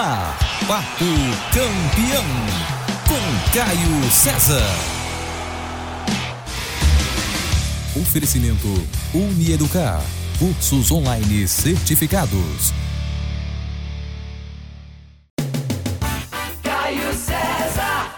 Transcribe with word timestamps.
ar, 0.00 0.38
Papo 0.66 1.04
Campeão, 1.52 2.24
com 3.06 3.52
Caio 3.52 4.10
César. 4.10 4.64
Oferecimento 8.00 8.66
Unieducar, 9.12 10.00
cursos 10.38 10.90
online 10.90 11.46
certificados. 11.46 12.72
Caio 16.62 17.12
César. 17.12 18.14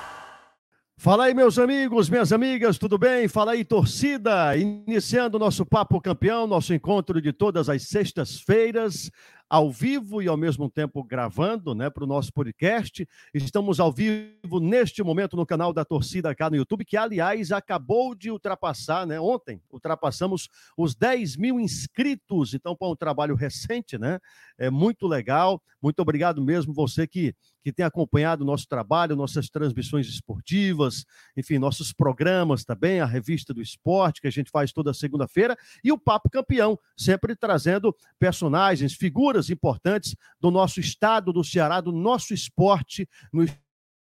Fala 0.96 1.24
aí, 1.24 1.34
meus 1.34 1.58
amigos, 1.58 2.08
minhas 2.08 2.32
amigas, 2.32 2.78
tudo 2.78 2.96
bem? 2.96 3.26
Fala 3.26 3.52
aí, 3.52 3.64
torcida! 3.64 4.56
Iniciando 4.56 5.36
o 5.36 5.40
nosso 5.40 5.66
Papo 5.66 6.00
Campeão, 6.00 6.46
nosso 6.46 6.72
encontro 6.72 7.20
de 7.20 7.32
todas 7.32 7.68
as 7.68 7.88
sextas-feiras, 7.88 9.10
ao 9.52 9.70
vivo 9.70 10.22
e 10.22 10.28
ao 10.28 10.36
mesmo 10.38 10.70
tempo 10.70 11.04
gravando, 11.04 11.74
né, 11.74 11.90
para 11.90 12.04
o 12.04 12.06
nosso 12.06 12.32
podcast. 12.32 13.06
Estamos 13.34 13.78
ao 13.78 13.92
vivo 13.92 14.58
neste 14.58 15.02
momento 15.02 15.36
no 15.36 15.44
canal 15.44 15.74
da 15.74 15.84
Torcida 15.84 16.34
cá 16.34 16.48
no 16.48 16.56
YouTube, 16.56 16.86
que 16.86 16.96
aliás 16.96 17.52
acabou 17.52 18.14
de 18.14 18.30
ultrapassar, 18.30 19.06
né? 19.06 19.20
Ontem 19.20 19.60
ultrapassamos 19.70 20.48
os 20.74 20.94
10 20.94 21.36
mil 21.36 21.60
inscritos. 21.60 22.54
Então, 22.54 22.74
foi 22.74 22.88
um 22.88 22.96
trabalho 22.96 23.34
recente, 23.34 23.98
né? 23.98 24.18
É 24.56 24.70
muito 24.70 25.06
legal. 25.06 25.62
Muito 25.82 26.00
obrigado 26.00 26.40
mesmo 26.42 26.72
você 26.72 27.06
que 27.06 27.34
que 27.62 27.72
tem 27.72 27.86
acompanhado 27.86 28.42
o 28.42 28.46
nosso 28.46 28.66
trabalho, 28.66 29.14
nossas 29.14 29.48
transmissões 29.48 30.08
esportivas, 30.08 31.04
enfim, 31.36 31.58
nossos 31.58 31.92
programas 31.92 32.64
também, 32.64 33.00
a 33.00 33.06
revista 33.06 33.54
do 33.54 33.62
esporte 33.62 34.20
que 34.20 34.26
a 34.26 34.32
gente 34.32 34.50
faz 34.50 34.72
toda 34.72 34.92
segunda-feira 34.92 35.56
e 35.82 35.92
o 35.92 35.98
Papo 35.98 36.28
Campeão, 36.28 36.78
sempre 36.96 37.36
trazendo 37.36 37.94
personagens, 38.18 38.94
figuras 38.94 39.41
importantes 39.50 40.14
do 40.40 40.50
nosso 40.50 40.80
estado 40.80 41.32
do 41.32 41.44
Ceará, 41.44 41.80
do 41.80 41.92
nosso 41.92 42.34
esporte 42.34 43.08
no 43.32 43.46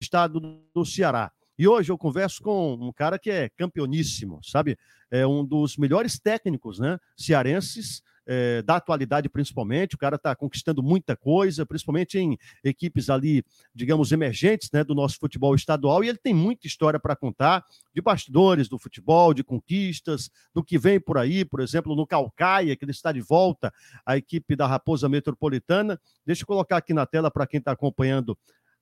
estado 0.01 0.39
do 0.73 0.85
Ceará. 0.85 1.31
E 1.57 1.67
hoje 1.67 1.91
eu 1.91 1.97
converso 1.97 2.41
com 2.41 2.73
um 2.73 2.91
cara 2.91 3.19
que 3.19 3.29
é 3.29 3.49
campeoníssimo, 3.49 4.39
sabe? 4.43 4.77
É 5.11 5.25
um 5.25 5.45
dos 5.45 5.77
melhores 5.77 6.19
técnicos, 6.19 6.79
né? 6.79 6.97
Cearenses 7.15 8.01
é, 8.25 8.61
da 8.61 8.77
atualidade, 8.77 9.29
principalmente. 9.29 9.95
O 9.95 9.97
cara 9.97 10.15
está 10.15 10.35
conquistando 10.35 10.81
muita 10.81 11.15
coisa, 11.15 11.65
principalmente 11.65 12.17
em 12.17 12.37
equipes 12.63 13.09
ali, 13.09 13.43
digamos, 13.73 14.11
emergentes 14.11 14.69
né, 14.71 14.83
do 14.83 14.95
nosso 14.95 15.17
futebol 15.19 15.55
estadual. 15.55 16.03
E 16.03 16.09
ele 16.09 16.17
tem 16.17 16.33
muita 16.33 16.67
história 16.67 16.99
para 16.99 17.15
contar 17.15 17.63
de 17.93 18.01
bastidores 18.01 18.67
do 18.67 18.79
futebol, 18.79 19.33
de 19.33 19.43
conquistas, 19.43 20.29
do 20.53 20.63
que 20.63 20.77
vem 20.77 20.99
por 20.99 21.17
aí, 21.17 21.45
por 21.45 21.59
exemplo, 21.59 21.95
no 21.95 22.07
Calcaia, 22.07 22.75
que 22.75 22.85
ele 22.85 22.91
está 22.91 23.11
de 23.11 23.21
volta 23.21 23.73
à 24.05 24.17
equipe 24.17 24.55
da 24.55 24.67
Raposa 24.67 25.07
Metropolitana. 25.07 25.99
Deixa 26.25 26.43
eu 26.43 26.47
colocar 26.47 26.77
aqui 26.77 26.93
na 26.93 27.05
tela 27.05 27.29
para 27.29 27.47
quem 27.47 27.59
está 27.59 27.71
acompanhando 27.71 28.37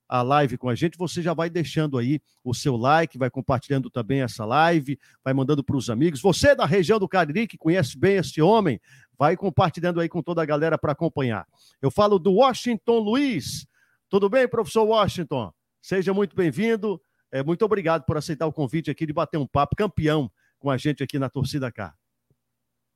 a 0.08 0.20
live 0.22 0.58
com 0.58 0.68
a 0.68 0.74
gente, 0.74 0.98
você 0.98 1.22
já 1.22 1.32
vai 1.32 1.48
deixando 1.48 1.96
aí 1.96 2.20
o 2.44 2.52
seu 2.52 2.76
like, 2.76 3.16
vai 3.16 3.30
compartilhando 3.30 3.88
também 3.88 4.20
essa 4.20 4.44
live, 4.44 4.98
vai 5.24 5.32
mandando 5.32 5.64
para 5.64 5.76
os 5.76 5.88
amigos. 5.88 6.20
Você 6.20 6.54
da 6.54 6.66
região 6.66 6.98
do 6.98 7.08
Cariri, 7.08 7.46
que 7.46 7.56
conhece 7.56 7.98
bem 7.98 8.16
este 8.16 8.42
homem, 8.42 8.80
vai 9.18 9.36
compartilhando 9.36 10.00
aí 10.00 10.08
com 10.08 10.22
toda 10.22 10.42
a 10.42 10.44
galera 10.44 10.76
para 10.76 10.92
acompanhar. 10.92 11.46
Eu 11.80 11.90
falo 11.90 12.18
do 12.18 12.34
Washington 12.34 12.98
Luiz. 12.98 13.66
Tudo 14.08 14.28
bem, 14.28 14.46
professor 14.46 14.84
Washington? 14.84 15.52
Seja 15.80 16.12
muito 16.12 16.36
bem-vindo. 16.36 17.00
É, 17.30 17.42
muito 17.42 17.64
obrigado 17.64 18.04
por 18.04 18.18
aceitar 18.18 18.46
o 18.46 18.52
convite 18.52 18.90
aqui 18.90 19.06
de 19.06 19.12
bater 19.12 19.38
um 19.38 19.46
papo 19.46 19.74
campeão 19.74 20.30
com 20.58 20.70
a 20.70 20.76
gente 20.76 21.02
aqui 21.02 21.18
na 21.18 21.30
Torcida 21.30 21.72
K. 21.72 21.94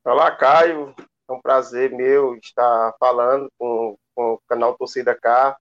Olá, 0.04 0.30
Caio. 0.32 0.94
É 1.28 1.32
um 1.32 1.40
prazer 1.40 1.90
meu 1.90 2.36
estar 2.36 2.94
falando 3.00 3.50
com, 3.58 3.96
com 4.14 4.34
o 4.34 4.40
canal 4.46 4.76
Torcida 4.76 5.14
K 5.18 5.56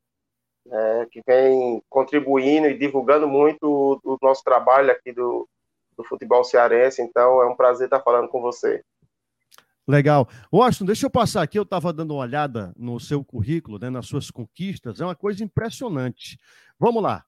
né, 0.66 1.08
que 1.12 1.22
vem 1.26 1.82
contribuindo 1.90 2.68
e 2.68 2.78
divulgando 2.78 3.28
muito 3.28 3.64
o, 3.64 4.00
o 4.04 4.18
nosso 4.22 4.44
trabalho 4.44 4.92
aqui 4.92 5.12
do, 5.12 5.48
do 5.98 6.04
futebol 6.04 6.44
cearense. 6.44 7.02
Então, 7.02 7.42
é 7.42 7.48
um 7.48 7.56
prazer 7.56 7.86
estar 7.86 8.02
falando 8.02 8.28
com 8.28 8.42
você. 8.42 8.84
Legal. 9.88 10.28
Washington, 10.52 10.86
deixa 10.86 11.06
eu 11.06 11.12
passar 11.12 11.44
aqui. 11.44 11.60
Eu 11.60 11.64
estava 11.64 11.94
dando 11.94 12.16
uma 12.16 12.24
olhada 12.24 12.74
no 12.76 13.00
seu 13.00 13.24
currículo, 13.24 13.78
né, 13.78 13.90
nas 13.90 14.08
suas 14.08 14.32
conquistas. 14.32 15.00
É 15.00 15.06
uma 15.06 15.16
coisa 15.16 15.44
impressionante. 15.44 16.40
Vamos 16.80 17.04
lá. 17.04 17.24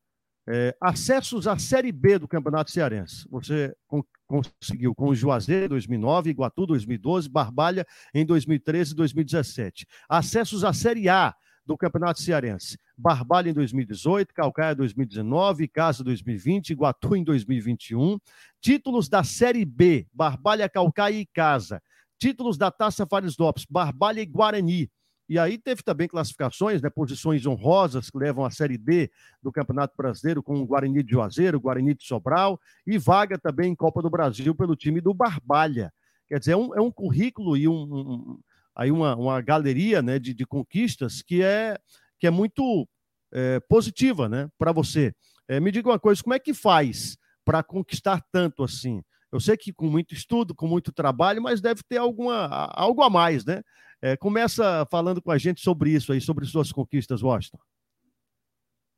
É, 0.49 0.75
acessos 0.81 1.45
à 1.45 1.59
Série 1.59 1.91
B 1.91 2.17
do 2.17 2.27
Campeonato 2.27 2.71
Cearense. 2.71 3.27
Você 3.29 3.75
con 3.85 4.03
conseguiu 4.25 4.93
com 4.93 5.07
o 5.07 5.15
Juazeiro 5.15 5.65
em 5.65 5.69
2009, 5.69 6.29
Iguatu 6.29 6.65
2012, 6.65 7.29
Barbalha 7.29 7.87
em 8.13 8.25
2013 8.25 8.91
e 8.91 8.95
2017. 8.95 9.87
Acessos 10.09 10.65
à 10.65 10.73
Série 10.73 11.07
A 11.07 11.33
do 11.67 11.77
Campeonato 11.77 12.21
Cearense. 12.21 12.79
Barbalha 12.97 13.49
em 13.49 13.53
2018, 13.53 14.33
Calcaia 14.33 14.73
2019, 14.73 15.67
Casa 15.67 16.03
2020, 16.03 16.69
Iguatu 16.69 17.15
em 17.15 17.23
2021. 17.23 18.17
Títulos 18.61 19.09
da 19.09 19.23
Série 19.23 19.65
B, 19.65 20.07
Barbalha, 20.13 20.69
Calcaia 20.69 21.19
e 21.19 21.25
Casa. 21.25 21.83
Títulos 22.17 22.57
da 22.57 22.71
Taça 22.71 23.05
Fares 23.05 23.37
Lopes, 23.37 23.65
Barbalha 23.69 24.21
e 24.21 24.25
Guarani. 24.25 24.89
E 25.29 25.37
aí 25.37 25.57
teve 25.57 25.83
também 25.83 26.07
classificações, 26.07 26.81
né, 26.81 26.89
posições 26.89 27.45
honrosas 27.45 28.09
que 28.09 28.17
levam 28.17 28.45
a 28.45 28.49
Série 28.49 28.77
D 28.77 29.11
do 29.43 29.51
Campeonato 29.51 29.93
Brasileiro 29.97 30.41
com 30.41 30.55
o 30.61 30.65
Guarani 30.65 31.03
de 31.03 31.11
Juazeiro, 31.11 31.59
Guarani 31.59 31.93
de 31.93 32.05
Sobral 32.05 32.57
e 32.85 32.97
vaga 32.97 33.37
também 33.37 33.73
em 33.73 33.75
Copa 33.75 34.01
do 34.01 34.09
Brasil 34.09 34.55
pelo 34.55 34.73
time 34.73 35.01
do 35.01 35.13
Barbalha. 35.13 35.91
Quer 36.29 36.39
dizer, 36.39 36.53
é 36.53 36.57
um, 36.57 36.73
é 36.75 36.81
um 36.81 36.91
currículo 36.91 37.57
e 37.57 37.67
um, 37.67 37.73
um, 37.73 38.39
aí 38.77 38.91
uma, 38.91 39.15
uma 39.15 39.41
galeria 39.41 40.03
né, 40.03 40.19
de, 40.19 40.35
de 40.35 40.45
conquistas 40.45 41.23
que 41.23 41.41
é, 41.41 41.77
que 42.19 42.27
é 42.27 42.29
muito 42.29 42.87
é, 43.33 43.59
positiva 43.61 44.29
né, 44.29 44.47
para 44.57 44.71
você. 44.71 45.11
É, 45.47 45.59
me 45.59 45.71
diga 45.71 45.89
uma 45.89 45.99
coisa, 45.99 46.21
como 46.21 46.35
é 46.35 46.39
que 46.39 46.53
faz 46.53 47.17
para 47.43 47.63
conquistar 47.63 48.21
tanto 48.31 48.63
assim? 48.63 49.01
Eu 49.31 49.39
sei 49.39 49.57
que 49.57 49.73
com 49.73 49.87
muito 49.87 50.13
estudo, 50.13 50.53
com 50.53 50.67
muito 50.67 50.93
trabalho, 50.93 51.41
mas 51.41 51.59
deve 51.59 51.81
ter 51.83 51.97
alguma, 51.97 52.47
algo 52.73 53.01
a 53.01 53.09
mais, 53.09 53.43
né? 53.43 53.63
É, 54.01 54.15
começa 54.15 54.85
falando 54.91 55.21
com 55.21 55.31
a 55.31 55.37
gente 55.37 55.59
sobre 55.59 55.89
isso 55.89 56.13
aí, 56.13 56.21
sobre 56.21 56.45
suas 56.45 56.71
conquistas, 56.71 57.23
Washington. 57.23 57.57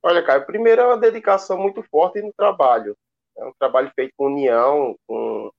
Olha, 0.04 0.24
Caio, 0.24 0.46
primeiro 0.46 0.82
é 0.82 0.86
uma 0.86 0.98
dedicação 0.98 1.58
muito 1.58 1.82
forte 1.84 2.22
no 2.22 2.34
trabalho. 2.34 2.96
É 3.38 3.46
um 3.46 3.54
trabalho 3.58 3.92
feito 3.96 4.14
com 4.18 4.28
união, 4.28 4.96
com 5.08 5.50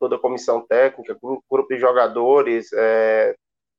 toda 0.00 0.16
a 0.16 0.18
comissão 0.18 0.66
técnica, 0.66 1.16
grupo, 1.20 1.44
grupo 1.50 1.68
de 1.74 1.78
jogadores, 1.78 2.72
é, 2.72 3.34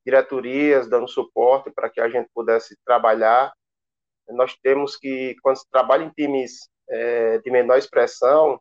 diretorias 0.08 0.88
dando 0.88 1.06
suporte 1.06 1.70
para 1.70 1.90
que 1.90 2.00
a 2.00 2.08
gente 2.08 2.30
pudesse 2.34 2.74
trabalhar. 2.82 3.52
Nós 4.30 4.56
temos 4.62 4.96
que, 4.96 5.36
quando 5.42 5.58
se 5.58 5.68
trabalha 5.70 6.04
em 6.04 6.10
times 6.10 6.70
é, 6.88 7.38
de 7.38 7.50
menor 7.50 7.76
expressão, 7.76 8.58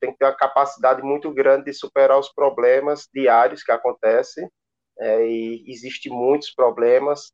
tem 0.00 0.10
que 0.12 0.18
ter 0.18 0.24
uma 0.24 0.34
capacidade 0.34 1.02
muito 1.02 1.30
grande 1.34 1.66
de 1.66 1.74
superar 1.74 2.18
os 2.18 2.32
problemas 2.32 3.06
diários 3.12 3.62
que 3.62 3.72
acontecem, 3.72 4.48
é, 4.98 5.26
e 5.26 5.64
existem 5.66 6.10
muitos 6.12 6.50
problemas, 6.54 7.30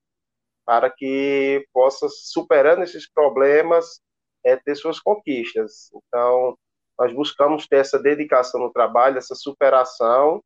para 0.64 0.90
que 0.90 1.64
possa, 1.72 2.08
superando 2.08 2.82
esses 2.82 3.08
problemas, 3.08 4.00
é, 4.44 4.56
ter 4.56 4.74
suas 4.74 4.98
conquistas. 4.98 5.90
Então, 5.94 6.58
nós 6.98 7.12
buscamos 7.12 7.68
ter 7.68 7.76
essa 7.76 7.98
dedicação 7.98 8.60
no 8.60 8.72
trabalho, 8.72 9.18
essa 9.18 9.36
superação, 9.36 10.42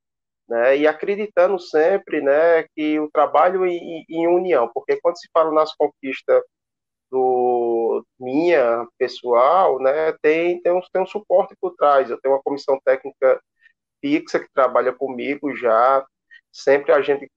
né, 0.50 0.76
e 0.76 0.86
acreditando 0.86 1.60
sempre 1.60 2.20
né, 2.20 2.64
que 2.74 2.98
o 2.98 3.08
trabalho 3.08 3.64
em, 3.64 4.04
em 4.08 4.26
união, 4.26 4.68
porque 4.74 5.00
quando 5.00 5.16
se 5.16 5.28
fala 5.32 5.52
nas 5.52 5.72
conquistas 5.76 6.42
do 7.10 8.04
minha 8.18 8.86
pessoal, 8.98 9.78
né, 9.80 10.12
tem, 10.20 10.60
tem, 10.60 10.72
um, 10.72 10.80
tem 10.92 11.02
um 11.02 11.06
suporte 11.06 11.54
por 11.60 11.74
trás. 11.76 12.10
Eu 12.10 12.20
tenho 12.20 12.34
uma 12.34 12.42
comissão 12.42 12.80
técnica 12.84 13.40
fixa 14.00 14.40
que 14.40 14.48
trabalha 14.52 14.92
comigo 14.92 15.54
já. 15.56 16.04
Sempre 16.52 16.92
a 16.92 17.00
gente 17.00 17.30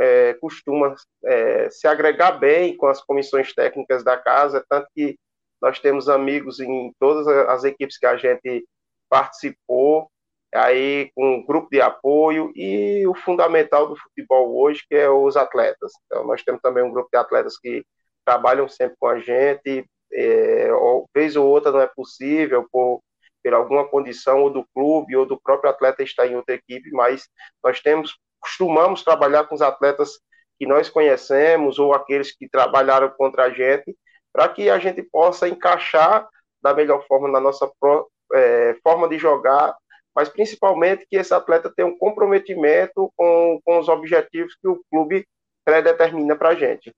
é, 0.00 0.34
costuma 0.34 0.94
é, 1.24 1.70
se 1.70 1.86
agregar 1.86 2.32
bem 2.32 2.76
com 2.76 2.86
as 2.86 3.02
comissões 3.02 3.52
técnicas 3.54 4.02
da 4.02 4.16
casa, 4.16 4.64
tanto 4.68 4.88
que 4.94 5.18
nós 5.60 5.80
temos 5.80 6.08
amigos 6.08 6.60
em 6.60 6.92
todas 6.98 7.26
as 7.26 7.64
equipes 7.64 7.98
que 7.98 8.06
a 8.06 8.16
gente 8.16 8.66
participou, 9.08 10.10
aí 10.54 11.10
com 11.14 11.36
um 11.36 11.44
grupo 11.44 11.68
de 11.70 11.80
apoio 11.80 12.52
e 12.54 13.06
o 13.06 13.14
fundamental 13.14 13.88
do 13.88 13.96
futebol 13.96 14.56
hoje, 14.56 14.84
que 14.88 14.94
é 14.94 15.10
os 15.10 15.36
atletas. 15.36 15.92
Então, 16.06 16.24
nós 16.24 16.42
temos 16.42 16.60
também 16.62 16.84
um 16.84 16.92
grupo 16.92 17.08
de 17.12 17.18
atletas 17.18 17.58
que 17.58 17.84
trabalham 18.24 18.68
sempre 18.68 18.96
com 18.98 19.08
a 19.08 19.18
gente, 19.18 19.84
é, 20.12 20.72
ou, 20.72 21.08
vez 21.14 21.36
ou 21.36 21.46
outra 21.46 21.72
não 21.72 21.80
é 21.80 21.86
possível, 21.86 22.66
por, 22.70 23.02
por 23.42 23.54
alguma 23.54 23.86
condição 23.86 24.42
ou 24.42 24.50
do 24.50 24.64
clube 24.74 25.16
ou 25.16 25.26
do 25.26 25.40
próprio 25.40 25.70
atleta 25.70 26.02
estar 26.02 26.26
em 26.26 26.36
outra 26.36 26.54
equipe, 26.54 26.90
mas 26.92 27.28
nós 27.62 27.80
temos, 27.80 28.16
costumamos 28.40 29.02
trabalhar 29.02 29.44
com 29.44 29.54
os 29.54 29.62
atletas 29.62 30.20
que 30.58 30.66
nós 30.66 30.88
conhecemos 30.88 31.78
ou 31.78 31.92
aqueles 31.92 32.34
que 32.34 32.48
trabalharam 32.48 33.10
contra 33.10 33.44
a 33.44 33.50
gente, 33.50 33.96
para 34.32 34.48
que 34.48 34.70
a 34.70 34.78
gente 34.78 35.02
possa 35.02 35.48
encaixar 35.48 36.28
da 36.62 36.72
melhor 36.72 37.04
forma 37.06 37.28
na 37.28 37.40
nossa 37.40 37.70
pro, 37.78 38.08
é, 38.32 38.76
forma 38.82 39.08
de 39.08 39.18
jogar 39.18 39.76
mas 40.14 40.28
principalmente 40.28 41.06
que 41.08 41.16
esse 41.16 41.34
atleta 41.34 41.72
tenha 41.74 41.88
um 41.88 41.98
comprometimento 41.98 43.12
com, 43.16 43.60
com 43.64 43.78
os 43.78 43.88
objetivos 43.88 44.54
que 44.54 44.68
o 44.68 44.82
clube 44.90 45.26
predetermina 45.64 46.36
para 46.36 46.50
a 46.50 46.54
gente. 46.54 46.92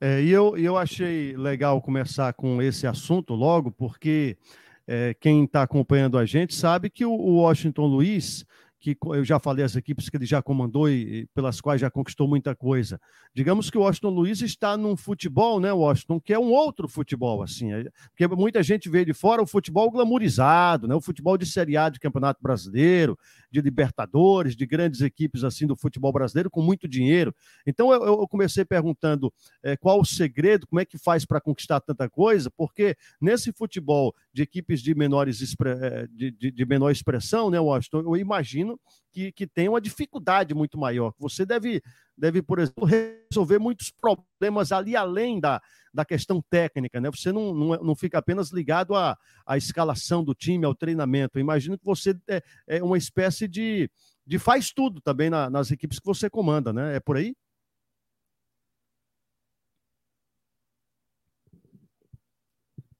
É, 0.00 0.20
e 0.20 0.30
eu, 0.30 0.56
eu 0.56 0.76
achei 0.76 1.36
legal 1.36 1.80
começar 1.80 2.32
com 2.32 2.60
esse 2.62 2.86
assunto 2.86 3.34
logo, 3.34 3.70
porque 3.70 4.36
é, 4.86 5.14
quem 5.14 5.44
está 5.44 5.62
acompanhando 5.62 6.18
a 6.18 6.24
gente 6.24 6.54
sabe 6.54 6.88
que 6.90 7.04
o, 7.04 7.12
o 7.12 7.42
Washington 7.42 7.86
Luiz 7.86 8.44
que 8.80 8.96
eu 9.04 9.22
já 9.22 9.38
falei 9.38 9.64
as 9.64 9.76
equipes 9.76 10.08
que 10.08 10.16
ele 10.16 10.24
já 10.24 10.40
comandou 10.40 10.88
e, 10.88 11.20
e, 11.20 11.26
pelas 11.34 11.60
quais 11.60 11.80
já 11.80 11.90
conquistou 11.90 12.26
muita 12.26 12.56
coisa. 12.56 12.98
Digamos 13.34 13.70
que 13.70 13.76
o 13.76 13.82
Washington 13.82 14.08
Luiz 14.08 14.40
está 14.40 14.76
num 14.76 14.96
futebol, 14.96 15.60
né, 15.60 15.70
Washington, 15.70 16.18
que 16.18 16.32
é 16.32 16.38
um 16.38 16.50
outro 16.50 16.88
futebol, 16.88 17.42
assim, 17.42 17.72
é, 17.72 17.84
porque 18.08 18.26
muita 18.34 18.62
gente 18.62 18.88
vê 18.88 19.04
de 19.04 19.12
fora 19.12 19.42
o 19.42 19.46
futebol 19.46 19.90
glamourizado, 19.90 20.88
né, 20.88 20.94
o 20.94 21.00
futebol 21.00 21.36
de 21.36 21.44
Série 21.44 21.76
A 21.76 21.90
de 21.90 22.00
Campeonato 22.00 22.42
Brasileiro, 22.42 23.18
de 23.50 23.60
Libertadores, 23.60 24.56
de 24.56 24.66
grandes 24.66 25.00
equipes 25.00 25.44
assim 25.44 25.66
do 25.66 25.76
futebol 25.76 26.12
brasileiro 26.12 26.50
com 26.50 26.62
muito 26.62 26.86
dinheiro. 26.88 27.34
Então 27.66 27.92
eu, 27.92 28.02
eu 28.04 28.28
comecei 28.28 28.64
perguntando 28.64 29.32
é, 29.62 29.76
qual 29.76 30.00
o 30.00 30.04
segredo, 30.04 30.66
como 30.66 30.80
é 30.80 30.84
que 30.84 30.98
faz 30.98 31.24
para 31.24 31.40
conquistar 31.40 31.80
tanta 31.80 32.08
coisa, 32.08 32.50
porque 32.50 32.96
nesse 33.20 33.52
futebol 33.52 34.14
de 34.32 34.42
equipes 34.42 34.80
de 34.82 34.94
menores 34.94 35.40
é, 35.64 36.06
de, 36.08 36.30
de, 36.30 36.50
de 36.50 36.66
menor 36.66 36.90
expressão, 36.90 37.50
né, 37.50 37.58
Washington, 37.58 38.00
eu 38.00 38.16
imagino 38.16 38.78
que, 39.12 39.32
que 39.32 39.46
tem 39.46 39.68
uma 39.68 39.80
dificuldade 39.80 40.54
muito 40.54 40.78
maior. 40.78 41.12
Você 41.18 41.44
deve, 41.44 41.82
deve, 42.20 42.42
por 42.42 42.58
exemplo, 42.58 42.84
resolver 42.84 43.58
muitos 43.58 43.90
problemas 43.90 44.70
ali 44.72 44.94
além 44.94 45.40
da, 45.40 45.60
da 45.92 46.04
questão 46.04 46.42
técnica, 46.50 47.00
né? 47.00 47.10
Você 47.10 47.32
não, 47.32 47.54
não, 47.54 47.68
não 47.78 47.96
fica 47.96 48.18
apenas 48.18 48.50
ligado 48.50 48.94
à, 48.94 49.16
à 49.46 49.56
escalação 49.56 50.22
do 50.22 50.34
time, 50.34 50.66
ao 50.66 50.74
treinamento. 50.74 51.38
Eu 51.38 51.40
imagino 51.40 51.78
que 51.78 51.84
você 51.84 52.14
é, 52.28 52.42
é 52.68 52.82
uma 52.82 52.98
espécie 52.98 53.48
de, 53.48 53.90
de 54.26 54.38
faz 54.38 54.70
tudo 54.70 55.00
também 55.00 55.30
na, 55.30 55.48
nas 55.48 55.70
equipes 55.70 55.98
que 55.98 56.06
você 56.06 56.28
comanda, 56.28 56.72
né? 56.72 56.96
É 56.96 57.00
por 57.00 57.16
aí? 57.16 57.34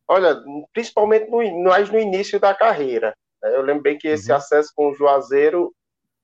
Olha, 0.08 0.42
principalmente 0.72 1.30
no, 1.30 1.62
nós 1.62 1.90
no 1.90 1.98
início 1.98 2.40
da 2.40 2.54
carreira. 2.54 3.14
Né? 3.42 3.54
Eu 3.54 3.62
lembro 3.62 3.82
bem 3.82 3.98
que 3.98 4.08
esse 4.08 4.30
uhum. 4.30 4.36
acesso 4.38 4.72
com 4.74 4.90
o 4.90 4.94
Juazeiro, 4.94 5.72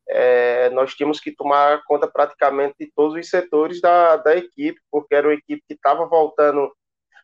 é, 0.08 0.70
nós 0.70 0.94
tínhamos 0.94 1.20
que 1.20 1.34
tomar 1.34 1.82
conta 1.84 2.06
praticamente 2.06 2.76
de 2.78 2.92
todos 2.94 3.14
os 3.14 3.28
setores 3.28 3.80
da, 3.80 4.16
da 4.16 4.36
equipe, 4.36 4.80
porque 4.90 5.14
era 5.14 5.28
uma 5.28 5.34
equipe 5.34 5.62
que 5.66 5.74
estava 5.74 6.06
voltando 6.06 6.72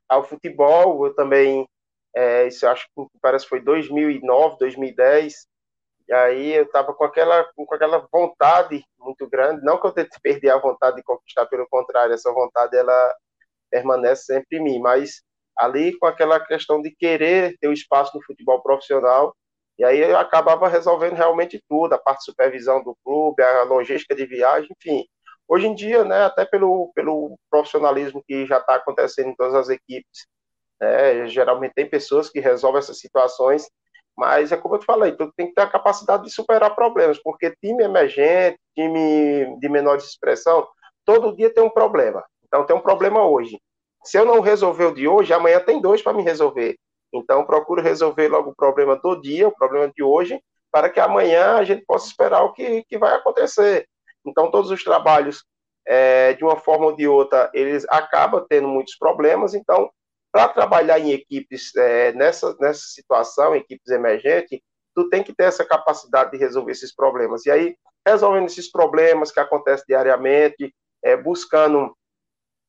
ao 0.09 0.25
futebol. 0.25 1.07
Eu 1.07 1.15
também, 1.15 1.67
é, 2.15 2.47
isso 2.49 2.67
acho 2.67 2.87
que 2.87 3.07
parece 3.21 3.45
que 3.45 3.51
foi 3.51 3.61
2009, 3.61 4.57
2010. 4.59 5.47
E 6.09 6.13
aí 6.13 6.53
eu 6.53 6.65
estava 6.65 6.93
com 6.93 7.05
aquela, 7.05 7.45
com 7.55 7.73
aquela 7.73 8.07
vontade 8.13 8.85
muito 8.99 9.29
grande, 9.29 9.65
não 9.65 9.81
que 9.81 9.87
eu 9.87 9.93
tente 9.93 10.21
perder 10.21 10.51
a 10.51 10.59
vontade 10.59 10.97
de 10.97 11.03
conquistar, 11.03 11.47
pelo 11.47 11.67
contrário, 11.69 12.15
essa 12.15 12.33
vontade 12.33 12.77
ela 12.77 13.15
permanece 13.71 14.25
sempre 14.25 14.59
em 14.59 14.63
mim, 14.63 14.79
mas 14.81 15.23
ali 15.57 15.97
com 15.99 16.07
aquela 16.07 16.39
questão 16.41 16.83
de 16.83 16.91
querer 16.95 17.57
ter 17.59 17.69
o 17.69 17.71
um 17.71 17.73
espaço 17.73 18.17
no 18.17 18.23
futebol 18.25 18.63
profissional 18.63 19.35
e 19.83 19.85
aí 19.85 19.99
eu 19.99 20.17
acabava 20.17 20.69
resolvendo 20.69 21.15
realmente 21.15 21.61
tudo, 21.69 21.93
a 21.93 21.99
parte 21.99 22.21
de 22.21 22.27
supervisão 22.27 22.85
do 22.85 22.97
clube, 23.05 23.43
a 23.43 23.65
logística 23.65 24.15
de 24.15 24.25
viagem, 24.25 24.69
enfim. 24.79 25.05
Hoje 25.49 25.67
em 25.67 25.75
dia, 25.75 26.05
né, 26.05 26.23
até 26.23 26.45
pelo, 26.45 26.93
pelo 26.95 27.37
profissionalismo 27.51 28.23
que 28.25 28.47
já 28.47 28.59
está 28.59 28.77
acontecendo 28.77 29.31
em 29.31 29.35
todas 29.35 29.57
as 29.57 29.69
equipes, 29.71 30.29
né, 30.81 31.27
geralmente 31.27 31.75
tem 31.75 31.91
pessoas 31.91 32.31
que 32.31 32.39
resolvem 32.39 32.79
essas 32.79 33.01
situações, 33.01 33.69
mas 34.17 34.53
é 34.53 34.57
como 34.57 34.77
eu 34.77 34.79
te 34.79 34.87
falei, 34.87 35.17
tu 35.17 35.33
tem 35.37 35.49
que 35.49 35.55
ter 35.55 35.63
a 35.63 35.71
capacidade 35.71 36.23
de 36.23 36.31
superar 36.31 36.77
problemas, 36.77 37.19
porque 37.21 37.53
time 37.61 37.83
emergente, 37.83 38.61
time 38.77 39.59
de 39.59 39.69
menor 39.69 39.97
expressão, 39.97 40.65
todo 41.05 41.35
dia 41.35 41.53
tem 41.53 41.65
um 41.65 41.71
problema. 41.71 42.25
Então 42.47 42.65
tem 42.65 42.77
um 42.77 42.81
problema 42.81 43.27
hoje. 43.27 43.61
Se 44.05 44.17
eu 44.17 44.25
não 44.25 44.39
resolver 44.39 44.85
o 44.85 44.95
de 44.95 45.09
hoje, 45.09 45.33
amanhã 45.33 45.59
tem 45.59 45.81
dois 45.81 46.01
para 46.01 46.13
me 46.13 46.23
resolver. 46.23 46.77
Então, 47.13 47.45
procuro 47.45 47.83
resolver 47.83 48.29
logo 48.29 48.51
o 48.51 48.55
problema 48.55 48.97
do 48.97 49.21
dia, 49.21 49.49
o 49.49 49.55
problema 49.55 49.93
de 49.95 50.03
hoje, 50.03 50.43
para 50.71 50.89
que 50.89 50.99
amanhã 50.99 51.57
a 51.57 51.65
gente 51.65 51.85
possa 51.85 52.07
esperar 52.07 52.43
o 52.43 52.53
que, 52.53 52.83
que 52.85 52.97
vai 52.97 53.15
acontecer. 53.15 53.87
Então, 54.25 54.51
todos 54.51 54.71
os 54.71 54.83
trabalhos, 54.83 55.45
é, 55.87 56.33
de 56.33 56.43
uma 56.45 56.57
forma 56.57 56.87
ou 56.87 56.97
de 56.97 57.07
outra, 57.07 57.51
eles 57.53 57.85
acabam 57.91 58.45
tendo 58.49 58.69
muitos 58.69 58.97
problemas. 58.97 59.53
Então, 59.53 59.91
para 60.33 60.49
trabalhar 60.49 60.99
em 60.99 61.13
equipes 61.13 61.75
é, 61.77 62.13
nessa, 62.13 62.57
nessa 62.59 62.85
situação, 62.87 63.55
equipes 63.55 63.89
emergentes, 63.89 64.61
tu 64.95 65.09
tem 65.11 65.23
que 65.23 65.35
ter 65.35 65.45
essa 65.45 65.65
capacidade 65.65 66.31
de 66.31 66.39
resolver 66.39 66.73
esses 66.73 66.95
problemas. 66.95 67.45
E 67.45 67.51
aí, 67.51 67.77
resolvendo 68.07 68.47
esses 68.47 68.71
problemas 68.71 69.31
que 69.31 69.41
acontecem 69.41 69.85
diariamente, 69.87 70.75
é, 71.05 71.17
buscando 71.17 71.95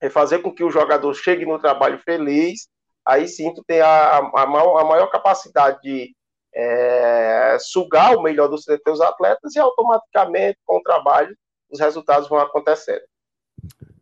é, 0.02 0.10
fazer 0.10 0.40
com 0.40 0.54
que 0.54 0.64
o 0.64 0.72
jogador 0.72 1.14
chegue 1.14 1.46
no 1.46 1.60
trabalho 1.60 1.98
feliz 2.00 2.68
aí 3.06 3.28
sim 3.28 3.54
tu 3.54 3.64
tem 3.66 3.82
a, 3.82 4.18
a, 4.18 4.46
maior, 4.46 4.78
a 4.78 4.86
maior 4.86 5.08
capacidade 5.08 5.80
de 5.82 6.16
é, 6.56 7.58
sugar 7.60 8.16
o 8.16 8.22
melhor 8.22 8.48
dos 8.48 8.66
teus 8.84 9.02
atletas 9.02 9.56
e 9.56 9.60
automaticamente, 9.60 10.60
com 10.66 10.78
o 10.78 10.84
trabalho, 10.84 11.36
os 11.72 11.80
resultados 11.80 12.30
vão 12.30 12.40
acontecendo. 12.40 13.02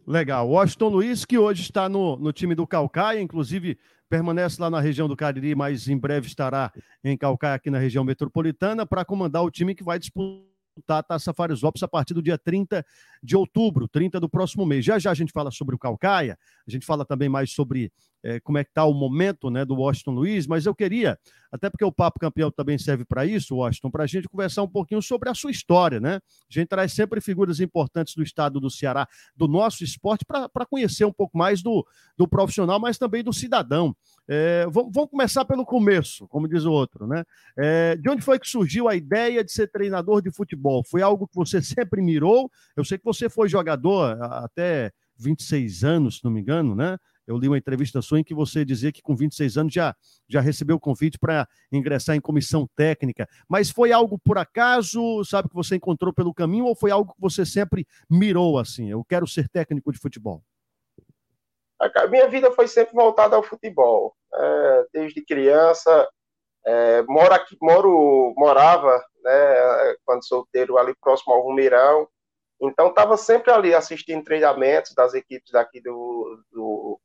Legal. 0.05 0.49
Washington 0.49 0.89
Luiz, 0.89 1.23
que 1.23 1.37
hoje 1.37 1.61
está 1.61 1.87
no, 1.87 2.17
no 2.17 2.33
time 2.33 2.53
do 2.53 2.67
Calcaia, 2.67 3.21
inclusive 3.21 3.77
permanece 4.09 4.61
lá 4.61 4.69
na 4.69 4.81
região 4.81 5.07
do 5.07 5.15
Cariri, 5.15 5.55
mas 5.55 5.87
em 5.87 5.97
breve 5.97 6.27
estará 6.27 6.71
em 7.01 7.17
Calcaia, 7.17 7.55
aqui 7.55 7.69
na 7.69 7.79
região 7.79 8.03
metropolitana, 8.03 8.85
para 8.85 9.05
comandar 9.05 9.41
o 9.41 9.49
time 9.49 9.73
que 9.73 9.83
vai 9.83 9.97
disputar 9.97 10.51
a 10.89 11.03
Taça 11.03 11.33
Fares 11.33 11.61
Lopes 11.61 11.83
a 11.83 11.87
partir 11.87 12.13
do 12.13 12.21
dia 12.21 12.37
30 12.37 12.85
de 13.23 13.37
outubro, 13.37 13.87
30 13.87 14.19
do 14.19 14.27
próximo 14.27 14.65
mês. 14.65 14.83
Já 14.83 14.99
já 14.99 15.11
a 15.11 15.13
gente 15.13 15.31
fala 15.31 15.49
sobre 15.49 15.75
o 15.75 15.79
Calcaia, 15.79 16.37
a 16.67 16.71
gente 16.71 16.85
fala 16.85 17.05
também 17.05 17.29
mais 17.29 17.51
sobre 17.51 17.91
é, 18.23 18.39
como 18.39 18.57
é 18.57 18.63
que 18.63 18.69
está 18.69 18.85
o 18.85 18.93
momento 18.93 19.49
né, 19.49 19.65
do 19.65 19.75
Washington 19.75 20.11
Luiz, 20.11 20.47
mas 20.47 20.65
eu 20.65 20.75
queria, 20.75 21.17
até 21.51 21.69
porque 21.69 21.83
o 21.83 21.91
Papo 21.91 22.19
Campeão 22.19 22.51
também 22.51 22.77
serve 22.77 23.03
para 23.03 23.25
isso, 23.25 23.55
Washington, 23.55 23.89
para 23.89 24.03
a 24.03 24.07
gente 24.07 24.29
conversar 24.29 24.63
um 24.63 24.67
pouquinho 24.67 25.01
sobre 25.01 25.29
a 25.29 25.33
sua 25.33 25.51
história, 25.51 25.99
né? 25.99 26.15
A 26.15 26.53
gente 26.53 26.67
traz 26.67 26.93
sempre 26.93 27.19
figuras 27.19 27.59
importantes 27.59 28.15
do 28.15 28.23
estado 28.23 28.59
do 28.59 28.69
Ceará, 28.69 29.07
do 29.35 29.47
nosso 29.47 29.83
esporte, 29.83 30.25
para 30.25 30.65
conhecer 30.65 31.05
um 31.05 31.11
pouco 31.11 31.37
mais 31.37 31.61
do, 31.61 31.85
do 32.17 32.27
profissional, 32.27 32.79
mas 32.79 32.97
também 32.97 33.23
do 33.23 33.33
cidadão. 33.33 33.95
É, 34.27 34.65
vamos, 34.71 35.09
começar 35.09 35.43
pelo 35.43 35.65
começo, 35.65 36.27
como 36.27 36.47
diz 36.47 36.63
o 36.63 36.71
outro, 36.71 37.07
né? 37.07 37.23
É, 37.57 37.95
de 37.97 38.09
onde 38.09 38.21
foi 38.21 38.39
que 38.39 38.47
surgiu 38.47 38.87
a 38.87 38.95
ideia 38.95 39.43
de 39.43 39.51
ser 39.51 39.67
treinador 39.67 40.21
de 40.21 40.31
futebol? 40.31 40.83
Foi 40.89 41.01
algo 41.01 41.27
que 41.27 41.35
você 41.35 41.61
sempre 41.61 42.01
mirou? 42.01 42.49
Eu 42.77 42.85
sei 42.85 42.97
que 42.97 43.03
você 43.03 43.29
foi 43.29 43.49
jogador 43.49 44.21
até 44.21 44.91
26 45.17 45.83
anos, 45.83 46.17
se 46.17 46.23
não 46.23 46.31
me 46.31 46.41
engano, 46.41 46.75
né? 46.75 46.97
Eu 47.27 47.37
li 47.37 47.47
uma 47.47 47.57
entrevista 47.57 48.01
sua 48.01 48.19
em 48.19 48.23
que 48.23 48.33
você 48.33 48.65
dizia 48.65 48.91
que 48.91 49.01
com 49.01 49.15
26 49.15 49.57
anos 49.57 49.73
já, 49.73 49.95
já 50.27 50.41
recebeu 50.41 50.75
o 50.75 50.79
convite 50.79 51.17
para 51.19 51.47
ingressar 51.71 52.15
em 52.15 52.21
comissão 52.21 52.67
técnica. 52.75 53.27
Mas 53.47 53.69
foi 53.69 53.91
algo 53.91 54.19
por 54.19 54.37
acaso, 54.37 55.23
sabe, 55.23 55.49
que 55.49 55.55
você 55.55 55.75
encontrou 55.75 56.13
pelo 56.13 56.33
caminho, 56.33 56.65
ou 56.65 56.75
foi 56.75 56.91
algo 56.91 57.13
que 57.13 57.21
você 57.21 57.45
sempre 57.45 57.85
mirou 58.09 58.57
assim? 58.57 58.89
Eu 58.89 59.03
quero 59.03 59.27
ser 59.27 59.47
técnico 59.49 59.91
de 59.91 59.99
futebol. 59.99 60.43
A 61.79 62.07
minha 62.07 62.27
vida 62.27 62.51
foi 62.51 62.67
sempre 62.67 62.93
voltada 62.93 63.35
ao 63.35 63.41
futebol. 63.41 64.15
É, 64.33 64.85
desde 64.93 65.25
criança, 65.25 66.07
é, 66.65 67.01
moro 67.03 67.33
aqui, 67.33 67.57
moro, 67.59 68.33
morava, 68.37 69.03
né, 69.23 69.95
quando 70.05 70.27
solteiro, 70.27 70.77
ali 70.77 70.93
próximo 71.01 71.33
ao 71.33 71.41
Rumeirão. 71.41 72.07
Então, 72.61 72.89
estava 72.89 73.17
sempre 73.17 73.51
ali 73.51 73.73
assistindo 73.73 74.23
treinamentos 74.23 74.93
das 74.93 75.15
equipes 75.15 75.51
daqui 75.51 75.81
do, 75.81 76.43
do, 76.51 76.99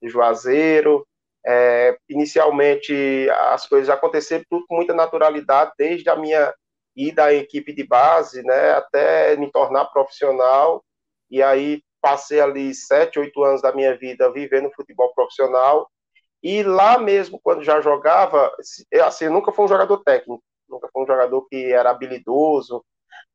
do 0.00 0.08
Juazeiro. 0.08 1.06
É, 1.46 1.96
inicialmente, 2.08 3.28
as 3.50 3.66
coisas 3.66 3.88
aconteceram 3.88 4.44
tudo 4.50 4.66
com 4.66 4.76
muita 4.76 4.92
naturalidade, 4.94 5.72
desde 5.78 6.08
a 6.10 6.16
minha 6.16 6.52
ida 6.94 7.26
à 7.26 7.34
equipe 7.34 7.72
de 7.72 7.84
base, 7.86 8.42
né, 8.42 8.72
até 8.72 9.36
me 9.36 9.50
tornar 9.50 9.86
profissional. 9.86 10.84
E 11.30 11.42
aí, 11.42 11.80
passei 12.00 12.40
ali 12.40 12.74
sete, 12.74 13.18
oito 13.18 13.42
anos 13.44 13.62
da 13.62 13.72
minha 13.72 13.96
vida 13.96 14.32
vivendo 14.32 14.70
futebol 14.74 15.12
profissional. 15.14 15.88
E 16.42 16.62
lá 16.62 16.98
mesmo, 16.98 17.40
quando 17.42 17.64
já 17.64 17.80
jogava, 17.80 18.52
assim, 19.04 19.28
nunca 19.28 19.52
fui 19.52 19.64
um 19.64 19.68
jogador 19.68 19.98
técnico, 20.04 20.42
nunca 20.68 20.88
fui 20.92 21.02
um 21.02 21.06
jogador 21.06 21.46
que 21.48 21.72
era 21.72 21.90
habilidoso, 21.90 22.84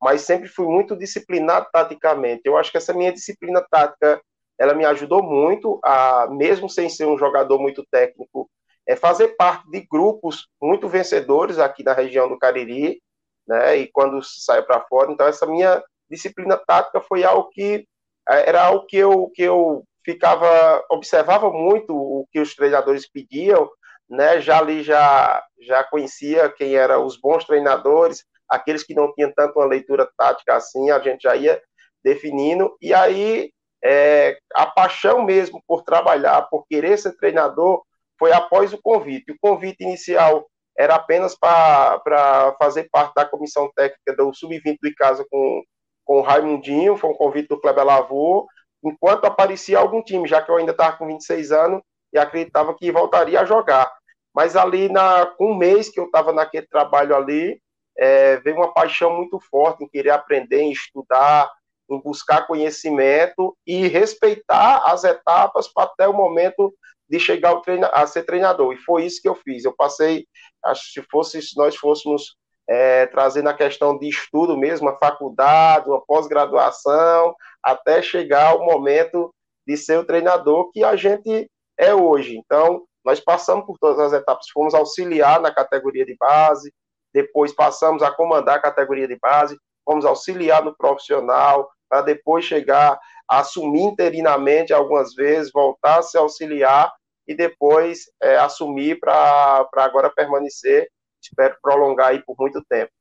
mas 0.01 0.21
sempre 0.21 0.47
fui 0.47 0.65
muito 0.65 0.95
disciplinado 0.95 1.67
taticamente. 1.71 2.41
Eu 2.45 2.57
acho 2.57 2.71
que 2.71 2.77
essa 2.77 2.93
minha 2.93 3.11
disciplina 3.11 3.65
tática, 3.69 4.21
ela 4.59 4.73
me 4.73 4.85
ajudou 4.85 5.23
muito 5.23 5.79
a, 5.83 6.27
mesmo 6.29 6.69
sem 6.69 6.89
ser 6.89 7.05
um 7.05 7.17
jogador 7.17 7.59
muito 7.59 7.85
técnico, 7.89 8.49
é 8.87 8.95
fazer 8.95 9.29
parte 9.29 9.69
de 9.69 9.81
grupos 9.81 10.47
muito 10.61 10.87
vencedores 10.87 11.57
aqui 11.57 11.83
na 11.83 11.93
região 11.93 12.27
do 12.27 12.37
Cariri, 12.37 13.01
né? 13.47 13.77
E 13.77 13.87
quando 13.87 14.21
saio 14.23 14.65
para 14.65 14.81
fora, 14.81 15.11
então 15.11 15.27
essa 15.27 15.45
minha 15.45 15.81
disciplina 16.09 16.57
tática 16.57 17.01
foi 17.01 17.23
algo 17.23 17.49
que 17.49 17.87
é, 18.29 18.49
era 18.49 18.65
algo 18.65 18.85
que 18.85 18.97
eu, 18.97 19.31
que 19.33 19.41
eu 19.41 19.83
ficava, 20.05 20.83
observava 20.89 21.51
muito 21.51 21.95
o 21.95 22.27
que 22.31 22.39
os 22.39 22.55
treinadores 22.55 23.09
pediam, 23.09 23.69
né? 24.09 24.41
Já 24.41 24.59
ali 24.59 24.83
já, 24.83 25.43
já 25.61 25.83
conhecia 25.83 26.49
quem 26.49 26.75
eram 26.75 27.05
os 27.05 27.17
bons 27.19 27.45
treinadores, 27.45 28.25
aqueles 28.47 28.83
que 28.83 28.93
não 28.93 29.13
tinham 29.13 29.31
tanto 29.33 29.59
uma 29.59 29.65
leitura 29.65 30.09
tática 30.17 30.55
assim, 30.55 30.91
a 30.91 30.99
gente 30.99 31.23
já 31.23 31.35
ia 31.35 31.61
definindo, 32.03 32.75
e 32.81 32.93
aí, 32.93 33.51
é, 33.83 34.37
a 34.53 34.65
paixão 34.65 35.23
mesmo 35.23 35.61
por 35.67 35.83
trabalhar, 35.83 36.43
por 36.43 36.65
querer 36.67 36.97
ser 36.97 37.17
treinador, 37.17 37.83
foi 38.17 38.31
após 38.31 38.71
o 38.71 38.81
convite. 38.81 39.31
O 39.31 39.37
convite 39.41 39.83
inicial 39.83 40.47
era 40.77 40.95
apenas 40.95 41.35
para 41.37 42.55
fazer 42.57 42.87
parte 42.89 43.13
da 43.13 43.25
comissão 43.25 43.69
técnica 43.75 44.15
do 44.15 44.33
Sub-20 44.33 44.77
do 44.81 44.87
Icasa 44.87 45.25
com, 45.29 45.61
com 46.05 46.19
o 46.19 46.21
Raimundinho, 46.21 46.97
foi 46.97 47.09
um 47.09 47.15
convite 47.15 47.49
do 47.49 47.59
Kleber 47.59 47.85
Lavô, 47.85 48.47
enquanto 48.83 49.25
aparecia 49.25 49.77
algum 49.77 50.01
time, 50.01 50.27
já 50.27 50.41
que 50.41 50.49
eu 50.49 50.57
ainda 50.57 50.71
estava 50.71 50.97
com 50.97 51.05
26 51.05 51.51
anos 51.51 51.81
e 52.11 52.17
acreditava 52.17 52.75
que 52.75 52.91
voltaria 52.91 53.41
a 53.41 53.45
jogar. 53.45 53.91
Mas 54.33 54.55
ali, 54.55 54.89
na, 54.89 55.25
com 55.25 55.51
um 55.51 55.55
mês 55.55 55.89
que 55.89 55.99
eu 55.99 56.05
estava 56.05 56.31
naquele 56.33 56.67
trabalho 56.67 57.15
ali, 57.15 57.61
é, 57.97 58.37
veio 58.37 58.57
uma 58.57 58.73
paixão 58.73 59.15
muito 59.15 59.39
forte 59.39 59.83
em 59.83 59.87
querer 59.87 60.09
aprender, 60.09 60.61
em 60.61 60.71
estudar, 60.71 61.51
em 61.95 62.01
buscar 62.01 62.47
conhecimento 62.47 63.55
e 63.65 63.87
respeitar 63.87 64.83
as 64.85 65.03
etapas 65.03 65.67
para 65.67 65.85
até 65.85 66.07
o 66.07 66.13
momento 66.13 66.73
de 67.09 67.19
chegar 67.19 67.55
treina, 67.61 67.87
a 67.87 68.07
ser 68.07 68.23
treinador. 68.23 68.73
E 68.73 68.77
foi 68.77 69.05
isso 69.05 69.21
que 69.21 69.29
eu 69.29 69.35
fiz. 69.35 69.65
Eu 69.65 69.75
passei, 69.75 70.25
acho 70.63 70.91
se 70.91 71.01
fosse 71.11 71.41
se 71.41 71.57
nós 71.57 71.75
fôssemos 71.75 72.35
é, 72.67 73.05
trazer 73.07 73.41
na 73.41 73.53
questão 73.53 73.97
de 73.97 74.07
estudo 74.07 74.57
mesmo, 74.57 74.89
a 74.89 74.97
faculdade, 74.97 75.89
uma 75.89 76.03
pós-graduação, 76.05 77.35
até 77.61 78.01
chegar 78.01 78.55
o 78.55 78.65
momento 78.65 79.33
de 79.65 79.77
ser 79.77 79.99
o 79.99 80.05
treinador 80.05 80.71
que 80.71 80.83
a 80.83 80.95
gente 80.95 81.49
é 81.77 81.93
hoje. 81.93 82.37
Então, 82.37 82.83
nós 83.03 83.19
passamos 83.19 83.65
por 83.65 83.77
todas 83.77 83.99
as 83.99 84.13
etapas, 84.13 84.49
fomos 84.53 84.73
auxiliar 84.73 85.41
na 85.41 85.53
categoria 85.53 86.05
de 86.05 86.15
base, 86.17 86.73
depois 87.13 87.53
passamos 87.53 88.01
a 88.01 88.11
comandar 88.11 88.55
a 88.55 88.61
categoria 88.61 89.07
de 89.07 89.17
base, 89.19 89.57
fomos 89.85 90.05
auxiliar 90.05 90.63
no 90.63 90.75
profissional, 90.75 91.69
para 91.93 92.01
depois 92.01 92.43
chegar 92.43 92.99
a 93.29 93.39
assumir 93.39 93.83
interinamente 93.83 94.73
algumas 94.73 95.13
vezes, 95.13 95.51
voltar 95.51 95.99
a 95.99 96.01
se 96.01 96.17
auxiliar 96.17 96.91
e 97.27 97.35
depois 97.35 98.05
é, 98.19 98.35
assumir 98.37 98.99
para 98.99 99.69
agora 99.75 100.09
permanecer, 100.09 100.89
espero 101.21 101.55
prolongar 101.61 102.07
aí 102.07 102.23
por 102.23 102.35
muito 102.39 102.63
tempo. 102.67 102.91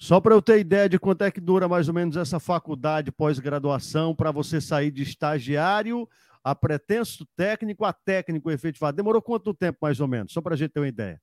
Só 0.00 0.20
para 0.20 0.34
eu 0.34 0.42
ter 0.42 0.58
ideia 0.58 0.88
de 0.88 0.98
quanto 0.98 1.22
é 1.22 1.30
que 1.30 1.40
dura 1.40 1.68
mais 1.68 1.86
ou 1.86 1.94
menos 1.94 2.16
essa 2.16 2.40
faculdade 2.40 3.12
pós-graduação 3.12 4.16
para 4.16 4.32
você 4.32 4.60
sair 4.60 4.90
de 4.90 5.04
estagiário 5.04 6.08
a 6.42 6.56
pretenso 6.56 7.24
técnico 7.36 7.84
a 7.84 7.92
técnico 7.92 8.50
efetivado. 8.50 8.96
Demorou 8.96 9.22
quanto 9.22 9.54
tempo 9.54 9.78
mais 9.80 10.00
ou 10.00 10.08
menos? 10.08 10.32
Só 10.32 10.40
para 10.40 10.54
a 10.54 10.56
gente 10.56 10.72
ter 10.72 10.80
uma 10.80 10.88
ideia. 10.88 11.20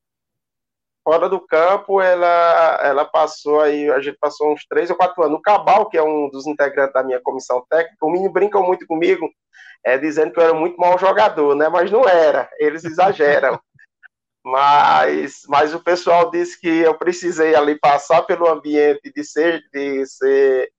Fora 1.04 1.28
do 1.28 1.40
campo, 1.40 2.00
ela, 2.00 2.80
ela 2.84 3.06
passou 3.06 3.60
aí, 3.60 3.90
a 3.90 4.00
gente 4.00 4.18
passou 4.20 4.54
uns 4.54 4.66
três 4.68 4.90
ou 4.92 4.96
quatro 4.96 5.24
anos. 5.24 5.40
O 5.40 5.42
Cabal, 5.42 5.90
que 5.90 5.98
é 5.98 6.04
um 6.04 6.30
dos 6.30 6.46
integrantes 6.46 6.94
da 6.94 7.04
minha 7.04 7.20
comissão 7.20 7.66
técnica, 7.68 8.06
o 8.06 8.12
menino 8.12 8.32
brincam 8.32 8.64
muito 8.64 8.86
comigo, 8.86 9.28
é, 9.84 9.98
dizendo 9.98 10.32
que 10.32 10.40
eu 10.40 10.44
era 10.44 10.54
muito 10.54 10.78
mau 10.78 11.00
jogador, 11.00 11.56
né? 11.56 11.68
Mas 11.70 11.90
não 11.90 12.08
era, 12.08 12.48
eles 12.60 12.84
exageram. 12.84 13.60
mas, 14.46 15.42
mas 15.48 15.74
o 15.74 15.84
pessoal 15.84 16.30
disse 16.30 16.60
que 16.60 16.68
eu 16.68 16.94
precisei 16.96 17.56
ali 17.56 17.80
passar 17.80 18.22
pelo 18.24 18.48
ambiente 18.48 19.12
de 19.12 19.24
ser, 19.24 19.60
de 19.74 20.06
ser 20.06 20.72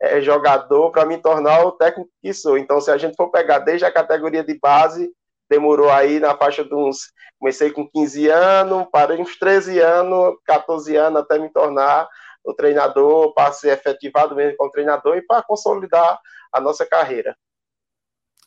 é, 0.00 0.20
jogador 0.20 0.90
para 0.90 1.06
me 1.06 1.16
tornar 1.16 1.64
o 1.64 1.72
técnico 1.72 2.10
que 2.22 2.34
sou. 2.34 2.58
Então, 2.58 2.82
se 2.82 2.90
a 2.90 2.98
gente 2.98 3.16
for 3.16 3.30
pegar 3.30 3.60
desde 3.60 3.86
a 3.86 3.92
categoria 3.92 4.44
de 4.44 4.58
base, 4.58 5.10
demorou 5.50 5.90
aí 5.90 6.20
na 6.20 6.36
faixa 6.36 6.64
de 6.64 6.74
uns. 6.74 7.12
Comecei 7.38 7.70
com 7.70 7.88
15 7.88 8.28
anos, 8.28 8.86
parei 8.92 9.20
uns 9.20 9.36
13 9.36 9.80
anos, 9.80 10.36
14 10.46 10.96
anos 10.96 11.20
até 11.22 11.38
me 11.38 11.50
tornar 11.50 12.08
o 12.44 12.54
treinador, 12.54 13.34
para 13.34 13.52
ser 13.52 13.72
efetivado 13.72 14.34
mesmo 14.34 14.56
como 14.56 14.70
treinador 14.70 15.16
e 15.16 15.22
para 15.22 15.42
consolidar 15.42 16.18
a 16.52 16.60
nossa 16.60 16.86
carreira. 16.86 17.36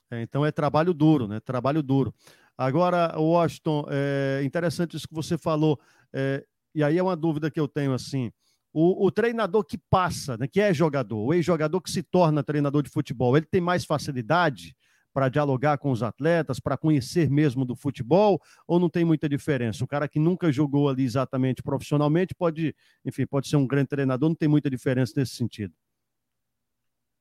É, 0.09 0.21
então 0.21 0.45
é 0.45 0.51
trabalho 0.51 0.93
duro, 0.93 1.27
né? 1.27 1.39
Trabalho 1.39 1.83
duro. 1.83 2.13
Agora, 2.57 3.13
Washington, 3.17 3.85
é 3.89 4.41
interessante 4.43 4.95
isso 4.95 5.07
que 5.07 5.13
você 5.13 5.37
falou, 5.37 5.79
é, 6.13 6.43
e 6.73 6.83
aí 6.83 6.97
é 6.97 7.03
uma 7.03 7.15
dúvida 7.15 7.51
que 7.51 7.59
eu 7.59 7.67
tenho 7.67 7.93
assim. 7.93 8.31
O, 8.71 9.05
o 9.05 9.11
treinador 9.11 9.63
que 9.63 9.77
passa, 9.89 10.37
né, 10.37 10.47
que 10.47 10.59
é 10.59 10.73
jogador, 10.73 11.19
o 11.19 11.33
ex-jogador 11.33 11.81
que 11.81 11.91
se 11.91 12.01
torna 12.01 12.43
treinador 12.43 12.81
de 12.81 12.89
futebol, 12.89 13.35
ele 13.37 13.45
tem 13.45 13.61
mais 13.61 13.85
facilidade 13.85 14.75
para 15.13 15.29
dialogar 15.29 15.77
com 15.77 15.91
os 15.91 16.01
atletas, 16.01 16.59
para 16.59 16.77
conhecer 16.77 17.29
mesmo 17.29 17.63
do 17.63 17.75
futebol, 17.75 18.41
ou 18.67 18.79
não 18.79 18.89
tem 18.89 19.05
muita 19.05 19.29
diferença? 19.29 19.83
O 19.83 19.87
cara 19.87 20.07
que 20.07 20.19
nunca 20.19 20.51
jogou 20.51 20.89
ali 20.89 21.03
exatamente 21.03 21.61
profissionalmente 21.61 22.33
pode, 22.33 22.75
enfim, 23.05 23.25
pode 23.25 23.47
ser 23.47 23.57
um 23.57 23.67
grande 23.67 23.89
treinador, 23.89 24.29
não 24.29 24.35
tem 24.35 24.49
muita 24.49 24.69
diferença 24.69 25.13
nesse 25.15 25.35
sentido. 25.35 25.73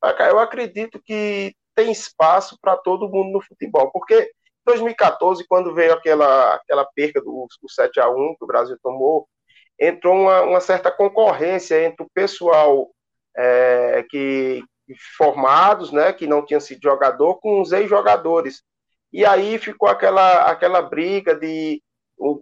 Eu 0.02 0.38
acredito 0.38 1.00
que 1.00 1.54
tem 1.74 1.92
espaço 1.92 2.58
para 2.60 2.76
todo 2.76 3.08
mundo 3.08 3.32
no 3.32 3.40
futebol, 3.40 3.90
porque 3.92 4.14
em 4.22 4.64
2014, 4.66 5.44
quando 5.46 5.74
veio 5.74 5.92
aquela, 5.92 6.54
aquela 6.54 6.84
perca 6.84 7.20
do, 7.20 7.46
do 7.60 7.70
7 7.70 8.00
a 8.00 8.08
1 8.08 8.36
que 8.36 8.44
o 8.44 8.46
Brasil 8.46 8.76
tomou, 8.82 9.28
entrou 9.78 10.14
uma, 10.14 10.42
uma 10.42 10.60
certa 10.60 10.90
concorrência 10.90 11.84
entre 11.84 12.04
o 12.04 12.10
pessoal 12.12 12.90
é, 13.36 14.04
que, 14.08 14.62
formados, 15.16 15.92
né, 15.92 16.12
que 16.12 16.26
não 16.26 16.44
tinham 16.44 16.60
sido 16.60 16.82
jogador, 16.82 17.36
com 17.36 17.60
os 17.60 17.72
ex-jogadores. 17.72 18.62
E 19.12 19.24
aí 19.24 19.58
ficou 19.58 19.88
aquela, 19.88 20.50
aquela 20.50 20.82
briga 20.82 21.34
de, 21.34 21.82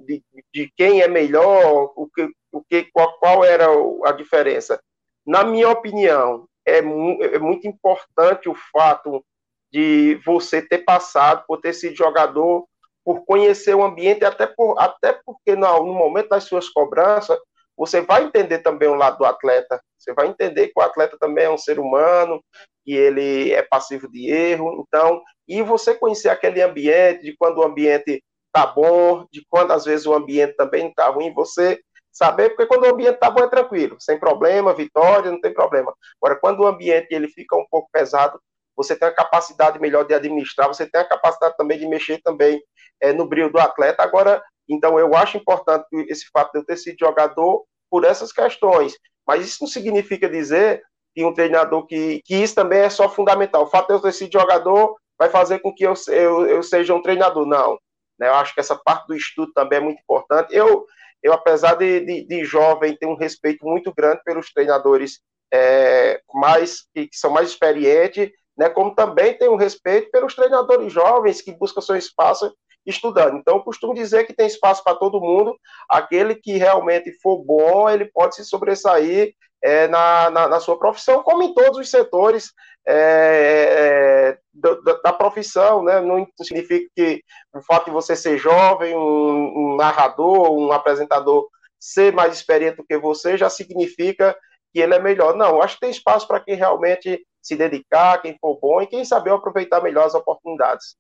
de, 0.05 0.23
de, 0.53 0.73
quem 0.77 1.03
é 1.03 1.09
melhor, 1.09 1.93
o 1.97 2.09
que, 2.09 2.29
o 2.53 2.63
que, 2.63 2.85
qual, 2.93 3.19
qual 3.19 3.45
era 3.45 3.67
a 4.05 4.13
diferença. 4.13 4.81
Na 5.27 5.45
minha 5.45 5.69
opinião, 5.69 6.47
é, 6.65 6.81
mu 6.81 7.19
é 7.23 7.39
muito 7.39 7.67
importante 7.67 8.49
o 8.49 8.55
fato 8.73 9.25
de 9.73 10.21
você 10.25 10.63
ter 10.63 10.79
passado 10.79 11.45
por 11.47 11.61
ter 11.61 11.73
sido 11.73 11.97
jogador, 11.97 12.67
por 13.05 13.25
conhecer 13.25 13.75
o 13.75 13.85
ambiente, 13.85 14.25
até, 14.25 14.47
por, 14.47 14.79
até 14.79 15.13
porque 15.25 15.57
no, 15.57 15.85
no 15.85 15.95
momento 15.95 16.29
das 16.29 16.45
suas 16.45 16.69
cobranças, 16.69 17.39
você 17.81 18.03
vai 18.03 18.25
entender 18.25 18.59
também 18.59 18.91
o 18.91 18.95
lado 18.95 19.17
do 19.17 19.25
atleta, 19.25 19.81
você 19.97 20.13
vai 20.13 20.27
entender 20.27 20.67
que 20.67 20.75
o 20.77 20.83
atleta 20.83 21.17
também 21.19 21.47
é 21.47 21.51
um 21.51 21.57
ser 21.57 21.79
humano, 21.79 22.45
que 22.85 22.93
ele 22.93 23.55
é 23.55 23.63
passivo 23.63 24.07
de 24.07 24.31
erro, 24.31 24.85
então, 24.87 25.23
e 25.49 25.63
você 25.63 25.95
conhecer 25.95 26.29
aquele 26.29 26.61
ambiente, 26.61 27.23
de 27.23 27.35
quando 27.39 27.57
o 27.57 27.65
ambiente 27.65 28.23
tá 28.53 28.67
bom, 28.67 29.25
de 29.33 29.43
quando 29.49 29.71
às 29.71 29.87
vezes 29.87 30.05
o 30.05 30.13
ambiente 30.13 30.57
também 30.57 30.93
tá 30.93 31.09
ruim, 31.09 31.33
você 31.33 31.81
saber, 32.13 32.51
porque 32.51 32.67
quando 32.67 32.85
o 32.85 32.93
ambiente 32.93 33.17
tá 33.17 33.31
bom 33.31 33.43
é 33.43 33.49
tranquilo, 33.49 33.97
sem 33.99 34.21
problema, 34.21 34.75
vitória, 34.75 35.31
não 35.31 35.41
tem 35.41 35.55
problema. 35.55 35.95
Agora, 36.23 36.39
quando 36.39 36.61
o 36.61 36.67
ambiente 36.67 37.09
ele 37.13 37.29
fica 37.29 37.57
um 37.57 37.65
pouco 37.71 37.89
pesado, 37.91 38.39
você 38.77 38.95
tem 38.95 39.09
a 39.09 39.15
capacidade 39.15 39.81
melhor 39.81 40.05
de 40.05 40.13
administrar, 40.13 40.69
você 40.69 40.87
tem 40.87 41.01
a 41.01 41.09
capacidade 41.09 41.57
também 41.57 41.79
de 41.79 41.87
mexer 41.87 42.21
também 42.23 42.63
é, 43.01 43.11
no 43.11 43.27
brilho 43.27 43.51
do 43.51 43.59
atleta. 43.59 44.03
Agora, 44.03 44.43
então 44.75 44.99
eu 44.99 45.15
acho 45.15 45.37
importante 45.37 45.87
esse 46.09 46.27
fato 46.33 46.53
de 46.53 46.59
eu 46.59 46.65
ter 46.65 46.77
sido 46.77 46.97
jogador 46.99 47.65
por 47.91 48.05
essas 48.05 48.33
questões. 48.33 48.97
Mas 49.27 49.45
isso 49.47 49.59
não 49.61 49.69
significa 49.69 50.29
dizer 50.29 50.83
que 51.15 51.25
um 51.25 51.35
treinador 51.35 51.87
que, 51.87 52.21
que 52.25 52.37
isso 52.37 52.55
também 52.55 52.81
é 52.81 52.91
só 52.91 53.09
fundamental. 53.09 53.65
O 53.65 53.67
fato 53.67 53.89
de 53.89 53.95
eu 53.95 54.01
ter 54.01 54.13
sido 54.13 54.33
jogador 54.33 54.97
vai 55.19 55.29
fazer 55.29 55.59
com 55.59 55.75
que 55.75 55.85
eu, 55.85 55.95
eu, 56.09 56.47
eu 56.47 56.63
seja 56.63 56.95
um 56.95 57.03
treinador. 57.03 57.45
Não. 57.47 57.79
Né? 58.19 58.29
Eu 58.29 58.35
acho 58.35 58.55
que 58.55 58.61
essa 58.61 58.77
parte 58.77 59.07
do 59.07 59.15
estudo 59.15 59.53
também 59.53 59.79
é 59.79 59.83
muito 59.83 60.01
importante. 60.01 60.55
Eu, 60.55 60.87
eu 61.23 61.33
apesar 61.33 61.75
de, 61.75 62.01
de, 62.01 62.27
de 62.27 62.45
jovem, 62.45 62.97
tenho 62.97 63.13
um 63.13 63.19
respeito 63.19 63.67
muito 63.67 63.93
grande 63.93 64.23
pelos 64.25 64.53
treinadores 64.53 65.21
é, 65.53 66.21
mais, 66.33 66.87
que, 66.95 67.09
que 67.09 67.17
são 67.17 67.31
mais 67.31 67.51
experientes, 67.51 68.31
né, 68.57 68.69
como 68.69 68.95
também 68.95 69.37
tenho 69.37 69.53
um 69.53 69.57
respeito 69.57 70.11
pelos 70.11 70.35
treinadores 70.35 70.93
jovens 70.93 71.41
que 71.41 71.53
buscam 71.53 71.81
seu 71.81 71.97
espaço 71.97 72.55
estudando. 72.91 73.37
Então, 73.37 73.57
eu 73.57 73.63
costumo 73.63 73.95
dizer 73.95 74.27
que 74.27 74.35
tem 74.35 74.47
espaço 74.47 74.83
para 74.85 74.97
todo 74.97 75.21
mundo. 75.21 75.57
Aquele 75.89 76.35
que 76.35 76.57
realmente 76.57 77.13
for 77.21 77.43
bom, 77.43 77.89
ele 77.89 78.05
pode 78.05 78.37
se 78.37 78.45
sobressair 78.45 79.35
é, 79.63 79.89
na, 79.89 80.31
na, 80.31 80.49
na, 80.49 80.61
sua 80.61 80.79
profissão, 80.79 81.23
como 81.23 81.43
em 81.43 81.53
todos 81.53 81.79
os 81.79 81.91
setores 81.91 82.53
é, 82.87 84.37
é 84.37 84.39
da, 84.53 84.95
da, 85.05 85.13
profissão. 85.13 85.83
Né? 85.83 86.01
Não 86.01 86.27
significa 86.43 86.91
que 86.97 87.23
o 87.55 87.63
fato 87.63 87.87
de 87.87 87.91
você 87.91 88.17
ser 88.17 88.39
jovem, 88.39 88.97
um, 88.97 89.73
um 89.73 89.77
narrador, 89.77 90.51
um 90.51 90.73
apresentador, 90.73 91.49
ser 91.79 92.13
mais 92.13 92.35
experiente 92.35 92.77
do 92.77 92.85
que 92.85 92.99
você, 92.99 93.39
já 93.39 93.49
significa 93.49 94.37
que 94.73 94.81
ele 94.81 94.95
é 94.95 94.99
melhor. 94.99 95.35
Não, 95.37 95.63
acho 95.63 95.75
que 95.75 95.81
tem 95.81 95.91
espaço 95.91 96.27
para 96.27 96.41
quem 96.41 96.55
realmente 96.55 97.25
se 97.43 97.57
dedicar, 97.57 98.21
quem 98.21 98.37
for 98.39 98.59
bom 98.61 98.83
e 98.83 98.87
quem 98.87 99.05
saber 99.05 99.31
aproveitar 99.31 99.83
melhor 99.83 100.07
as 100.07 100.15
oportunidades. 100.15 100.97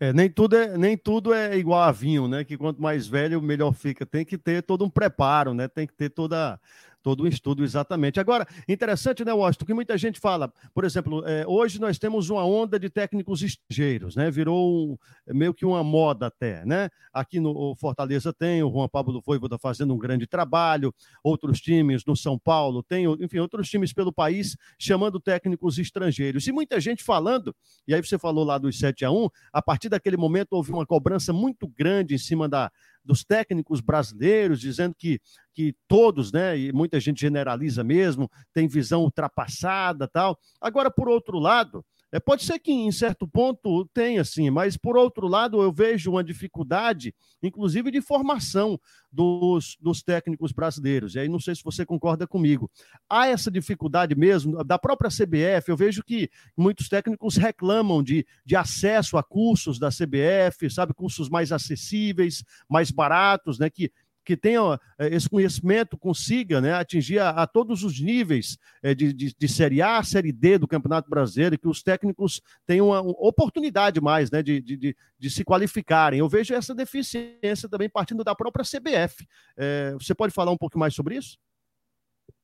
É, 0.00 0.12
nem, 0.12 0.30
tudo 0.30 0.56
é, 0.56 0.78
nem 0.78 0.96
tudo 0.96 1.34
é 1.34 1.56
igual 1.56 1.80
a 1.82 1.90
vinho, 1.90 2.28
né? 2.28 2.44
Que 2.44 2.56
quanto 2.56 2.80
mais 2.80 3.06
velho, 3.08 3.42
melhor 3.42 3.72
fica. 3.72 4.06
Tem 4.06 4.24
que 4.24 4.38
ter 4.38 4.62
todo 4.62 4.84
um 4.84 4.90
preparo, 4.90 5.52
né? 5.54 5.66
Tem 5.66 5.86
que 5.86 5.92
ter 5.94 6.10
toda, 6.10 6.60
todo 7.02 7.24
um 7.24 7.26
estudo, 7.26 7.64
exatamente. 7.64 8.20
Agora, 8.20 8.46
interessante, 8.68 9.24
né, 9.24 9.32
Washington, 9.32 9.64
que 9.64 9.74
muita 9.74 9.96
gente 9.96 10.18
fala, 10.18 10.52
por 10.74 10.84
exemplo, 10.84 11.26
é, 11.26 11.44
hoje 11.46 11.80
nós 11.80 11.98
temos 11.98 12.30
uma 12.30 12.44
onda 12.44 12.78
de 12.78 12.90
técnicos 12.90 13.42
estrangeiros, 13.42 14.16
né? 14.16 14.30
Virou 14.30 14.92
um, 14.92 14.98
meio 15.34 15.54
que 15.54 15.64
uma 15.64 15.82
moda 15.82 16.26
até, 16.26 16.64
né? 16.64 16.90
Aqui 17.12 17.40
no 17.40 17.74
Fortaleza 17.76 18.32
tem 18.32 18.62
o 18.62 18.70
Juan 18.70 18.88
Pablo 18.88 19.20
Voivoda 19.24 19.58
fazendo 19.58 19.94
um 19.94 19.98
grande 19.98 20.26
trabalho, 20.26 20.94
outros 21.22 21.60
times 21.60 22.04
no 22.04 22.16
São 22.16 22.38
Paulo 22.38 22.82
tem, 22.82 23.04
enfim, 23.20 23.38
outros 23.38 23.68
times 23.68 23.92
pelo 23.92 24.12
país 24.12 24.56
chamando 24.78 25.20
técnicos 25.20 25.78
estrangeiros. 25.78 26.46
E 26.46 26.52
muita 26.52 26.80
gente 26.80 27.02
falando, 27.02 27.54
e 27.86 27.94
aí 27.94 28.02
você 28.02 28.18
falou 28.18 28.44
lá 28.44 28.58
dos 28.58 28.78
7 28.78 29.04
a 29.04 29.10
1 29.10 29.28
a 29.52 29.62
partir 29.62 29.88
daquele 29.88 30.16
momento 30.16 30.52
houve 30.52 30.72
uma 30.72 30.86
cobrança 30.86 31.32
muito 31.32 31.66
grande 31.68 32.14
em 32.14 32.18
cima 32.18 32.48
da, 32.48 32.70
dos 33.08 33.24
técnicos 33.24 33.80
brasileiros, 33.80 34.60
dizendo 34.60 34.94
que, 34.94 35.18
que 35.54 35.74
todos, 35.88 36.30
né, 36.30 36.58
e 36.58 36.70
muita 36.72 37.00
gente 37.00 37.22
generaliza 37.22 37.82
mesmo, 37.82 38.30
tem 38.52 38.68
visão 38.68 39.02
ultrapassada 39.02 40.06
tal. 40.06 40.38
Agora, 40.60 40.90
por 40.90 41.08
outro 41.08 41.38
lado, 41.38 41.82
é, 42.10 42.18
pode 42.18 42.42
ser 42.44 42.58
que 42.58 42.72
em 42.72 42.90
certo 42.90 43.28
ponto 43.28 43.84
tenha, 43.92 44.24
sim, 44.24 44.48
mas 44.50 44.76
por 44.76 44.96
outro 44.96 45.28
lado 45.28 45.60
eu 45.60 45.70
vejo 45.70 46.10
uma 46.10 46.24
dificuldade, 46.24 47.14
inclusive 47.42 47.90
de 47.90 48.00
formação 48.00 48.80
dos, 49.12 49.76
dos 49.80 50.02
técnicos 50.02 50.52
brasileiros. 50.52 51.14
E 51.14 51.18
aí 51.18 51.28
não 51.28 51.38
sei 51.38 51.54
se 51.54 51.62
você 51.62 51.84
concorda 51.84 52.26
comigo. 52.26 52.70
Há 53.08 53.26
essa 53.26 53.50
dificuldade 53.50 54.14
mesmo 54.14 54.64
da 54.64 54.78
própria 54.78 55.10
CBF. 55.10 55.68
Eu 55.68 55.76
vejo 55.76 56.02
que 56.02 56.30
muitos 56.56 56.88
técnicos 56.88 57.36
reclamam 57.36 58.02
de, 58.02 58.26
de 58.44 58.56
acesso 58.56 59.18
a 59.18 59.22
cursos 59.22 59.78
da 59.78 59.88
CBF, 59.90 60.70
sabe, 60.70 60.94
cursos 60.94 61.28
mais 61.28 61.52
acessíveis, 61.52 62.42
mais 62.68 62.90
baratos, 62.90 63.58
né? 63.58 63.68
Que 63.68 63.92
que 64.28 64.36
tenha 64.36 64.78
eh, 64.98 65.08
esse 65.08 65.26
conhecimento, 65.26 65.96
consiga 65.96 66.60
né, 66.60 66.74
atingir 66.74 67.18
a, 67.18 67.30
a 67.30 67.46
todos 67.46 67.82
os 67.82 67.98
níveis 67.98 68.58
é, 68.82 68.94
de, 68.94 69.10
de, 69.10 69.34
de, 69.34 69.48
Série 69.48 69.80
A, 69.80 70.02
Série 70.02 70.32
D 70.32 70.58
do 70.58 70.68
Campeonato 70.68 71.08
Brasileiro, 71.08 71.54
e 71.54 71.58
que 71.58 71.66
os 71.66 71.82
técnicos 71.82 72.42
tenham 72.66 72.88
uma, 72.88 73.00
oportunidade 73.00 74.02
mais 74.02 74.30
né, 74.30 74.42
de, 74.42 74.60
de, 74.60 74.94
de, 75.18 75.30
se 75.30 75.42
qualificarem. 75.42 76.18
Eu 76.18 76.28
vejo 76.28 76.52
essa 76.52 76.74
deficiência 76.74 77.70
também 77.70 77.88
partindo 77.88 78.22
da 78.22 78.34
própria 78.34 78.66
CBF. 78.66 79.26
É, 79.56 79.92
você 79.94 80.14
pode 80.14 80.34
falar 80.34 80.52
um 80.52 80.58
pouco 80.58 80.78
mais 80.78 80.92
sobre 80.92 81.16
isso? 81.16 81.38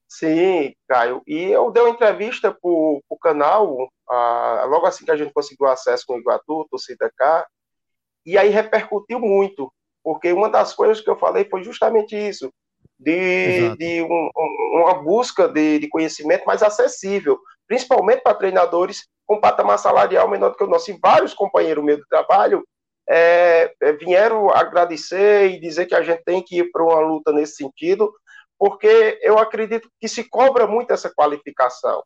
Sim, 0.09 0.75
Caio. 0.89 1.21
E 1.27 1.37
eu 1.37 1.71
dei 1.71 1.83
uma 1.83 1.91
entrevista 1.91 2.51
para 2.51 2.61
o 2.63 3.19
canal, 3.21 3.77
logo 4.71 4.87
assim 4.87 5.05
que 5.05 5.11
a 5.11 5.17
gente 5.19 5.35
conseguiu 5.35 5.67
acesso 5.67 6.05
com 6.07 6.15
o 6.15 6.19
Iguatu, 6.19 6.67
torcida 6.71 7.13
cá, 7.15 7.47
e 8.25 8.39
aí 8.39 8.49
repercutiu 8.49 9.21
muito 9.21 9.71
porque 10.05 10.31
uma 10.33 10.51
das 10.51 10.75
coisas 10.75 11.01
que 11.01 11.09
eu 11.09 11.17
falei 11.17 11.47
foi 11.47 11.65
justamente 11.65 12.15
isso, 12.15 12.53
de, 12.99 13.75
de 13.77 14.03
um, 14.03 14.31
uma 14.75 15.03
busca 15.03 15.49
de, 15.49 15.79
de, 15.79 15.89
conhecimento 15.89 16.45
mais 16.45 16.63
acessível, 16.63 17.41
principalmente 17.67 18.21
para 18.23 18.35
treinadores 18.35 19.09
com 19.27 19.41
patamar 19.41 19.79
salarial 19.79 20.29
menor 20.29 20.51
do 20.51 20.57
que 20.57 20.65
o 20.65 20.69
nosso. 20.69 20.91
E 20.91 20.99
vários 21.03 21.33
companheiros 21.33 21.83
meus 21.83 21.99
do 22.01 22.07
trabalho 22.07 22.63
é, 23.09 23.75
é, 23.81 23.93
vieram 23.95 24.51
agradecer 24.51 25.51
e 25.51 25.61
dizer 25.61 25.87
que 25.87 25.95
a 25.95 26.03
gente 26.03 26.23
tem 26.23 26.43
que 26.43 26.59
ir 26.59 26.71
para 26.71 26.85
uma 26.85 27.01
luta 27.01 27.33
nesse 27.33 27.57
sentido, 27.57 28.13
porque 28.59 29.19
eu 29.23 29.39
acredito 29.39 29.89
que 29.99 30.07
se 30.07 30.29
cobra 30.29 30.67
muito 30.67 30.93
essa 30.93 31.13
qualificação. 31.13 32.03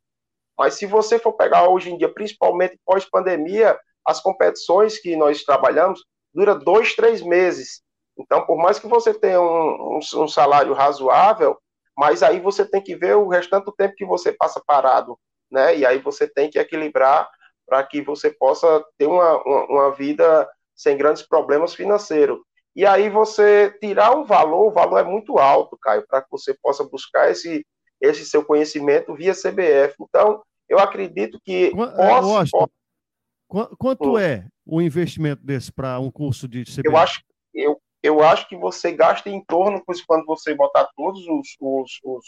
Mas 0.57 0.75
se 0.75 0.87
você 0.87 1.19
for 1.19 1.33
pegar 1.33 1.69
hoje 1.69 1.90
em 1.90 1.99
dia, 1.99 2.12
principalmente 2.12 2.78
pós-pandemia, 2.85 3.78
as 4.07 4.21
competições 4.21 4.99
que 4.99 5.17
nós 5.17 5.43
trabalhamos 5.45 6.00
dura 6.33 6.55
dois, 6.55 6.95
três 6.95 7.23
meses. 7.23 7.83
Então, 8.19 8.45
por 8.45 8.57
mais 8.57 8.79
que 8.79 8.89
você 8.89 9.15
tenha 9.15 9.41
um, 9.41 9.97
um, 9.97 10.23
um, 10.23 10.29
salário 10.29 10.75
razoável, 10.75 11.57
mas 11.97 12.23
aí 12.23 12.41
você 12.41 12.65
tem 12.65 12.83
que 12.83 12.97
ver 12.97 13.17
o 13.17 13.29
restante 13.29 13.65
do 13.65 13.73
tempo 13.73 13.95
que 13.97 14.05
você 14.05 14.33
passa 14.33 14.63
parado, 14.67 15.19
né? 15.51 15.77
E 15.77 15.87
aí 15.87 15.99
você 15.99 16.27
tem 16.27 16.51
que 16.51 16.59
equilibrar 16.59 17.31
para 17.67 17.83
que 17.85 18.01
você 18.03 18.31
possa 18.31 18.85
ter 18.97 19.07
uma, 19.07 19.43
uma, 19.45 19.65
uma, 19.67 19.95
vida 19.95 20.49
sem 20.75 20.97
grandes 20.97 21.23
problemas 21.23 21.75
financeiros. 21.75 22.39
E 22.75 22.87
aí 22.87 23.09
você 23.11 23.71
tirar 23.81 24.17
um 24.17 24.25
valor, 24.25 24.69
o 24.69 24.71
valor 24.71 24.99
é 24.99 25.05
muito 25.05 25.39
alto, 25.39 25.77
Caio, 25.77 26.05
para 26.09 26.23
que 26.23 26.29
você 26.31 26.55
possa 26.63 26.85
buscar 26.85 27.31
esse, 27.31 27.67
esse 28.01 28.25
seu 28.25 28.45
conhecimento 28.45 29.15
via 29.15 29.33
CBF. 29.33 29.95
Então, 30.01 30.43
eu 30.69 30.79
acredito 30.79 31.41
que. 31.45 31.71
Posso, 31.71 32.51
posso... 32.51 32.71
Quanto 33.79 34.13
hum. 34.13 34.19
é 34.19 34.47
o 34.65 34.81
investimento 34.81 35.43
desse 35.45 35.73
para 35.73 35.99
um 35.99 36.11
curso 36.11 36.47
de 36.47 36.65
CBF? 36.65 36.83
Eu 36.85 36.97
acho, 36.97 37.23
eu, 38.09 38.23
acho 38.23 38.49
que 38.49 38.57
você 38.57 38.92
gasta 38.92 39.29
em 39.29 39.44
torno, 39.44 39.83
quando 40.07 40.25
você 40.25 40.55
botar 40.55 40.88
todos 40.97 41.21
os, 41.21 41.57
os, 41.61 42.01
os, 42.05 42.27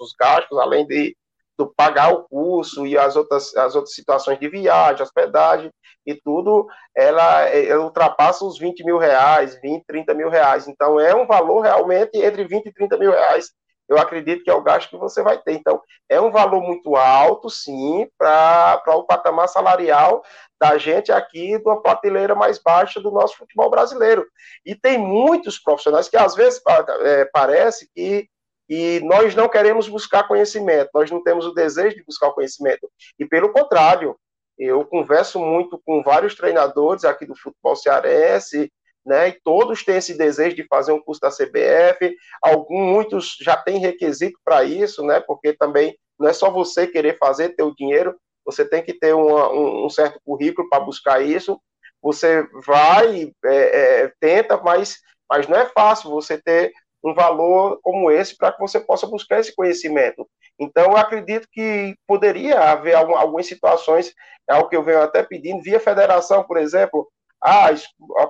os, 0.00 0.14
gastos, 0.18 0.58
além 0.58 0.86
de 0.86 1.16
do 1.56 1.72
pagar 1.72 2.12
o 2.12 2.24
curso 2.24 2.84
e 2.84 2.98
as 2.98 3.14
outras, 3.14 3.54
as 3.56 3.76
outras 3.76 3.94
situações 3.94 4.40
de 4.40 4.48
viagem, 4.48 5.02
hospedagem 5.02 5.70
e 6.04 6.14
tudo, 6.14 6.66
ela, 6.94 7.48
ela 7.48 7.84
ultrapassa 7.84 8.44
os 8.44 8.58
20 8.58 8.84
mil 8.84 8.98
reais, 8.98 9.56
20, 9.62 9.84
30 9.86 10.14
mil 10.14 10.28
reais. 10.28 10.66
Então, 10.66 10.98
é 10.98 11.14
um 11.14 11.26
valor 11.26 11.60
realmente 11.60 12.18
entre 12.18 12.44
20 12.44 12.66
e 12.66 12.72
30 12.72 12.98
mil 12.98 13.12
reais. 13.12 13.52
Eu 13.88 13.98
acredito 13.98 14.42
que 14.42 14.50
é 14.50 14.54
o 14.54 14.62
gasto 14.62 14.90
que 14.90 14.96
você 14.96 15.22
vai 15.22 15.38
ter. 15.38 15.52
Então, 15.52 15.80
é 16.08 16.20
um 16.20 16.30
valor 16.30 16.62
muito 16.62 16.96
alto, 16.96 17.50
sim, 17.50 18.08
para 18.18 18.82
o 18.88 19.04
patamar 19.04 19.48
salarial 19.48 20.22
da 20.60 20.78
gente 20.78 21.12
aqui 21.12 21.58
de 21.58 21.64
uma 21.64 21.82
prateleira 21.82 22.34
mais 22.34 22.58
baixa 22.58 23.00
do 23.00 23.10
nosso 23.10 23.36
futebol 23.36 23.70
brasileiro. 23.70 24.26
E 24.64 24.74
tem 24.74 24.98
muitos 24.98 25.58
profissionais 25.58 26.08
que 26.08 26.16
às 26.16 26.34
vezes 26.34 26.60
é, 27.02 27.24
parece 27.26 27.88
que 27.94 28.28
e 28.68 29.00
nós 29.00 29.34
não 29.34 29.48
queremos 29.48 29.88
buscar 29.88 30.26
conhecimento, 30.26 30.88
nós 30.94 31.10
não 31.10 31.22
temos 31.22 31.44
o 31.44 31.52
desejo 31.52 31.96
de 31.96 32.04
buscar 32.04 32.28
o 32.28 32.32
conhecimento. 32.32 32.90
E 33.18 33.26
pelo 33.26 33.52
contrário, 33.52 34.16
eu 34.58 34.84
converso 34.86 35.38
muito 35.38 35.80
com 35.84 36.02
vários 36.02 36.34
treinadores 36.34 37.04
aqui 37.04 37.26
do 37.26 37.36
futebol 37.36 37.76
cearense, 37.76 38.72
né? 39.04 39.28
E 39.28 39.40
todos 39.44 39.84
têm 39.84 39.96
esse 39.96 40.16
desejo 40.16 40.56
de 40.56 40.66
fazer 40.66 40.92
um 40.92 41.00
curso 41.00 41.20
da 41.20 41.30
CBF. 41.30 42.16
Alguns, 42.42 42.92
muitos 42.92 43.36
já 43.40 43.56
têm 43.56 43.78
requisito 43.78 44.38
para 44.44 44.64
isso, 44.64 45.04
né? 45.04 45.20
Porque 45.20 45.52
também 45.52 45.96
não 46.18 46.28
é 46.28 46.32
só 46.32 46.50
você 46.50 46.86
querer 46.86 47.18
fazer, 47.18 47.50
ter 47.50 47.62
o 47.62 47.74
dinheiro, 47.74 48.16
você 48.44 48.64
tem 48.64 48.82
que 48.82 48.92
ter 48.92 49.14
uma, 49.14 49.50
um, 49.50 49.86
um, 49.86 49.90
certo 49.90 50.20
currículo 50.24 50.68
para 50.68 50.84
buscar 50.84 51.22
isso. 51.22 51.60
Você 52.02 52.46
vai, 52.66 53.32
é, 53.44 54.02
é, 54.02 54.12
tenta, 54.20 54.58
mas, 54.58 54.98
mas 55.28 55.48
não 55.48 55.56
é 55.56 55.66
fácil 55.66 56.10
você 56.10 56.36
ter 56.36 56.72
um 57.02 57.14
valor 57.14 57.78
como 57.82 58.10
esse 58.10 58.36
para 58.36 58.52
que 58.52 58.60
você 58.60 58.80
possa 58.80 59.06
buscar 59.06 59.40
esse 59.40 59.54
conhecimento. 59.54 60.28
Então, 60.58 60.84
eu 60.84 60.96
acredito 60.96 61.48
que 61.50 61.94
poderia 62.06 62.58
haver 62.60 62.94
algum, 62.94 63.16
algumas 63.16 63.46
situações, 63.46 64.14
é 64.48 64.54
o 64.54 64.68
que 64.68 64.76
eu 64.76 64.82
venho 64.82 65.02
até 65.02 65.22
pedindo, 65.22 65.62
via 65.62 65.80
federação, 65.80 66.44
por 66.44 66.56
exemplo, 66.56 67.08
ah, 67.44 67.68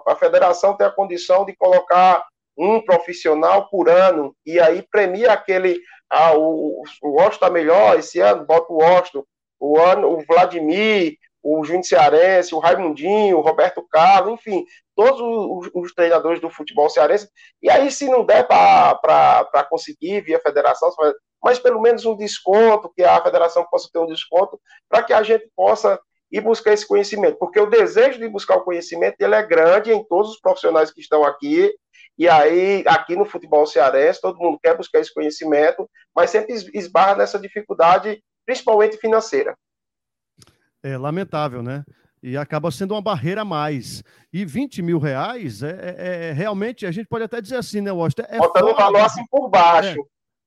a, 0.08 0.16
federação 0.16 0.76
tem 0.76 0.86
a 0.86 0.90
condição 0.90 1.44
de 1.44 1.54
colocar 1.56 2.26
um 2.58 2.80
profissional 2.80 3.68
por 3.68 3.88
ano, 3.88 4.34
e 4.44 4.58
aí 4.58 4.82
premia 4.90 5.32
aquele, 5.32 5.80
ah, 6.10 6.36
o, 6.36 6.82
o 7.02 7.08
Washington 7.10 7.34
está 7.34 7.50
melhor, 7.50 7.98
esse 7.98 8.18
ano 8.18 8.44
bota 8.44 8.72
o 8.72 8.78
Washington, 8.78 9.24
o, 9.60 9.78
ano, 9.78 10.08
o 10.08 10.24
Vladimir, 10.26 11.16
o 11.44 11.62
Júnior 11.62 11.84
Cearense, 11.84 12.54
o 12.54 12.58
Raimundinho, 12.58 13.38
o 13.38 13.40
Roberto 13.42 13.86
Carlos, 13.88 14.32
enfim, 14.32 14.64
todos 14.96 15.20
os, 15.20 15.70
os, 15.74 15.92
treinadores 15.92 16.40
do 16.40 16.48
futebol 16.48 16.88
cearense. 16.88 17.28
E 17.62 17.70
aí, 17.70 17.90
se 17.92 18.08
não 18.08 18.24
der 18.24 18.48
para 18.48 19.66
conseguir 19.68 20.22
via 20.22 20.40
federação, 20.40 20.90
mas 21.42 21.58
pelo 21.58 21.80
menos 21.80 22.06
um 22.06 22.16
desconto, 22.16 22.90
que 22.96 23.04
a 23.04 23.22
federação 23.22 23.66
possa 23.70 23.90
ter 23.92 23.98
um 23.98 24.06
desconto, 24.06 24.58
para 24.88 25.02
que 25.02 25.12
a 25.12 25.22
gente 25.22 25.46
possa 25.54 26.00
ir 26.34 26.40
buscar 26.40 26.72
esse 26.72 26.86
conhecimento. 26.86 27.38
Porque 27.38 27.60
o 27.60 27.70
desejo 27.70 28.18
de 28.18 28.28
buscar 28.28 28.56
o 28.56 28.64
conhecimento 28.64 29.14
ele 29.20 29.36
é 29.36 29.42
grande 29.46 29.92
em 29.92 30.04
todos 30.04 30.32
os 30.32 30.40
profissionais 30.40 30.90
que 30.90 31.00
estão 31.00 31.24
aqui. 31.24 31.72
E 32.18 32.28
aí, 32.28 32.82
aqui 32.86 33.14
no 33.14 33.24
futebol 33.24 33.64
cearense, 33.66 34.20
todo 34.20 34.38
mundo 34.38 34.58
quer 34.60 34.76
buscar 34.76 34.98
esse 34.98 35.14
conhecimento, 35.14 35.88
mas 36.14 36.30
sempre 36.30 36.52
esbarra 36.74 37.16
nessa 37.16 37.38
dificuldade 37.38 38.20
principalmente 38.44 38.96
financeira. 38.96 39.56
É 40.82 40.98
lamentável, 40.98 41.62
né? 41.62 41.84
E 42.20 42.36
acaba 42.36 42.70
sendo 42.70 42.94
uma 42.94 43.02
barreira 43.02 43.42
a 43.42 43.44
mais. 43.44 44.02
E 44.32 44.44
20 44.44 44.82
mil 44.82 44.98
reais 44.98 45.62
é, 45.62 45.70
é, 45.70 46.28
é 46.28 46.32
realmente, 46.32 46.84
a 46.84 46.90
gente 46.90 47.06
pode 47.06 47.24
até 47.24 47.40
dizer 47.40 47.56
assim, 47.56 47.80
né, 47.80 47.92
Washington? 47.92 48.24
É 48.28 48.38
botando 48.38 48.68
o 48.68 48.74
valor 48.74 49.02
assim 49.02 49.24
por 49.30 49.48
baixo. 49.48 50.00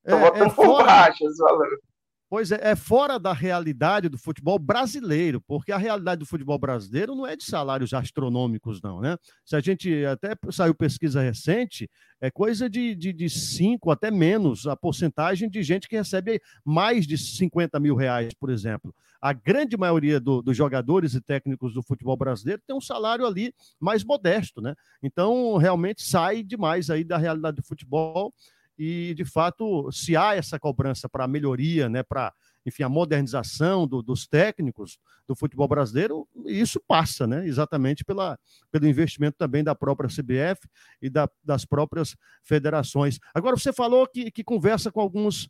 É, 0.05 0.11
Estou 0.11 0.19
botando 0.19 0.51
é 0.51 0.55
por 0.55 0.65
fora... 0.65 0.85
baixo 0.85 1.25
esse 1.25 1.37
valor. 1.37 1.79
Pois 2.29 2.51
é, 2.51 2.59
é 2.71 2.75
fora 2.75 3.17
da 3.17 3.31
realidade 3.31 4.09
do 4.09 4.17
futebol 4.17 4.59
brasileiro, 4.59 5.39
porque 5.39 5.71
a 5.71 5.77
realidade 5.77 6.19
do 6.19 6.25
futebol 6.25 6.59
brasileiro 6.59 7.15
não 7.15 7.25
é 7.25 7.37
de 7.37 7.45
salários 7.45 7.93
astronômicos, 7.93 8.81
não, 8.81 8.99
né? 8.99 9.17
Se 9.45 9.55
a 9.55 9.61
gente 9.61 10.03
até 10.03 10.35
saiu 10.51 10.75
pesquisa 10.75 11.21
recente, 11.21 11.89
é 12.19 12.29
coisa 12.29 12.69
de, 12.69 12.93
de, 12.95 13.13
de 13.13 13.29
cinco, 13.29 13.91
até 13.91 14.11
menos, 14.11 14.67
a 14.67 14.75
porcentagem 14.75 15.49
de 15.49 15.63
gente 15.63 15.87
que 15.87 15.95
recebe 15.95 16.41
mais 16.65 17.07
de 17.07 17.17
50 17.17 17.79
mil 17.79 17.95
reais, 17.95 18.33
por 18.33 18.49
exemplo. 18.49 18.93
A 19.21 19.31
grande 19.31 19.77
maioria 19.77 20.19
do, 20.19 20.41
dos 20.41 20.55
jogadores 20.55 21.13
e 21.13 21.21
técnicos 21.21 21.73
do 21.73 21.81
futebol 21.81 22.17
brasileiro 22.17 22.61
tem 22.67 22.75
um 22.75 22.81
salário 22.81 23.25
ali 23.25 23.53
mais 23.79 24.03
modesto, 24.03 24.61
né? 24.61 24.75
Então, 25.01 25.55
realmente 25.55 26.03
sai 26.03 26.43
demais 26.43 26.89
aí 26.89 27.05
da 27.05 27.17
realidade 27.17 27.55
do 27.55 27.63
futebol 27.63 28.33
e, 28.77 29.13
de 29.15 29.25
fato, 29.25 29.91
se 29.91 30.15
há 30.15 30.35
essa 30.35 30.59
cobrança 30.59 31.09
para 31.09 31.27
melhoria, 31.27 31.89
né, 31.89 32.03
para 32.03 32.33
enfim, 32.67 32.83
a 32.83 32.89
modernização 32.89 33.87
do, 33.87 34.01
dos 34.03 34.27
técnicos 34.27 34.99
do 35.25 35.33
futebol 35.33 35.69
brasileiro, 35.69 36.27
isso 36.45 36.81
passa, 36.85 37.25
né? 37.25 37.47
Exatamente 37.47 38.03
pela, 38.03 38.37
pelo 38.69 38.85
investimento 38.85 39.37
também 39.37 39.63
da 39.63 39.73
própria 39.73 40.09
CBF 40.09 40.67
e 41.01 41.09
da, 41.09 41.29
das 41.41 41.63
próprias 41.63 42.17
federações. 42.43 43.19
Agora, 43.33 43.55
você 43.55 43.71
falou 43.71 44.05
que, 44.05 44.29
que 44.29 44.43
conversa 44.43 44.91
com 44.91 44.99
alguns 44.99 45.49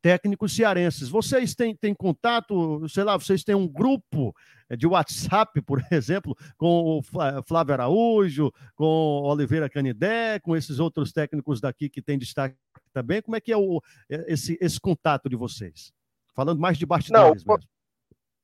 técnicos 0.00 0.54
cearenses. 0.54 1.08
Vocês 1.08 1.54
têm, 1.54 1.76
têm 1.76 1.94
contato, 1.94 2.88
sei 2.88 3.04
lá, 3.04 3.16
vocês 3.16 3.44
têm 3.44 3.54
um 3.54 3.68
grupo 3.68 4.34
de 4.76 4.86
WhatsApp, 4.86 5.60
por 5.62 5.82
exemplo, 5.90 6.36
com 6.56 6.98
o 6.98 7.02
Flávio 7.42 7.74
Araújo, 7.74 8.52
com 8.74 9.22
Oliveira 9.24 9.68
Canidé, 9.68 10.38
com 10.40 10.56
esses 10.56 10.78
outros 10.78 11.12
técnicos 11.12 11.60
daqui 11.60 11.88
que 11.88 12.02
têm 12.02 12.18
destaque 12.18 12.56
também. 12.92 13.22
Como 13.22 13.36
é 13.36 13.40
que 13.40 13.52
é 13.52 13.56
o, 13.56 13.80
esse, 14.08 14.58
esse 14.60 14.80
contato 14.80 15.28
de 15.28 15.36
vocês? 15.36 15.92
Falando 16.34 16.60
mais 16.60 16.76
de 16.76 16.84
bastidores 16.84 17.44
não, 17.44 17.54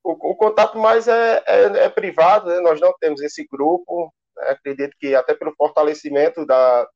o, 0.04 0.12
o, 0.12 0.30
o, 0.30 0.36
contato 0.36 0.78
mais 0.78 1.08
é, 1.08 1.42
é, 1.46 1.62
é 1.84 1.88
privado, 1.88 2.48
né? 2.48 2.60
nós 2.60 2.80
não 2.80 2.94
temos 3.00 3.20
esse 3.20 3.46
grupo. 3.50 4.12
Né? 4.36 4.50
Acredito 4.50 4.96
que 4.98 5.14
até 5.14 5.34
pelo 5.34 5.54
fortalecimento 5.56 6.46
da, 6.46 6.88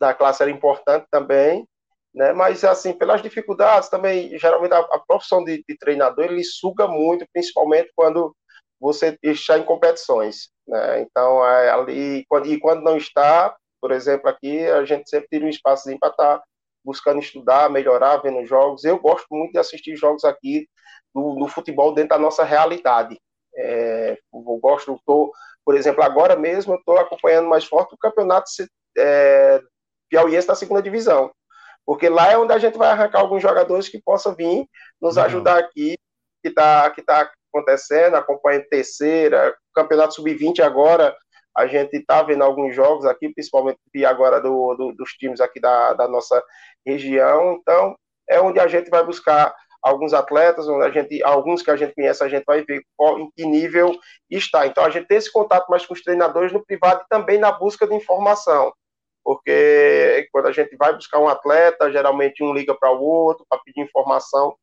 da 0.00 0.14
classe 0.14 0.42
era 0.42 0.50
importante 0.50 1.06
também. 1.10 1.66
Né? 2.14 2.32
Mas, 2.32 2.64
assim, 2.64 2.92
pelas 2.92 3.22
dificuldades 3.22 3.88
também, 3.88 4.36
geralmente 4.38 4.72
a, 4.72 4.78
a 4.78 4.98
profissão 5.06 5.44
de, 5.44 5.62
de, 5.68 5.78
treinador, 5.78 6.24
ele 6.26 6.42
suga 6.44 6.88
muito, 6.88 7.26
principalmente 7.32 7.92
quando 7.94 8.34
você 8.80 9.18
está 9.22 9.58
em 9.58 9.64
competições, 9.64 10.50
né? 10.66 11.00
Então, 11.00 11.44
é, 11.44 11.70
ali, 11.70 12.24
quando, 12.28 12.46
e 12.46 12.58
quando 12.60 12.82
não 12.82 12.96
está, 12.96 13.56
por 13.80 13.90
exemplo, 13.90 14.28
aqui, 14.28 14.64
a 14.66 14.84
gente 14.84 15.08
sempre 15.10 15.28
tira 15.28 15.44
um 15.44 15.48
espaço 15.48 15.84
para 15.98 16.10
estar 16.10 16.42
buscando 16.84 17.20
estudar, 17.20 17.70
melhorar, 17.70 18.18
vendo 18.18 18.46
jogos. 18.46 18.84
Eu 18.84 18.98
gosto 18.98 19.26
muito 19.30 19.52
de 19.52 19.58
assistir 19.58 19.96
jogos 19.96 20.24
aqui 20.24 20.68
do, 21.14 21.34
do 21.34 21.48
futebol 21.48 21.92
dentro 21.92 22.10
da 22.10 22.18
nossa 22.18 22.44
realidade. 22.44 23.20
É, 23.56 24.16
eu 24.32 24.58
gosto, 24.62 25.00
tô, 25.04 25.32
por 25.64 25.76
exemplo, 25.76 26.02
agora 26.02 26.36
mesmo 26.36 26.74
eu 26.74 26.78
estou 26.78 26.96
acompanhando 26.98 27.48
mais 27.48 27.64
forte 27.64 27.94
o 27.94 27.98
campeonato 27.98 28.48
é, 28.96 29.60
piauiense 30.08 30.46
da 30.46 30.54
segunda 30.54 30.80
divisão, 30.80 31.30
porque 31.88 32.06
lá 32.06 32.30
é 32.30 32.36
onde 32.36 32.52
a 32.52 32.58
gente 32.58 32.76
vai 32.76 32.90
arrancar 32.90 33.20
alguns 33.20 33.40
jogadores 33.40 33.88
que 33.88 33.98
possam 33.98 34.34
vir 34.34 34.68
nos 35.00 35.16
ajudar 35.16 35.56
aqui, 35.56 35.96
que 36.42 36.50
está 36.50 36.90
que 36.90 37.00
tá 37.00 37.32
acontecendo, 37.50 38.14
acompanhando 38.14 38.68
terceira, 38.68 39.56
campeonato 39.74 40.12
sub-20 40.12 40.60
agora, 40.60 41.16
a 41.56 41.66
gente 41.66 41.96
está 41.96 42.22
vendo 42.22 42.44
alguns 42.44 42.74
jogos 42.74 43.06
aqui, 43.06 43.32
principalmente 43.32 43.78
agora 44.04 44.38
do, 44.38 44.74
do, 44.74 44.92
dos 44.92 45.12
times 45.12 45.40
aqui 45.40 45.58
da, 45.58 45.94
da 45.94 46.06
nossa 46.06 46.44
região. 46.86 47.54
Então, 47.54 47.96
é 48.28 48.38
onde 48.38 48.60
a 48.60 48.66
gente 48.66 48.90
vai 48.90 49.02
buscar 49.02 49.54
alguns 49.80 50.12
atletas, 50.12 50.68
onde 50.68 50.84
a 50.84 50.90
gente, 50.90 51.24
alguns 51.24 51.62
que 51.62 51.70
a 51.70 51.76
gente 51.76 51.94
conhece, 51.94 52.22
a 52.22 52.28
gente 52.28 52.44
vai 52.44 52.62
ver 52.66 52.82
qual, 52.98 53.18
em 53.18 53.30
que 53.34 53.46
nível 53.46 53.98
está. 54.28 54.66
Então, 54.66 54.84
a 54.84 54.90
gente 54.90 55.06
tem 55.06 55.16
esse 55.16 55.32
contato 55.32 55.66
mais 55.70 55.86
com 55.86 55.94
os 55.94 56.02
treinadores 56.02 56.52
no 56.52 56.62
privado 56.62 57.00
e 57.00 57.08
também 57.08 57.38
na 57.38 57.50
busca 57.50 57.86
de 57.88 57.94
informação. 57.94 58.74
Porque 59.28 60.26
quando 60.32 60.46
a 60.46 60.52
gente 60.52 60.74
vai 60.74 60.94
buscar 60.94 61.18
um 61.18 61.28
atleta, 61.28 61.92
geralmente 61.92 62.42
um 62.42 62.54
liga 62.54 62.74
para 62.74 62.90
o 62.90 63.02
outro 63.02 63.44
para 63.46 63.60
pedir 63.62 63.82
informação 63.82 64.56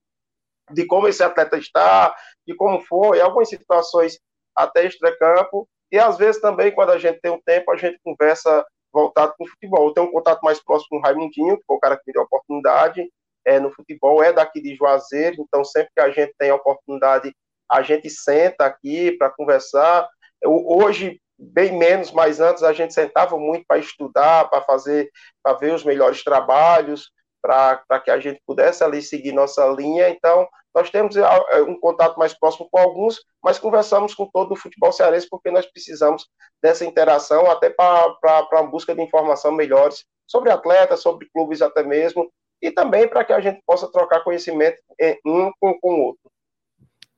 de 0.72 0.88
como 0.88 1.08
esse 1.08 1.24
atleta 1.24 1.56
está, 1.56 2.16
de 2.48 2.56
como 2.56 2.82
foi, 2.82 3.22
algumas 3.22 3.48
situações 3.48 4.20
até 4.56 4.84
extra-campo, 4.84 5.70
e 5.92 6.00
às 6.00 6.18
vezes 6.18 6.42
também, 6.42 6.72
quando 6.72 6.90
a 6.90 6.98
gente 6.98 7.20
tem 7.22 7.32
um 7.32 7.40
tempo, 7.46 7.72
a 7.72 7.78
gente 7.78 8.00
conversa 8.04 8.66
voltado 8.92 9.36
com 9.38 9.44
o 9.44 9.48
futebol. 9.48 9.86
Eu 9.86 9.94
tenho 9.94 10.08
um 10.08 10.12
contato 10.12 10.42
mais 10.42 10.60
próximo 10.60 10.90
com 10.90 10.98
o 10.98 11.02
Raimundinho, 11.02 11.60
que 11.60 11.64
foi 11.68 11.78
o 11.78 11.80
cara 11.80 11.96
que 11.96 12.04
me 12.08 12.14
deu 12.14 12.24
a 12.24 12.26
oportunidade 12.26 13.08
é, 13.46 13.60
no 13.60 13.70
futebol, 13.70 14.24
é 14.24 14.34
daqui 14.34 14.60
de 14.60 14.74
Juazeiro, 14.74 15.36
então 15.42 15.64
sempre 15.64 15.92
que 15.96 16.02
a 16.02 16.10
gente 16.10 16.34
tem 16.40 16.50
a 16.50 16.56
oportunidade, 16.56 17.32
a 17.72 17.84
gente 17.84 18.10
senta 18.10 18.66
aqui 18.66 19.12
para 19.12 19.30
conversar. 19.30 20.10
Eu, 20.42 20.66
hoje, 20.68 21.22
bem 21.38 21.78
menos, 21.78 22.12
mas 22.12 22.40
antes 22.40 22.64
a 22.64 22.74
gente 22.74 22.94
sentava 22.94 23.38
muito 23.38 23.66
para 23.68 23.78
estudar, 23.78 24.50
para 24.50 24.62
fazer, 24.62 25.10
para 25.44 25.58
ver 25.58 25.74
os 25.74 25.84
melhores 25.84 26.24
trabalhos, 26.24 27.12
para 27.42 28.00
que 28.04 28.10
a 28.10 28.20
gente 28.20 28.42
pudesse 28.46 28.84
ali 28.84 29.02
seguir 29.02 29.32
nossa 29.32 29.66
linha. 29.68 30.10
Então, 30.10 30.48
nós 30.74 30.90
temos 30.90 31.16
é, 31.16 31.22
é, 31.22 31.62
um 31.62 31.80
contato 31.80 32.18
mais 32.18 32.34
próximo 32.34 32.68
com 32.70 32.80
alguns, 32.80 33.24
mas 33.44 33.60
conversamos 33.60 34.14
com 34.14 34.26
todo 34.26 34.54
o 34.54 34.56
futebol 34.56 34.92
cearense 34.92 35.28
porque 35.30 35.52
nós 35.52 35.66
precisamos 35.66 36.28
dessa 36.62 36.84
interação 36.84 37.50
até 37.50 37.70
para 37.70 38.18
a 38.52 38.64
busca 38.64 38.94
de 38.94 39.02
informação 39.02 39.52
melhores 39.52 40.06
sobre 40.28 40.52
atletas, 40.52 41.02
sobre 41.02 41.30
clubes 41.32 41.62
até 41.62 41.84
mesmo, 41.84 42.30
e 42.62 42.72
também 42.72 43.08
para 43.08 43.24
que 43.24 43.32
a 43.32 43.40
gente 43.40 43.62
possa 43.66 43.90
trocar 43.92 44.24
conhecimento 44.24 44.82
um 45.26 45.52
com, 45.60 45.80
com 45.80 45.94
o 45.94 46.04
outro. 46.08 46.32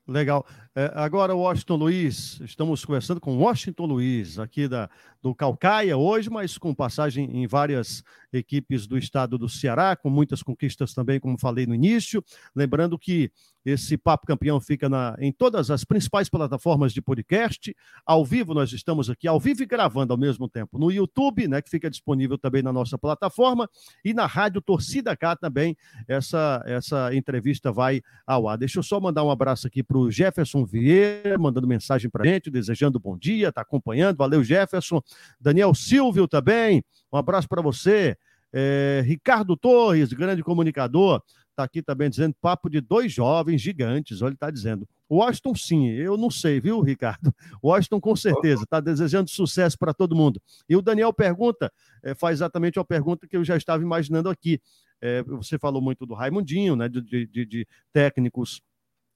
Legal. 0.08 0.46
É, 0.80 0.92
agora, 0.94 1.36
Washington 1.36 1.76
Luiz, 1.76 2.40
estamos 2.42 2.86
conversando 2.86 3.20
com 3.20 3.36
Washington 3.36 3.88
Luiz, 3.88 4.38
aqui 4.38 4.68
da, 4.68 4.88
do 5.28 5.36
Calcaia 5.36 5.98
hoje, 5.98 6.30
mas 6.30 6.58
com 6.58 6.74
passagem 6.74 7.30
em 7.34 7.46
várias 7.46 8.02
equipes 8.32 8.88
do 8.88 8.98
estado 8.98 9.38
do 9.38 9.50
Ceará, 9.50 9.96
com 9.96 10.10
muitas 10.10 10.42
conquistas 10.42 10.94
também, 10.94 11.20
como 11.20 11.38
falei 11.38 11.66
no 11.66 11.76
início. 11.76 12.24
Lembrando 12.56 12.98
que 12.98 13.32
esse 13.66 13.98
Papo 13.98 14.26
Campeão 14.26 14.62
fica 14.62 14.88
na, 14.88 15.16
em 15.20 15.32
todas 15.32 15.70
as 15.70 15.84
principais 15.84 16.30
plataformas 16.30 16.94
de 16.94 17.02
podcast. 17.02 17.76
Ao 18.06 18.24
vivo, 18.24 18.54
nós 18.54 18.72
estamos 18.72 19.10
aqui, 19.10 19.28
ao 19.28 19.40
vivo 19.40 19.62
e 19.62 19.66
gravando 19.66 20.14
ao 20.14 20.18
mesmo 20.18 20.48
tempo, 20.48 20.78
no 20.78 20.90
YouTube, 20.90 21.48
né, 21.50 21.62
que 21.62 21.70
fica 21.70 21.90
disponível 21.90 22.38
também 22.38 22.64
na 22.64 22.72
nossa 22.72 22.98
plataforma, 22.98 23.70
e 24.06 24.14
na 24.14 24.26
Rádio 24.26 24.62
Torcida 24.62 25.16
Cá 25.18 25.36
também. 25.36 25.76
Essa, 26.08 26.64
essa 26.66 27.14
entrevista 27.14 27.72
vai 27.72 28.02
ao 28.26 28.48
ar. 28.48 28.58
Deixa 28.58 28.80
eu 28.80 28.84
só 28.84 29.02
mandar 29.02 29.24
um 29.24 29.32
abraço 29.32 29.68
aqui 29.68 29.84
para 29.84 29.98
o 29.98 30.10
Jefferson 30.10 30.64
Vieira, 30.66 31.38
mandando 31.38 31.68
mensagem 31.68 32.10
para 32.10 32.26
gente, 32.26 32.50
desejando 32.50 33.00
bom 33.00 33.18
dia, 33.18 33.50
está 33.50 33.62
acompanhando. 33.62 34.16
Valeu, 34.16 34.44
Jefferson. 34.44 35.02
Daniel 35.40 35.74
Silvio 35.74 36.28
também, 36.28 36.84
um 37.12 37.18
abraço 37.18 37.48
para 37.48 37.62
você. 37.62 38.18
É, 38.54 39.04
Ricardo 39.06 39.58
Torres, 39.58 40.14
grande 40.14 40.42
comunicador, 40.42 41.22
está 41.50 41.64
aqui 41.64 41.82
também 41.82 42.10
dizendo 42.10 42.36
papo 42.40 42.70
de 42.70 42.80
dois 42.80 43.12
jovens 43.12 43.62
gigantes. 43.62 44.22
Olha, 44.22 44.30
ele 44.30 44.36
está 44.36 44.52
dizendo. 44.52 44.88
Washington, 45.10 45.56
sim, 45.56 45.88
eu 45.88 46.18
não 46.18 46.30
sei, 46.30 46.60
viu, 46.60 46.82
Ricardo? 46.82 47.34
Washington, 47.64 48.00
com 48.00 48.16
certeza, 48.16 48.64
está 48.64 48.80
desejando 48.80 49.30
sucesso 49.30 49.78
para 49.78 49.94
todo 49.94 50.16
mundo. 50.16 50.42
E 50.70 50.76
o 50.76 50.82
Daniel 50.82 51.14
pergunta, 51.14 51.72
é, 52.04 52.14
faz 52.14 52.38
exatamente 52.38 52.78
uma 52.78 52.86
pergunta 52.86 53.28
que 53.28 53.36
eu 53.36 53.44
já 53.44 53.58
estava 53.58 53.82
imaginando 53.82 54.30
aqui. 54.30 54.62
É, 55.02 55.24
você 55.24 55.58
falou 55.58 55.82
muito 55.82 56.06
do 56.06 56.14
Raimundinho, 56.14 56.76
né, 56.76 56.90
de, 56.90 57.02
de, 57.26 57.46
de 57.46 57.68
técnicos 57.94 58.62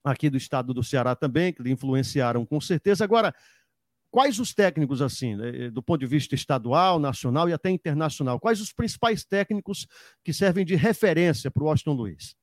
aqui 0.04 0.28
do 0.28 0.36
estado 0.36 0.74
do 0.74 0.82
Ceará 0.82 1.14
também, 1.14 1.52
que 1.52 1.62
lhe 1.62 1.70
influenciaram 1.70 2.44
com 2.44 2.60
certeza. 2.60 3.04
Agora, 3.04 3.34
quais 4.12 4.38
os 4.38 4.54
técnicos, 4.54 5.00
assim, 5.00 5.34
né, 5.34 5.70
do 5.70 5.82
ponto 5.82 6.00
de 6.00 6.06
vista 6.06 6.34
estadual, 6.34 7.00
nacional 7.00 7.48
e 7.48 7.52
até 7.52 7.70
internacional, 7.70 8.38
quais 8.38 8.60
os 8.60 8.72
principais 8.72 9.24
técnicos 9.24 9.88
que 10.22 10.34
servem 10.34 10.64
de 10.64 10.76
referência 10.76 11.50
para 11.50 11.62
o 11.62 11.66
Washington 11.66 11.94
Luiz? 11.94 12.36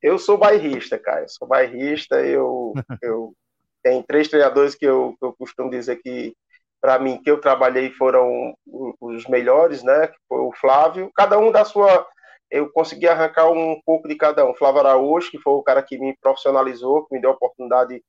Eu 0.00 0.16
sou 0.18 0.38
bairrista, 0.38 0.98
cara. 0.98 1.22
Eu 1.22 1.28
sou 1.28 1.48
bairrista. 1.48 2.20
Eu, 2.24 2.72
eu 3.02 3.34
tenho 3.82 4.02
três 4.04 4.28
treinadores 4.28 4.74
que 4.74 4.84
eu, 4.84 5.16
eu 5.20 5.32
costumo 5.32 5.70
dizer 5.70 5.96
que, 5.96 6.36
para 6.80 6.98
mim, 6.98 7.20
que 7.20 7.30
eu 7.30 7.40
trabalhei 7.40 7.90
foram 7.90 8.54
os 9.00 9.26
melhores, 9.26 9.82
né? 9.82 10.06
Que 10.06 10.16
foi 10.28 10.40
o 10.40 10.52
Flávio. 10.52 11.10
Cada 11.16 11.38
um 11.38 11.50
da 11.50 11.64
sua. 11.64 12.06
Eu 12.50 12.70
consegui 12.70 13.08
arrancar 13.08 13.50
um 13.50 13.80
pouco 13.84 14.06
de 14.06 14.14
cada 14.14 14.48
um. 14.48 14.54
Flávio 14.54 14.80
Araújo, 14.80 15.30
que 15.30 15.38
foi 15.38 15.54
o 15.54 15.62
cara 15.62 15.82
que 15.82 15.98
me 15.98 16.14
profissionalizou, 16.20 17.06
que 17.06 17.14
me 17.14 17.20
deu 17.20 17.30
a 17.30 17.34
oportunidade 17.34 18.04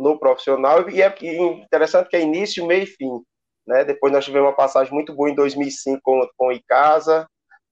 no 0.00 0.18
profissional. 0.18 0.88
E 0.88 1.02
é 1.02 1.14
interessante 1.22 2.08
que 2.08 2.16
é 2.16 2.22
início, 2.22 2.66
meio 2.66 2.84
e 2.84 2.86
fim. 2.86 3.20
Né? 3.66 3.84
Depois 3.84 4.12
nós 4.12 4.24
tivemos 4.24 4.48
uma 4.48 4.56
passagem 4.56 4.92
muito 4.92 5.14
boa 5.14 5.30
em 5.30 5.34
2005 5.34 6.00
com, 6.02 6.28
com 6.36 6.52
Icasa. 6.52 7.28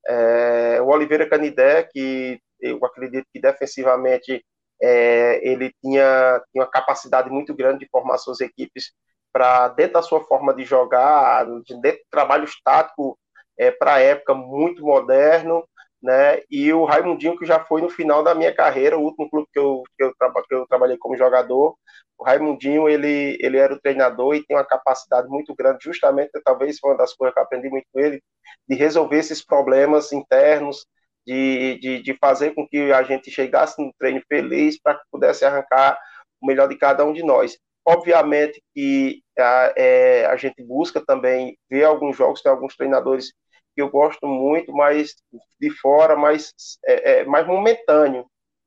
É, 0.07 0.81
o 0.81 0.87
Oliveira 0.87 1.29
Canidé, 1.29 1.83
que 1.85 2.39
eu 2.61 2.79
acredito 2.85 3.27
que 3.33 3.41
defensivamente 3.41 4.45
é, 4.81 5.41
ele 5.43 5.73
tinha, 5.83 6.43
tinha 6.53 6.65
uma 6.65 6.71
capacidade 6.71 7.31
muito 7.31 7.55
grande 7.55 7.81
de 7.81 7.89
formar 7.91 8.19
suas 8.19 8.41
equipes 8.41 8.93
para, 9.33 9.69
dentro 9.69 9.95
da 9.95 10.03
sua 10.03 10.21
forma 10.21 10.55
de 10.55 10.65
jogar, 10.65 11.45
dentro 11.81 11.81
do 11.81 12.11
trabalho 12.11 12.45
estático 12.45 13.19
é, 13.59 13.71
para 13.71 13.95
a 13.95 14.01
época, 14.01 14.35
muito 14.35 14.83
moderno 14.83 15.67
né? 16.03 16.41
E 16.51 16.73
o 16.73 16.85
Raimundinho, 16.85 17.37
que 17.37 17.47
já 17.47 17.65
foi 17.65 17.83
no 17.83 17.89
final 17.89 18.23
da 18.23 18.35
minha 18.35 18.55
carreira, 18.55 18.97
o 18.99 19.03
último 19.03 19.29
clube 19.29 19.49
que 19.53 19.59
eu, 19.59 19.83
que 19.97 20.05
eu, 20.05 20.13
que 20.49 20.55
eu 20.55 20.67
trabalhei 20.67 20.97
como 20.99 21.17
jogador, 21.17 21.77
o 22.17 22.25
Raimundinho, 22.25 22.89
ele, 22.89 23.37
ele 23.41 23.59
era 23.59 23.75
o 23.75 23.81
treinador 23.81 24.35
e 24.35 24.45
tem 24.45 24.57
uma 24.57 24.65
capacidade 24.65 25.29
muito 25.29 25.55
grande, 25.55 25.85
justamente, 25.85 26.31
talvez 26.45 26.79
foi 26.79 26.91
uma 26.93 26.99
das 26.99 27.15
coisas 27.15 27.35
que 27.35 27.41
eu 27.41 27.45
aprendi 27.45 27.69
muito 27.69 27.87
com 27.93 28.01
ele, 28.01 28.23
de 28.69 28.77
resolver 28.77 29.19
esses 29.19 29.45
problemas 29.45 30.13
internos, 30.13 30.87
de, 31.27 31.79
de, 31.79 32.03
de 32.03 32.15
fazer 32.15 32.55
com 32.55 32.67
que 32.67 32.91
a 32.93 33.03
gente 33.03 33.31
chegasse 33.31 33.81
no 33.83 33.93
treino 33.99 34.23
feliz 34.29 34.81
para 34.81 34.95
que 34.95 35.05
pudesse 35.11 35.45
arrancar 35.45 35.99
o 36.41 36.47
melhor 36.47 36.69
de 36.69 36.77
cada 36.77 37.05
um 37.05 37.13
de 37.13 37.23
nós. 37.23 37.59
Obviamente 37.85 38.63
que 38.75 39.23
a, 39.39 39.73
é, 39.77 40.27
a 40.27 40.37
gente 40.37 40.63
busca 40.63 41.03
também 41.05 41.57
ver 41.71 41.85
alguns 41.85 42.17
jogos, 42.17 42.43
tem 42.43 42.51
alguns 42.51 42.77
treinadores 42.77 43.33
que 43.79 43.83
eu 43.83 43.89
gosto 43.89 44.27
muito, 44.27 44.73
mas 44.73 45.15
de 45.61 45.71
fora, 45.71 46.17
mais, 46.17 46.53
é, 46.85 47.21
é, 47.21 47.25
mais 47.25 47.47
momentâneo. 47.47 48.27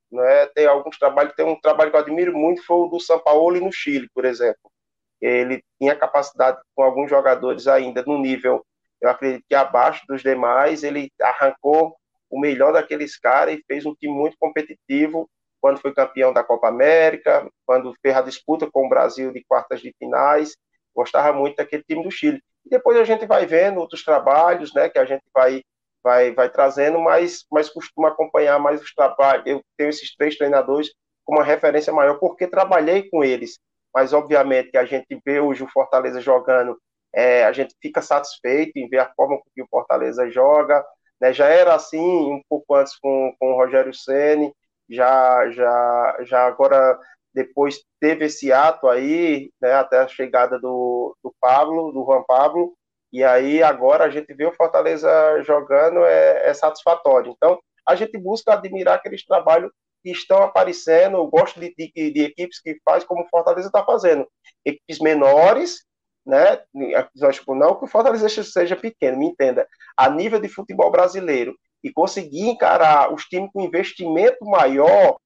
Né? 0.10 0.46
Tem 0.56 0.66
alguns 0.66 0.98
trabalhos, 0.98 1.34
tem 1.36 1.46
um 1.46 1.60
trabalho 1.60 1.92
que 1.92 1.98
eu 1.98 2.02
admiro 2.02 2.34
muito, 2.34 2.66
foi 2.66 2.78
o 2.78 2.88
do 2.88 2.98
São 2.98 3.20
Paulo 3.20 3.60
no 3.60 3.74
Chile, 3.74 4.08
por 4.14 4.24
exemplo. 4.24 4.72
Ele 5.20 5.62
tinha 5.78 5.94
capacidade 5.98 6.62
com 6.74 6.84
alguns 6.84 7.10
jogadores 7.10 7.68
ainda 7.68 8.02
no 8.08 8.18
nível, 8.18 8.66
eu 9.02 9.10
acredito 9.10 9.44
que 9.50 9.56
abaixo 9.56 10.06
dos 10.08 10.22
demais, 10.22 10.82
ele 10.82 11.12
arrancou 11.22 11.94
o 12.30 12.40
melhor 12.40 12.72
daqueles 12.72 13.18
caras 13.20 13.56
e 13.56 13.64
fez 13.68 13.86
um 13.86 13.94
time 13.94 14.14
muito 14.14 14.38
competitivo 14.40 15.30
quando 15.60 15.82
foi 15.82 15.94
campeão 15.94 16.32
da 16.32 16.44
Copa 16.44 16.70
América, 16.70 17.50
quando 17.66 17.94
fez 18.02 18.16
a 18.16 18.22
disputa 18.22 18.70
com 18.72 18.86
o 18.86 18.90
Brasil 18.90 19.34
de 19.34 19.44
quartas 19.44 19.82
de 19.82 19.94
finais. 20.00 20.56
Gostava 20.96 21.38
muito 21.38 21.58
daquele 21.58 21.84
time 21.84 22.02
do 22.02 22.12
Chile. 22.12 22.42
E 22.66 22.70
depois 22.70 22.98
a 22.98 23.04
gente 23.04 23.26
vai 23.26 23.46
vendo 23.46 23.80
outros 23.80 24.04
trabalhos, 24.04 24.74
né, 24.74 24.90
que 24.90 25.00
a 25.00 25.06
gente 25.06 25.24
vai 25.34 25.62
vai, 26.04 26.32
vai 26.34 26.50
trazendo, 26.50 27.00
mas, 27.00 27.46
mas 27.52 27.70
costumo 27.70 28.08
acompanhar 28.08 28.60
mais 28.60 28.82
os 28.82 28.94
trabalhos. 28.94 29.46
Eu 29.46 29.62
tenho 29.78 29.90
esses 29.90 30.16
três 30.16 30.38
treinadores 30.38 30.92
como 31.24 31.40
uma 31.40 31.46
referência 31.46 31.94
maior, 31.94 32.20
porque 32.20 32.48
trabalhei 32.48 33.10
com 33.10 33.24
eles. 33.24 33.60
Mas, 33.94 34.14
obviamente, 34.14 34.72
que 34.72 34.78
a 34.78 34.86
gente 34.86 35.22
vê 35.26 35.40
hoje 35.40 35.64
o 35.64 35.70
Fortaleza 35.70 36.22
jogando, 36.22 36.78
é, 37.14 37.44
a 37.46 37.52
gente 37.52 37.76
fica 37.82 38.02
satisfeito 38.02 38.78
em 38.78 38.88
ver 38.90 39.00
a 39.00 39.14
forma 39.14 39.40
que 39.54 39.62
o 39.62 39.68
Fortaleza 39.70 40.30
joga. 40.30 40.84
Né? 41.20 41.34
Já 41.34 41.48
era 41.48 41.76
assim 41.76 42.00
um 42.00 42.42
pouco 42.50 42.74
antes 42.76 42.98
com, 42.98 43.36
com 43.40 43.54
o 43.54 43.56
Rogério 43.56 43.94
Ceni 43.94 44.54
já, 44.90 45.50
já, 45.52 46.18
já 46.22 46.46
agora 46.48 47.00
depois 47.34 47.82
teve 48.00 48.26
esse 48.26 48.52
ato 48.52 48.88
aí, 48.88 49.52
né, 49.62 49.74
até 49.74 50.00
a 50.00 50.08
chegada 50.08 50.60
do, 50.60 51.16
do 51.24 51.34
Pablo, 51.40 51.92
do 51.92 52.04
Juan 52.06 52.24
Pablo, 52.28 52.74
e 53.12 53.24
aí 53.24 53.62
agora 53.62 54.06
a 54.06 54.10
gente 54.10 54.34
vê 54.34 54.46
o 54.46 54.54
Fortaleza 54.54 55.10
jogando 55.44 56.06
é, 56.06 56.50
é 56.50 56.54
satisfatório. 56.54 57.34
Então 57.36 57.60
a 57.86 57.96
gente 57.96 58.18
busca 58.18 58.54
admirar 58.54 58.96
aqueles 58.96 59.26
trabalhos 59.26 59.72
que 60.04 60.12
estão 60.12 60.42
aparecendo. 60.42 61.18
Eu 61.18 61.28
gosto 61.28 61.60
de, 61.60 61.74
de, 61.78 62.12
de 62.12 62.24
equipes 62.24 62.60
que 62.60 62.80
faz 62.86 63.04
como 63.04 63.24
o 63.24 63.30
Fortaleza 63.30 63.68
está 63.68 63.84
fazendo, 63.84 64.28
equipes 64.66 65.00
menores, 65.00 65.84
né? 66.26 66.62
Não 66.74 67.76
que 67.76 67.86
o 67.86 67.88
Fortaleza 67.88 68.30
seja 68.30 68.76
pequeno, 68.76 69.18
me 69.18 69.28
entenda. 69.28 69.68
A 69.98 70.10
nível 70.10 70.40
de 70.40 70.48
futebol 70.48 70.92
brasileiro 70.92 71.56
e 71.84 71.92
conseguir 71.92 72.48
encarar 72.48 73.12
os 73.14 73.26
times 73.26 73.50
com 73.52 73.62
investimento 73.62 74.46
maior 74.46 75.18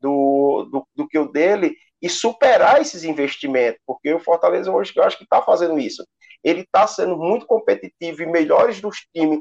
do, 0.00 0.68
do, 0.70 0.86
do, 0.94 1.08
que 1.08 1.18
o 1.18 1.30
dele 1.30 1.76
e 2.00 2.08
superar 2.08 2.80
esses 2.80 3.04
investimentos, 3.04 3.80
porque 3.86 4.12
o 4.12 4.20
Fortaleza 4.20 4.70
hoje 4.70 4.92
eu 4.96 5.02
acho 5.02 5.18
que 5.18 5.24
está 5.24 5.42
fazendo 5.42 5.78
isso. 5.78 6.06
Ele 6.42 6.62
está 6.62 6.86
sendo 6.86 7.16
muito 7.16 7.46
competitivo 7.46 8.22
e 8.22 8.26
melhores 8.26 8.80
dos 8.80 8.96
times 9.14 9.40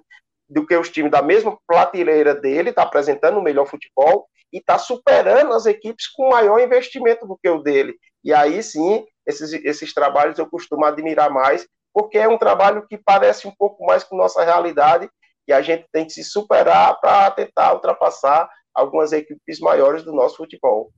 do 0.49 0.65
que 0.65 0.75
os 0.75 0.89
times 0.89 1.11
da 1.11 1.21
mesma 1.21 1.57
prateleira 1.65 2.33
dele, 2.33 2.71
está 2.71 2.81
apresentando 2.81 3.37
o 3.37 3.41
melhor 3.41 3.67
futebol 3.67 4.27
e 4.51 4.57
está 4.57 4.77
superando 4.79 5.53
as 5.53 5.65
equipes 5.65 6.07
com 6.07 6.29
maior 6.29 6.59
investimento 6.59 7.27
do 7.27 7.37
que 7.37 7.47
o 7.47 7.59
dele. 7.59 7.95
E 8.23 8.33
aí 8.33 8.61
sim, 8.63 9.05
esses, 9.25 9.53
esses 9.53 9.93
trabalhos 9.93 10.39
eu 10.39 10.49
costumo 10.49 10.85
admirar 10.85 11.29
mais, 11.29 11.67
porque 11.93 12.17
é 12.17 12.27
um 12.27 12.37
trabalho 12.37 12.85
que 12.87 12.97
parece 12.97 13.47
um 13.47 13.53
pouco 13.55 13.85
mais 13.85 14.03
com 14.03 14.17
nossa 14.17 14.43
realidade 14.43 15.09
e 15.47 15.53
a 15.53 15.61
gente 15.61 15.85
tem 15.91 16.05
que 16.05 16.13
se 16.13 16.23
superar 16.23 16.99
para 16.99 17.31
tentar 17.31 17.73
ultrapassar 17.73 18.49
algumas 18.79 19.11
equipes 19.11 19.59
maiores 19.59 20.03
do 20.03 20.13
nosso 20.13 20.37
futebol. 20.37 20.91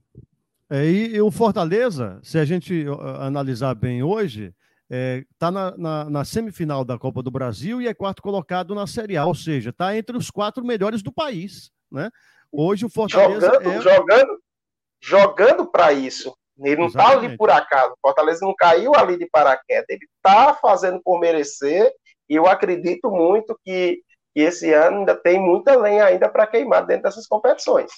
É, 0.69 0.85
e, 0.85 1.15
e, 1.15 1.21
o 1.21 1.29
Fortaleza, 1.29 2.19
se 2.23 2.37
a 2.37 2.45
gente 2.45 2.85
analisar 3.19 3.75
bem 3.75 4.01
hoje, 4.01 4.53
está 4.89 4.95
é, 4.95 5.23
tá 5.37 5.51
na, 5.51 5.77
na, 5.77 6.09
na, 6.09 6.25
semifinal 6.25 6.85
da 6.85 6.97
Copa 6.97 7.21
do 7.21 7.29
Brasil 7.29 7.81
e 7.81 7.87
é 7.87 7.93
quarto 7.93 8.21
colocado 8.21 8.73
na 8.73 8.87
Série 8.87 9.17
A, 9.17 9.25
ou 9.25 9.35
seja, 9.35 9.71
está 9.71 9.95
entre 9.97 10.15
os 10.15 10.29
quatro 10.29 10.63
melhores 10.63 11.01
do 11.03 11.11
país. 11.11 11.71
Né? 11.91 12.09
Hoje 12.51 12.85
o 12.85 12.89
Fortaleza. 12.89 13.47
Jogando, 13.47 13.69
é... 13.69 13.81
jogando, 13.81 14.39
jogando 15.01 15.65
para 15.65 15.91
isso. 15.91 16.33
Ele 16.59 16.81
não 16.81 16.87
está 16.87 17.09
ali 17.09 17.35
por 17.37 17.49
acaso. 17.49 17.93
O 17.93 18.07
Fortaleza 18.07 18.39
não 18.41 18.53
caiu 18.55 18.93
ali 18.95 19.17
de 19.17 19.27
paraquedas. 19.27 19.85
Ele 19.89 20.05
está 20.15 20.53
fazendo 20.53 21.01
por 21.03 21.19
merecer. 21.19 21.91
E 22.29 22.35
eu 22.35 22.45
acredito 22.45 23.09
muito 23.09 23.59
que 23.65 24.01
e 24.35 24.41
esse 24.41 24.73
ano 24.73 24.99
ainda 24.99 25.15
tem 25.15 25.39
muita 25.39 25.75
lenha 25.75 26.05
ainda 26.05 26.29
para 26.29 26.47
queimar 26.47 26.85
dentro 26.85 27.03
dessas 27.03 27.27
competições. 27.27 27.91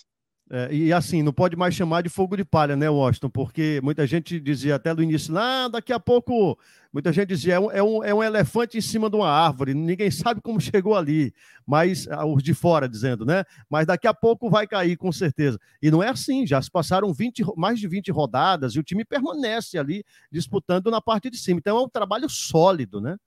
É, 0.51 0.71
e 0.71 0.91
assim, 0.91 1.23
não 1.23 1.31
pode 1.31 1.55
mais 1.55 1.73
chamar 1.73 2.03
de 2.03 2.09
fogo 2.09 2.35
de 2.35 2.43
palha, 2.43 2.75
né, 2.75 2.89
Washington? 2.89 3.29
Porque 3.29 3.79
muita 3.81 4.05
gente 4.05 4.39
dizia 4.39 4.75
até 4.75 4.93
no 4.93 5.01
início, 5.01 5.35
ah, 5.37 5.69
daqui 5.69 5.93
a 5.93 5.99
pouco, 5.99 6.59
muita 6.91 7.13
gente 7.13 7.29
dizia, 7.29 7.55
é 7.55 7.59
um, 7.59 7.71
é 7.71 7.81
um, 7.81 8.03
é 8.03 8.13
um 8.13 8.21
elefante 8.21 8.77
em 8.77 8.81
cima 8.81 9.09
de 9.09 9.15
uma 9.15 9.29
árvore, 9.29 9.73
ninguém 9.73 10.11
sabe 10.11 10.41
como 10.41 10.59
chegou 10.59 10.95
ali, 10.95 11.33
mas 11.65 12.07
ah, 12.09 12.25
os 12.25 12.43
de 12.43 12.53
fora 12.53 12.89
dizendo, 12.89 13.25
né? 13.25 13.45
Mas 13.69 13.87
daqui 13.87 14.05
a 14.05 14.13
pouco 14.13 14.49
vai 14.49 14.67
cair, 14.67 14.97
com 14.97 15.11
certeza. 15.11 15.57
E 15.81 15.89
não 15.89 16.03
é 16.03 16.09
assim, 16.09 16.45
já 16.45 16.61
se 16.61 16.69
passaram 16.69 17.11
20, 17.13 17.43
mais 17.55 17.79
de 17.79 17.87
20 17.87 18.11
rodadas 18.11 18.75
e 18.75 18.79
o 18.79 18.83
time 18.83 19.05
permanece 19.05 19.77
ali 19.77 20.03
disputando 20.31 20.91
na 20.91 21.01
parte 21.01 21.29
de 21.29 21.37
cima. 21.37 21.59
Então 21.59 21.77
é 21.77 21.81
um 21.81 21.89
trabalho 21.89 22.29
sólido, 22.29 22.99
né? 22.99 23.17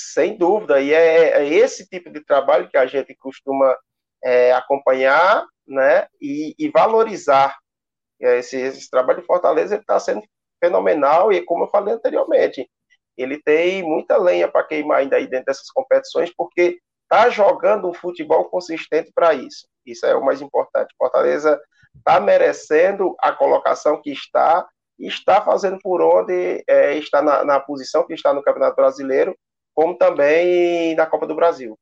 Sem 0.00 0.38
dúvida, 0.38 0.80
e 0.80 0.92
é, 0.92 1.42
é, 1.42 1.48
esse 1.48 1.84
tipo 1.88 2.08
de 2.08 2.24
trabalho 2.24 2.68
que 2.68 2.76
a 2.76 2.86
gente 2.86 3.16
costuma 3.16 3.76
é, 4.22 4.52
acompanhar 4.52 5.44
né, 5.66 6.06
e, 6.20 6.54
e 6.56 6.68
valorizar. 6.70 7.58
Esse, 8.20 8.56
esse, 8.56 8.88
trabalho 8.88 9.20
de 9.20 9.26
Fortaleza 9.26 9.74
está 9.74 9.98
sendo 9.98 10.22
fenomenal 10.60 11.32
e, 11.32 11.44
como 11.44 11.64
eu 11.64 11.68
falei 11.68 11.94
anteriormente, 11.94 12.68
ele 13.16 13.42
tem 13.42 13.82
muita 13.82 14.16
lenha 14.16 14.46
para 14.46 14.62
queimar 14.62 14.98
ainda 14.98 15.16
aí 15.16 15.26
dentro 15.26 15.46
dessas 15.46 15.68
competições, 15.70 16.32
porque 16.36 16.78
está 17.02 17.28
jogando 17.28 17.88
um 17.88 17.94
futebol 17.94 18.44
consistente 18.44 19.10
para 19.12 19.34
isso. 19.34 19.66
Isso 19.84 20.06
é 20.06 20.14
o 20.14 20.24
mais 20.24 20.40
importante. 20.40 20.94
Fortaleza 20.96 21.60
está 21.96 22.20
merecendo 22.20 23.16
a 23.18 23.32
colocação 23.32 24.00
que 24.00 24.12
está 24.12 24.64
está 24.96 25.40
fazendo 25.40 25.78
por 25.80 26.00
onde 26.00 26.64
é, 26.68 26.94
está 26.98 27.22
na, 27.22 27.44
na 27.44 27.60
posição 27.60 28.04
que 28.04 28.14
está 28.14 28.34
no 28.34 28.42
Campeonato 28.42 28.74
Brasileiro 28.74 29.36
como 29.78 29.94
também 29.94 30.96
na 30.96 31.06
Copa 31.06 31.24
do 31.24 31.36
Brasil. 31.36 31.78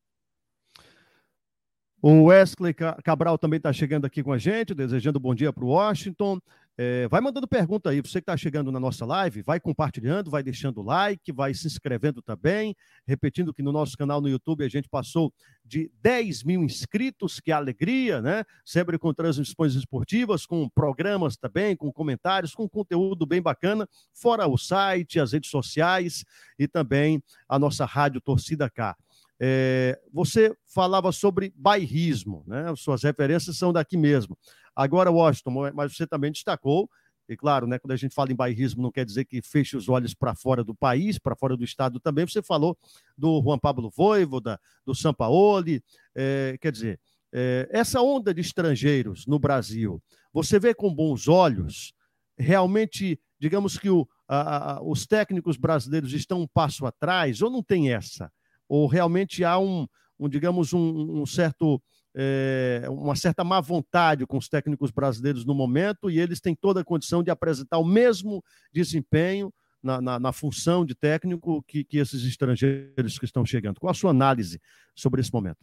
O 2.03 2.25
Wesley 2.25 2.75
Cabral 2.75 3.39
também 3.39 3.57
está 3.57 3.73
chegando 3.73 4.05
aqui 4.05 4.23
com 4.23 4.35
a 4.35 4.37
gente, 4.37 4.75
desejando 4.75 5.19
bom 5.19 5.35
dia 5.35 5.51
para 5.51 5.65
o 5.65 5.69
Washington. 5.69 6.39
É, 6.79 7.09
vai 7.09 7.23
mandando 7.23 7.49
pergunta 7.49 7.89
aí, 7.89 8.03
você 8.03 8.21
que 8.21 8.25
está 8.25 8.37
chegando 8.37 8.71
na 8.71 8.79
nossa 8.79 9.07
live, 9.07 9.41
vai 9.41 9.59
compartilhando, 9.59 10.31
vai 10.31 10.43
deixando 10.43 10.83
like, 10.83 11.33
vai 11.33 11.55
se 11.55 11.67
inscrevendo 11.67 12.21
também. 12.21 12.77
Repetindo 13.07 13.55
que 13.55 13.63
no 13.63 13.73
nosso 13.73 13.97
canal 13.97 14.21
no 14.21 14.29
YouTube 14.29 14.63
a 14.63 14.69
gente 14.69 14.87
passou 14.87 15.33
de 15.65 15.91
10 16.03 16.45
mil 16.45 16.63
inscritos, 16.63 17.41
que 17.41 17.51
alegria, 17.51 18.21
né? 18.21 18.45
Sempre 18.63 18.99
com 18.99 19.15
transmissões 19.15 19.75
esportivas, 19.75 20.45
com 20.45 20.69
programas 20.69 21.37
também, 21.39 21.75
com 21.75 21.91
comentários, 21.91 22.55
com 22.55 22.69
conteúdo 22.69 23.25
bem 23.25 23.41
bacana, 23.41 23.89
fora 24.13 24.47
o 24.47 24.59
site, 24.59 25.19
as 25.19 25.33
redes 25.33 25.51
sociais 25.51 26.27
e 26.59 26.69
também 26.69 27.23
a 27.49 27.59
nossa 27.59 27.87
rádio 27.87 28.21
Torcida 28.21 28.69
K. 28.69 28.95
É, 29.39 29.99
você 30.13 30.55
falava 30.67 31.13
sobre 31.13 31.53
bairrismo, 31.57 32.43
né? 32.47 32.75
Suas 32.77 33.03
referências 33.03 33.57
são 33.57 33.73
daqui 33.73 33.97
mesmo. 33.97 34.37
Agora, 34.77 35.11
Washington, 35.11 35.73
mas 35.75 35.97
você 35.97 36.07
também 36.07 36.31
destacou, 36.31 36.89
e 37.29 37.37
claro, 37.37 37.67
né, 37.67 37.79
quando 37.79 37.93
a 37.93 37.97
gente 37.97 38.15
fala 38.15 38.31
em 38.31 38.37
bairrismo, 38.37 38.83
não 38.83 38.93
quer 38.93 39.05
dizer 39.05 39.25
que 39.25 39.43
feche 39.43 39.77
os 39.77 39.89
olhos 39.89 40.15
para 40.15 40.35
fora 40.35 40.63
do 40.63 40.75
país, 40.75 41.19
para 41.19 41.35
fora 41.35 41.57
do 41.57 41.65
estado 41.65 41.99
também. 41.99 42.27
Você 42.27 42.43
falou 42.43 42.79
do 43.19 43.43
Juan 43.43 43.59
Pablo 43.59 43.91
Voivoda, 43.91 44.61
do 44.85 44.95
Sampaoli, 44.95 45.83
é, 46.15 46.57
quer 46.61 46.71
dizer, 46.71 47.01
é, 47.33 47.69
essa 47.73 48.01
onda 48.01 48.33
de 48.33 48.43
estrangeiros 48.43 49.27
no 49.27 49.39
Brasil, 49.39 50.01
você 50.33 50.61
vê 50.61 50.73
com 50.73 50.95
bons 50.95 51.27
olhos, 51.27 51.95
realmente, 52.39 53.19
digamos 53.41 53.77
que 53.79 53.91
o, 53.91 54.07
a, 54.29 54.75
a, 54.75 54.83
os 54.83 55.07
técnicos 55.07 55.57
brasileiros 55.57 56.13
estão 56.13 56.43
um 56.43 56.47
passo 56.47 56.87
atrás, 56.87 57.43
ou 57.43 57.51
não 57.51 57.63
tem 57.63 57.93
essa? 57.93 58.31
ou 58.69 58.87
realmente 58.87 59.45
há 59.45 59.59
um, 59.59 59.87
um 60.19 60.29
digamos, 60.29 60.73
um, 60.73 61.21
um 61.21 61.27
certo, 61.27 61.81
é, 62.17 62.83
uma 62.89 63.15
certa 63.15 63.45
má 63.45 63.61
vontade 63.61 64.27
com 64.27 64.39
os 64.39 64.49
técnicos 64.49 64.91
brasileiros 64.91 65.45
no 65.45 65.55
momento 65.55 66.11
e 66.11 66.19
eles 66.19 66.41
têm 66.41 66.55
toda 66.55 66.81
a 66.81 66.85
condição 66.85 67.23
de 67.23 67.31
apresentar 67.31 67.77
o 67.77 67.85
mesmo 67.85 68.43
desempenho 68.73 69.53
na, 69.83 70.01
na, 70.01 70.19
na 70.19 70.33
função 70.33 70.85
de 70.85 70.95
técnico 70.95 71.63
que, 71.69 71.85
que 71.85 71.99
esses 71.99 72.25
estrangeiros 72.25 73.19
que 73.19 73.27
estão 73.27 73.45
chegando. 73.45 73.79
Qual 73.79 73.91
a 73.91 73.95
sua 73.95 74.11
análise 74.11 74.59
sobre 74.95 75.21
esse 75.21 75.33
momento? 75.33 75.59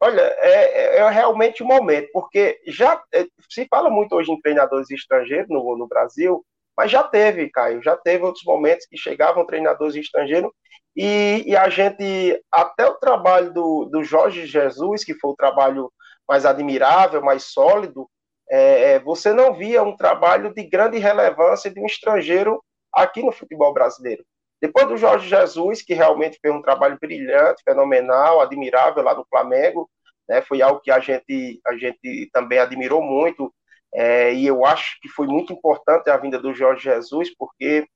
Olha, 0.00 0.20
é, 0.20 0.96
é, 0.96 0.96
é 0.98 1.10
realmente 1.10 1.62
o 1.62 1.66
momento, 1.66 2.08
porque 2.12 2.60
já 2.66 3.02
é, 3.12 3.26
se 3.50 3.66
fala 3.68 3.90
muito 3.90 4.14
hoje 4.14 4.32
em 4.32 4.40
treinadores 4.40 4.90
estrangeiros 4.90 5.48
no, 5.50 5.76
no 5.76 5.86
Brasil, 5.86 6.44
mas 6.76 6.90
já 6.90 7.02
teve, 7.02 7.48
Caio, 7.50 7.82
já 7.82 7.96
teve 7.96 8.24
outros 8.24 8.44
momentos 8.44 8.86
que 8.86 8.96
chegavam 8.96 9.46
treinadores 9.46 9.96
estrangeiros 9.96 10.50
e, 10.96 11.44
e, 11.46 11.54
a 11.54 11.68
gente, 11.68 12.42
até 12.50 12.86
o 12.86 12.94
trabalho 12.94 13.52
do, 13.52 13.84
do 13.84 14.02
Jorge 14.02 14.46
Jesus, 14.46 15.04
que 15.04 15.12
foi 15.14 15.30
o 15.30 15.36
trabalho 15.36 15.92
mais 16.26 16.46
admirável, 16.46 17.22
mais 17.22 17.44
sólido, 17.44 18.08
é, 18.50 18.92
é, 18.92 18.98
você 18.98 19.32
não 19.32 19.54
via 19.54 19.82
um 19.82 19.94
trabalho 19.94 20.54
de 20.54 20.62
grande 20.64 20.98
relevância 20.98 21.70
de 21.70 21.78
um 21.78 21.84
estrangeiro 21.84 22.62
aqui 22.92 23.22
no 23.22 23.30
futebol 23.30 23.74
brasileiro. 23.74 24.24
Depois 24.60 24.88
do 24.88 24.96
Jorge 24.96 25.28
Jesus, 25.28 25.82
que 25.82 25.92
realmente 25.92 26.38
fez 26.40 26.54
um 26.54 26.62
trabalho 26.62 26.96
brilhante, 26.98 27.62
fenomenal, 27.62 28.40
admirável 28.40 29.02
lá 29.02 29.14
no 29.14 29.26
Flamengo, 29.28 29.90
né, 30.26 30.40
foi 30.40 30.62
algo 30.62 30.80
que 30.80 30.90
a 30.90 30.98
gente, 30.98 31.60
a 31.66 31.76
gente 31.76 32.30
também 32.32 32.58
admirou 32.58 33.02
muito, 33.02 33.52
é, 33.94 34.34
e 34.34 34.46
eu 34.46 34.64
acho 34.64 34.98
que 35.00 35.08
foi 35.08 35.26
muito 35.26 35.52
importante 35.52 36.10
a 36.10 36.16
vinda 36.16 36.38
do 36.38 36.52
Jorge 36.52 36.84
Jesus, 36.84 37.34
porque 37.36 37.86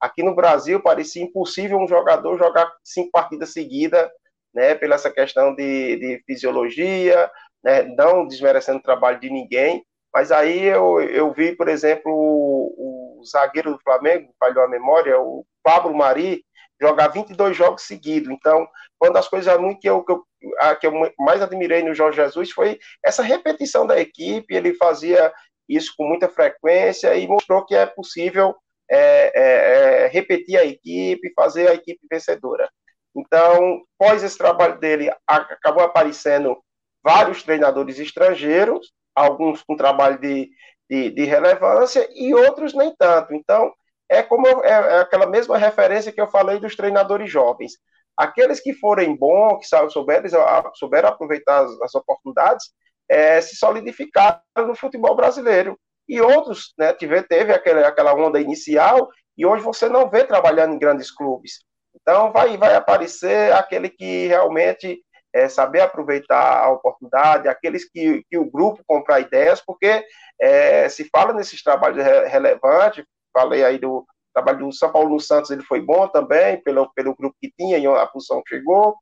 aqui 0.00 0.22
no 0.22 0.34
Brasil 0.34 0.80
parecia 0.80 1.22
impossível 1.22 1.78
um 1.78 1.88
jogador 1.88 2.38
jogar 2.38 2.72
cinco 2.84 3.10
partidas 3.10 3.52
seguidas, 3.52 4.08
né, 4.54 4.74
pela 4.74 4.94
essa 4.94 5.10
questão 5.10 5.54
de, 5.54 5.96
de 5.96 6.22
fisiologia, 6.26 7.30
né, 7.62 7.82
não 7.82 8.26
desmerecendo 8.26 8.78
o 8.78 8.82
trabalho 8.82 9.20
de 9.20 9.30
ninguém, 9.30 9.84
mas 10.12 10.32
aí 10.32 10.64
eu, 10.64 11.00
eu 11.00 11.32
vi, 11.32 11.54
por 11.54 11.68
exemplo, 11.68 12.10
o, 12.10 13.20
o 13.20 13.24
zagueiro 13.24 13.72
do 13.72 13.80
Flamengo, 13.80 14.32
falhou 14.38 14.64
a 14.64 14.68
memória, 14.68 15.20
o 15.20 15.44
Pablo 15.62 15.94
Mari, 15.94 16.44
jogar 16.80 17.08
22 17.08 17.56
jogos 17.56 17.82
seguidos. 17.82 18.30
Então, 18.30 18.66
uma 19.00 19.12
das 19.12 19.28
coisas 19.28 19.58
muito 19.60 19.80
que 19.80 19.88
eu, 19.88 20.02
que 20.02 20.12
eu, 20.12 20.24
a, 20.60 20.74
que 20.74 20.86
eu 20.86 20.92
mais 21.18 21.42
admirei 21.42 21.82
no 21.82 21.94
Jorge 21.94 22.16
Jesus 22.16 22.50
foi 22.50 22.78
essa 23.04 23.22
repetição 23.22 23.86
da 23.86 23.98
equipe. 24.00 24.54
Ele 24.54 24.74
fazia 24.74 25.32
isso 25.68 25.92
com 25.96 26.06
muita 26.06 26.28
frequência 26.28 27.14
e 27.14 27.26
mostrou 27.26 27.64
que 27.64 27.74
é 27.74 27.86
possível 27.86 28.54
é, 28.90 29.32
é, 29.34 30.04
é, 30.04 30.06
repetir 30.08 30.58
a 30.58 30.64
equipe, 30.64 31.32
fazer 31.34 31.68
a 31.68 31.74
equipe 31.74 32.00
vencedora. 32.10 32.68
Então, 33.14 33.82
após 33.98 34.22
esse 34.22 34.38
trabalho 34.38 34.78
dele, 34.78 35.10
acabou 35.26 35.82
aparecendo 35.82 36.56
vários 37.02 37.42
treinadores 37.42 37.98
estrangeiros, 37.98 38.92
alguns 39.14 39.62
com 39.62 39.76
trabalho 39.76 40.18
de, 40.20 40.50
de, 40.88 41.10
de 41.10 41.24
relevância 41.24 42.08
e 42.14 42.34
outros 42.34 42.74
nem 42.74 42.94
tanto. 42.96 43.34
Então, 43.34 43.72
é 44.08 44.22
como 44.22 44.46
é, 44.64 44.70
é, 44.70 45.00
aquela 45.00 45.26
mesma 45.26 45.58
referência 45.58 46.12
que 46.12 46.20
eu 46.20 46.28
falei 46.28 46.58
dos 46.58 46.74
treinadores 46.74 47.30
jovens. 47.30 47.72
Aqueles 48.18 48.58
que 48.58 48.74
forem 48.74 49.14
bons, 49.14 49.60
que 49.60 49.90
souberam, 49.90 50.28
souberam 50.74 51.08
aproveitar 51.08 51.64
as, 51.64 51.80
as 51.82 51.94
oportunidades, 51.94 52.66
é, 53.08 53.40
se 53.40 53.54
solidificaram 53.54 54.40
no 54.56 54.74
futebol 54.74 55.14
brasileiro. 55.14 55.78
E 56.08 56.20
outros, 56.20 56.74
né, 56.76 56.92
teve, 56.92 57.22
teve 57.22 57.52
aquela, 57.52 57.86
aquela 57.86 58.14
onda 58.14 58.40
inicial, 58.40 59.08
e 59.36 59.46
hoje 59.46 59.62
você 59.62 59.88
não 59.88 60.10
vê 60.10 60.24
trabalhando 60.24 60.74
em 60.74 60.78
grandes 60.78 61.12
clubes. 61.12 61.60
Então, 61.94 62.32
vai, 62.32 62.56
vai 62.56 62.74
aparecer 62.74 63.52
aquele 63.52 63.88
que 63.88 64.26
realmente 64.26 65.00
é, 65.32 65.48
saber 65.48 65.80
aproveitar 65.80 66.64
a 66.64 66.70
oportunidade, 66.70 67.46
aqueles 67.46 67.88
que, 67.88 68.24
que 68.28 68.36
o 68.36 68.50
grupo 68.50 68.82
comprar 68.84 69.20
ideias, 69.20 69.60
porque 69.64 70.04
é, 70.40 70.88
se 70.88 71.08
fala 71.08 71.32
nesses 71.32 71.62
trabalhos 71.62 72.04
relevantes, 72.26 73.04
falei 73.32 73.64
aí 73.64 73.78
do 73.78 74.04
trabalho 74.38 74.66
do 74.66 74.72
São 74.72 74.90
Paulo 74.90 75.20
Santos, 75.20 75.50
ele 75.50 75.62
foi 75.62 75.80
bom 75.80 76.06
também, 76.08 76.62
pelo, 76.62 76.90
pelo 76.92 77.14
grupo 77.14 77.36
que 77.40 77.52
tinha, 77.56 77.78
e 77.78 77.86
a 77.86 78.06
função 78.06 78.42
chegou. 78.46 78.96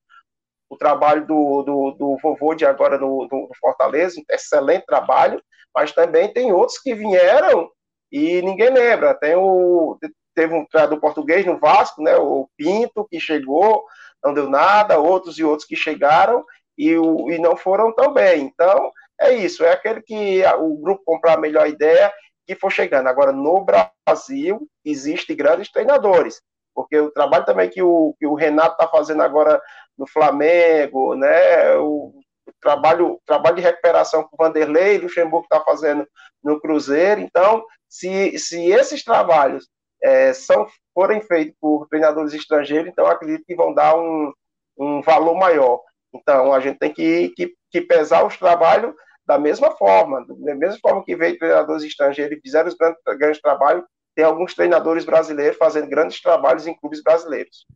O 0.68 0.76
trabalho 0.76 1.26
do, 1.26 1.62
do, 1.62 1.90
do 1.92 2.18
vovô 2.22 2.54
de 2.54 2.66
agora 2.66 2.98
no, 2.98 3.26
do 3.26 3.48
Fortaleza, 3.60 4.20
excelente 4.30 4.84
trabalho, 4.86 5.40
mas 5.74 5.92
também 5.92 6.32
tem 6.32 6.52
outros 6.52 6.78
que 6.78 6.94
vieram 6.94 7.70
e 8.10 8.42
ninguém 8.42 8.70
lembra. 8.70 9.14
Tem 9.14 9.36
o, 9.36 9.98
teve 10.34 10.54
um 10.54 10.64
treinador 10.66 10.98
português 10.98 11.46
no 11.46 11.58
Vasco, 11.58 12.02
né, 12.02 12.16
o 12.16 12.48
Pinto, 12.56 13.06
que 13.08 13.20
chegou, 13.20 13.84
não 14.24 14.34
deu 14.34 14.48
nada, 14.48 14.98
outros 14.98 15.38
e 15.38 15.44
outros 15.44 15.68
que 15.68 15.76
chegaram 15.76 16.44
e, 16.76 16.96
o, 16.96 17.30
e 17.30 17.38
não 17.38 17.56
foram 17.56 17.92
tão 17.94 18.12
bem. 18.12 18.42
Então, 18.42 18.90
é 19.20 19.32
isso, 19.32 19.64
é 19.64 19.72
aquele 19.72 20.02
que 20.02 20.42
o 20.58 20.76
grupo 20.78 21.02
comprar 21.04 21.34
a 21.34 21.40
melhor 21.40 21.68
ideia 21.68 22.12
que 22.46 22.54
for 22.54 22.70
chegando. 22.70 23.08
Agora, 23.08 23.32
no 23.32 23.64
Brasil, 23.64 24.68
existem 24.84 25.36
grandes 25.36 25.70
treinadores, 25.70 26.40
porque 26.74 26.98
o 26.98 27.10
trabalho 27.10 27.44
também 27.44 27.68
que 27.68 27.82
o, 27.82 28.14
que 28.18 28.26
o 28.26 28.34
Renato 28.34 28.72
está 28.72 28.88
fazendo 28.88 29.22
agora 29.22 29.60
no 29.98 30.06
Flamengo, 30.06 31.14
né, 31.14 31.74
o, 31.76 32.12
trabalho, 32.60 33.20
trabalho 33.26 33.56
de 33.56 33.62
recuperação 33.62 34.22
que 34.22 34.30
o 34.32 34.36
Vanderlei 34.36 34.98
Luxemburgo 34.98 35.44
está 35.44 35.60
fazendo 35.60 36.06
no 36.42 36.60
Cruzeiro. 36.60 37.20
Então, 37.20 37.64
se, 37.88 38.38
se 38.38 38.70
esses 38.70 39.02
trabalhos 39.04 39.68
é, 40.02 40.32
são, 40.32 40.66
forem 40.94 41.20
feitos 41.20 41.54
por 41.60 41.86
treinadores 41.88 42.34
estrangeiros, 42.34 42.88
então 42.88 43.06
acredito 43.06 43.44
que 43.46 43.54
vão 43.54 43.72
dar 43.72 43.96
um, 43.96 44.32
um 44.78 45.00
valor 45.02 45.34
maior. 45.34 45.80
Então, 46.14 46.52
a 46.52 46.60
gente 46.60 46.78
tem 46.78 46.92
que, 46.92 47.30
que, 47.30 47.54
que 47.70 47.80
pesar 47.80 48.24
os 48.24 48.36
trabalhos 48.36 48.94
da 49.26 49.38
mesma 49.38 49.72
forma, 49.72 50.24
da 50.26 50.54
mesma 50.54 50.78
forma 50.80 51.04
que 51.04 51.16
veio 51.16 51.38
treinadores 51.38 51.82
estrangeiros 51.82 52.38
e 52.38 52.40
fizeram 52.40 52.68
os 52.68 52.74
grandes, 52.74 53.00
grandes 53.18 53.40
trabalhos, 53.40 53.84
tem 54.14 54.24
alguns 54.24 54.54
treinadores 54.54 55.04
brasileiros 55.04 55.58
fazendo 55.58 55.88
grandes 55.88 56.22
trabalhos 56.22 56.66
em 56.66 56.74
clubes 56.74 57.02
brasileiros. 57.02 57.66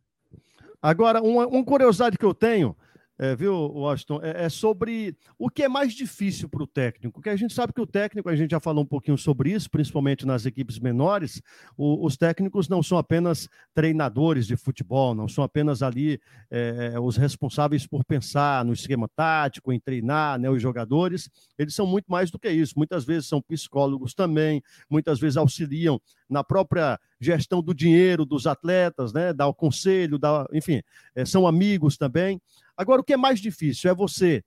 Agora, 0.81 1.21
uma, 1.21 1.45
uma 1.45 1.63
curiosidade 1.63 2.17
que 2.17 2.25
eu 2.25 2.33
tenho, 2.33 2.75
é, 3.21 3.35
viu, 3.35 3.53
Washington, 3.53 4.19
é, 4.23 4.45
é, 4.45 4.49
sobre 4.49 5.15
o 5.37 5.47
que 5.47 5.61
é 5.61 5.69
mais 5.69 5.93
difícil 5.93 6.49
para 6.49 6.63
o 6.63 6.65
técnico, 6.65 7.13
porque 7.13 7.29
a 7.29 7.35
gente 7.35 7.53
sabe 7.53 7.71
que 7.71 7.79
o 7.79 7.85
técnico, 7.85 8.27
a 8.27 8.35
gente 8.35 8.49
já 8.49 8.59
falou 8.59 8.83
um 8.83 8.87
pouquinho 8.87 9.15
sobre 9.15 9.51
isso, 9.51 9.69
principalmente 9.69 10.25
nas 10.25 10.47
equipes 10.47 10.79
menores, 10.79 11.39
o, 11.77 12.03
os 12.03 12.17
técnicos 12.17 12.67
não 12.67 12.81
são 12.81 12.97
apenas 12.97 13.47
treinadores 13.75 14.47
de 14.47 14.57
futebol, 14.57 15.13
não 15.13 15.27
são 15.27 15.43
apenas 15.43 15.83
ali 15.83 16.19
é, 16.49 16.99
os 16.99 17.15
responsáveis 17.15 17.85
por 17.85 18.03
pensar 18.03 18.65
no 18.65 18.73
esquema 18.73 19.07
tático, 19.15 19.71
em 19.71 19.79
treinar 19.79 20.39
né, 20.39 20.49
os 20.49 20.59
jogadores, 20.59 21.29
eles 21.59 21.75
são 21.75 21.85
muito 21.85 22.11
mais 22.11 22.31
do 22.31 22.39
que 22.39 22.49
isso, 22.49 22.73
muitas 22.75 23.05
vezes 23.05 23.29
são 23.29 23.39
psicólogos 23.39 24.15
também, 24.15 24.63
muitas 24.89 25.19
vezes 25.19 25.37
auxiliam 25.37 26.01
na 26.27 26.43
própria 26.43 26.99
gestão 27.19 27.61
do 27.61 27.71
dinheiro 27.71 28.25
dos 28.25 28.47
atletas, 28.47 29.13
né, 29.13 29.31
dar 29.31 29.45
o 29.45 29.53
conselho, 29.53 30.17
dar, 30.17 30.47
enfim, 30.51 30.81
é, 31.13 31.23
são 31.23 31.45
amigos 31.45 31.97
também. 31.97 32.41
Agora, 32.81 33.01
o 33.01 33.03
que 33.03 33.13
é 33.13 33.17
mais 33.17 33.39
difícil 33.39 33.91
é 33.91 33.93
você 33.93 34.43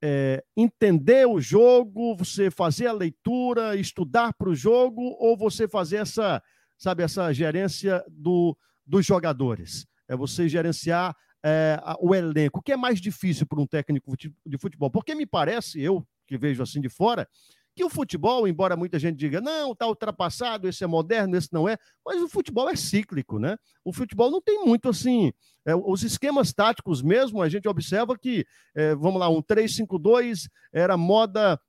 é, 0.00 0.44
entender 0.56 1.26
o 1.26 1.40
jogo, 1.40 2.16
você 2.16 2.48
fazer 2.48 2.86
a 2.86 2.92
leitura, 2.92 3.74
estudar 3.74 4.32
para 4.34 4.48
o 4.48 4.54
jogo, 4.54 5.02
ou 5.18 5.36
você 5.36 5.66
fazer 5.66 5.96
essa, 5.96 6.40
sabe, 6.78 7.02
essa 7.02 7.32
gerência 7.32 8.04
do, 8.08 8.56
dos 8.86 9.04
jogadores? 9.04 9.84
É 10.06 10.14
você 10.14 10.48
gerenciar 10.48 11.12
é, 11.44 11.76
o 11.98 12.14
elenco. 12.14 12.60
O 12.60 12.62
que 12.62 12.70
é 12.70 12.76
mais 12.76 13.00
difícil 13.00 13.46
para 13.48 13.60
um 13.60 13.66
técnico 13.66 14.16
de 14.16 14.58
futebol? 14.58 14.88
Porque 14.88 15.12
me 15.12 15.26
parece, 15.26 15.80
eu 15.80 16.06
que 16.24 16.38
vejo 16.38 16.62
assim 16.62 16.80
de 16.80 16.88
fora, 16.88 17.28
que 17.76 17.84
o 17.84 17.90
futebol, 17.90 18.48
embora 18.48 18.74
muita 18.74 18.98
gente 18.98 19.18
diga, 19.18 19.38
não, 19.38 19.72
está 19.72 19.86
ultrapassado, 19.86 20.66
esse 20.66 20.82
é 20.82 20.86
moderno, 20.86 21.36
esse 21.36 21.52
não 21.52 21.68
é, 21.68 21.76
mas 22.04 22.22
o 22.22 22.28
futebol 22.28 22.70
é 22.70 22.74
cíclico, 22.74 23.38
né? 23.38 23.58
O 23.84 23.92
futebol 23.92 24.30
não 24.30 24.40
tem 24.40 24.64
muito 24.64 24.88
assim. 24.88 25.30
É, 25.66 25.74
os 25.74 26.02
esquemas 26.02 26.54
táticos 26.54 27.02
mesmo, 27.02 27.42
a 27.42 27.48
gente 27.50 27.68
observa 27.68 28.16
que, 28.18 28.46
é, 28.74 28.94
vamos 28.94 29.20
lá, 29.20 29.28
um 29.28 29.42
3-5-2 29.42 30.48
era 30.72 30.96
moda 30.96 31.60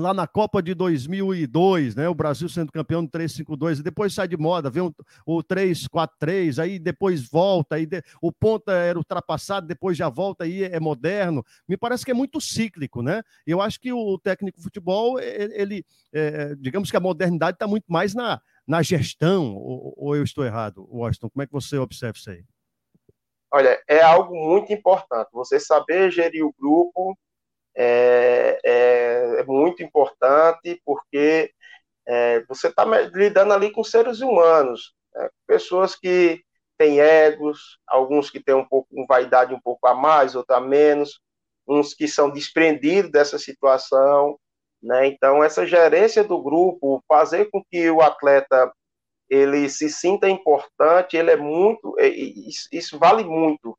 lá 0.00 0.14
na 0.14 0.26
Copa 0.26 0.62
de 0.62 0.74
2002, 0.74 1.94
né? 1.94 2.08
O 2.08 2.14
Brasil 2.14 2.48
sendo 2.48 2.72
campeão 2.72 3.02
no 3.02 3.08
3-5-2, 3.08 3.80
e 3.80 3.82
depois 3.82 4.14
sai 4.14 4.28
de 4.28 4.36
moda, 4.36 4.70
vem 4.70 4.82
o, 4.82 4.94
o 5.26 5.42
3-4-3, 5.42 6.62
aí 6.62 6.78
depois 6.78 7.28
volta, 7.28 7.76
aí 7.76 7.86
de, 7.86 8.02
o 8.20 8.32
ponta 8.32 8.72
era 8.72 8.98
ultrapassado, 8.98 9.66
depois 9.66 9.96
já 9.96 10.08
volta, 10.08 10.44
aí 10.44 10.64
é 10.64 10.80
moderno. 10.80 11.44
Me 11.68 11.76
parece 11.76 12.04
que 12.04 12.10
é 12.10 12.14
muito 12.14 12.40
cíclico, 12.40 13.02
né? 13.02 13.22
Eu 13.46 13.60
acho 13.60 13.80
que 13.80 13.92
o 13.92 14.18
técnico 14.18 14.58
de 14.58 14.64
futebol, 14.64 15.18
ele, 15.20 15.84
é, 16.12 16.54
digamos 16.56 16.90
que 16.90 16.96
a 16.96 17.00
modernidade 17.00 17.56
está 17.56 17.66
muito 17.66 17.86
mais 17.88 18.14
na, 18.14 18.40
na 18.66 18.82
gestão, 18.82 19.54
ou, 19.54 19.94
ou 19.96 20.16
eu 20.16 20.22
estou 20.22 20.44
errado, 20.44 20.88
Washington? 20.90 21.30
Como 21.30 21.42
é 21.42 21.46
que 21.46 21.52
você 21.52 21.78
observa 21.78 22.16
isso 22.16 22.30
aí? 22.30 22.44
Olha, 23.50 23.82
é 23.88 24.02
algo 24.02 24.34
muito 24.34 24.72
importante. 24.72 25.30
Você 25.32 25.58
saber 25.58 26.10
gerir 26.10 26.44
o 26.44 26.52
grupo, 26.52 27.16
é, 27.80 28.58
é, 28.64 29.40
é 29.40 29.44
muito 29.44 29.84
importante 29.84 30.82
porque 30.84 31.52
é, 32.06 32.40
você 32.46 32.66
está 32.68 32.84
lidando 32.84 33.52
ali 33.52 33.70
com 33.70 33.84
seres 33.84 34.20
humanos, 34.20 34.94
né? 35.14 35.28
pessoas 35.46 35.94
que 35.94 36.42
têm 36.76 37.00
egos, 37.00 37.78
alguns 37.86 38.30
que 38.30 38.42
têm 38.42 38.56
um 38.56 38.64
pouco 38.64 38.88
uma 38.92 39.06
vaidade 39.06 39.54
um 39.54 39.60
pouco 39.60 39.86
a 39.86 39.94
mais, 39.94 40.34
outra 40.34 40.56
a 40.56 40.60
menos, 40.60 41.20
uns 41.68 41.94
que 41.94 42.08
são 42.08 42.30
desprendidos 42.30 43.12
dessa 43.12 43.38
situação, 43.38 44.38
né? 44.82 45.06
Então 45.06 45.44
essa 45.44 45.66
gerência 45.66 46.24
do 46.24 46.42
grupo, 46.42 47.02
fazer 47.06 47.50
com 47.50 47.62
que 47.70 47.90
o 47.90 48.00
atleta 48.00 48.72
ele 49.28 49.68
se 49.68 49.90
sinta 49.90 50.28
importante, 50.28 51.16
ele 51.16 51.30
é 51.30 51.36
muito, 51.36 51.94
isso 52.72 52.98
vale 52.98 53.24
muito, 53.24 53.78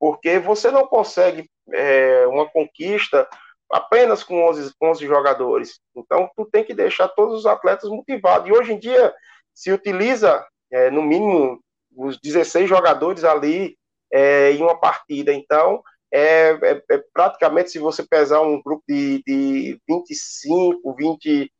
porque 0.00 0.38
você 0.38 0.70
não 0.70 0.86
consegue 0.86 1.48
é, 1.72 2.26
uma 2.26 2.48
conquista 2.48 3.28
apenas 3.70 4.22
com 4.22 4.48
11, 4.48 4.74
11 4.82 5.06
jogadores. 5.06 5.80
Então, 5.94 6.28
tu 6.36 6.44
tem 6.44 6.64
que 6.64 6.74
deixar 6.74 7.08
todos 7.08 7.40
os 7.40 7.46
atletas 7.46 7.88
motivados. 7.88 8.48
E 8.48 8.52
hoje 8.52 8.72
em 8.72 8.78
dia 8.78 9.14
se 9.54 9.72
utiliza, 9.72 10.44
é, 10.70 10.90
no 10.90 11.02
mínimo, 11.02 11.60
os 11.96 12.18
16 12.20 12.68
jogadores 12.68 13.24
ali 13.24 13.76
é, 14.12 14.52
em 14.52 14.62
uma 14.62 14.78
partida. 14.78 15.32
Então, 15.32 15.82
é, 16.12 16.50
é, 16.50 16.82
é, 16.90 17.04
praticamente, 17.12 17.70
se 17.70 17.78
você 17.78 18.02
pesar 18.02 18.40
um 18.40 18.60
grupo 18.60 18.82
de, 18.88 19.22
de 19.24 19.80
25, 19.88 20.94
20, 20.94 21.52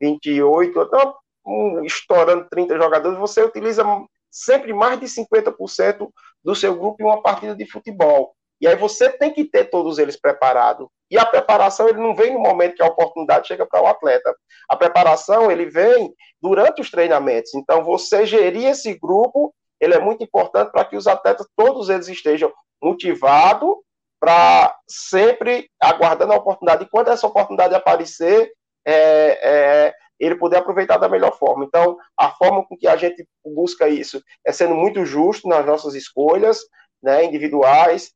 28, 0.00 0.80
então, 0.80 1.14
um, 1.44 1.84
estourando 1.84 2.48
30 2.48 2.76
jogadores, 2.76 3.18
você 3.18 3.42
utiliza 3.42 3.84
sempre 4.30 4.72
mais 4.72 4.98
de 5.00 5.06
50% 5.06 6.08
do 6.42 6.54
seu 6.54 6.74
grupo 6.74 7.02
em 7.02 7.06
uma 7.06 7.22
partida 7.22 7.54
de 7.54 7.66
futebol. 7.66 8.34
E 8.60 8.66
aí 8.66 8.76
você 8.76 9.10
tem 9.10 9.32
que 9.32 9.44
ter 9.44 9.66
todos 9.70 9.98
eles 9.98 10.20
preparados. 10.20 10.88
E 11.10 11.18
a 11.18 11.24
preparação 11.24 11.88
ele 11.88 12.00
não 12.00 12.14
vem 12.14 12.32
no 12.32 12.40
momento 12.40 12.76
que 12.76 12.82
a 12.82 12.86
oportunidade 12.86 13.48
chega 13.48 13.66
para 13.66 13.82
o 13.82 13.86
atleta. 13.86 14.34
A 14.68 14.76
preparação 14.76 15.50
ele 15.50 15.66
vem 15.66 16.12
durante 16.40 16.80
os 16.80 16.90
treinamentos. 16.90 17.54
Então 17.54 17.84
você 17.84 18.26
gerir 18.26 18.66
esse 18.66 18.98
grupo, 18.98 19.54
ele 19.80 19.94
é 19.94 20.00
muito 20.00 20.22
importante 20.22 20.70
para 20.70 20.84
que 20.84 20.96
os 20.96 21.06
atletas 21.06 21.46
todos 21.56 21.88
eles 21.88 22.08
estejam 22.08 22.52
motivados 22.82 23.76
para 24.20 24.76
sempre 24.88 25.70
aguardando 25.80 26.32
a 26.32 26.36
oportunidade. 26.36 26.84
E 26.84 26.88
quando 26.88 27.08
essa 27.08 27.26
oportunidade 27.26 27.74
aparecer, 27.74 28.52
é, 28.84 29.38
é, 29.42 29.94
ele 30.18 30.34
poder 30.34 30.56
aproveitar 30.56 30.98
da 30.98 31.08
melhor 31.08 31.38
forma. 31.38 31.64
Então, 31.64 31.96
a 32.18 32.30
forma 32.30 32.66
com 32.66 32.76
que 32.76 32.88
a 32.88 32.96
gente 32.96 33.26
busca 33.44 33.88
isso 33.88 34.20
é 34.44 34.52
sendo 34.52 34.74
muito 34.74 35.04
justo 35.04 35.48
nas 35.48 35.64
nossas 35.64 35.94
escolhas 35.94 36.58
né, 37.02 37.24
individuais, 37.24 38.12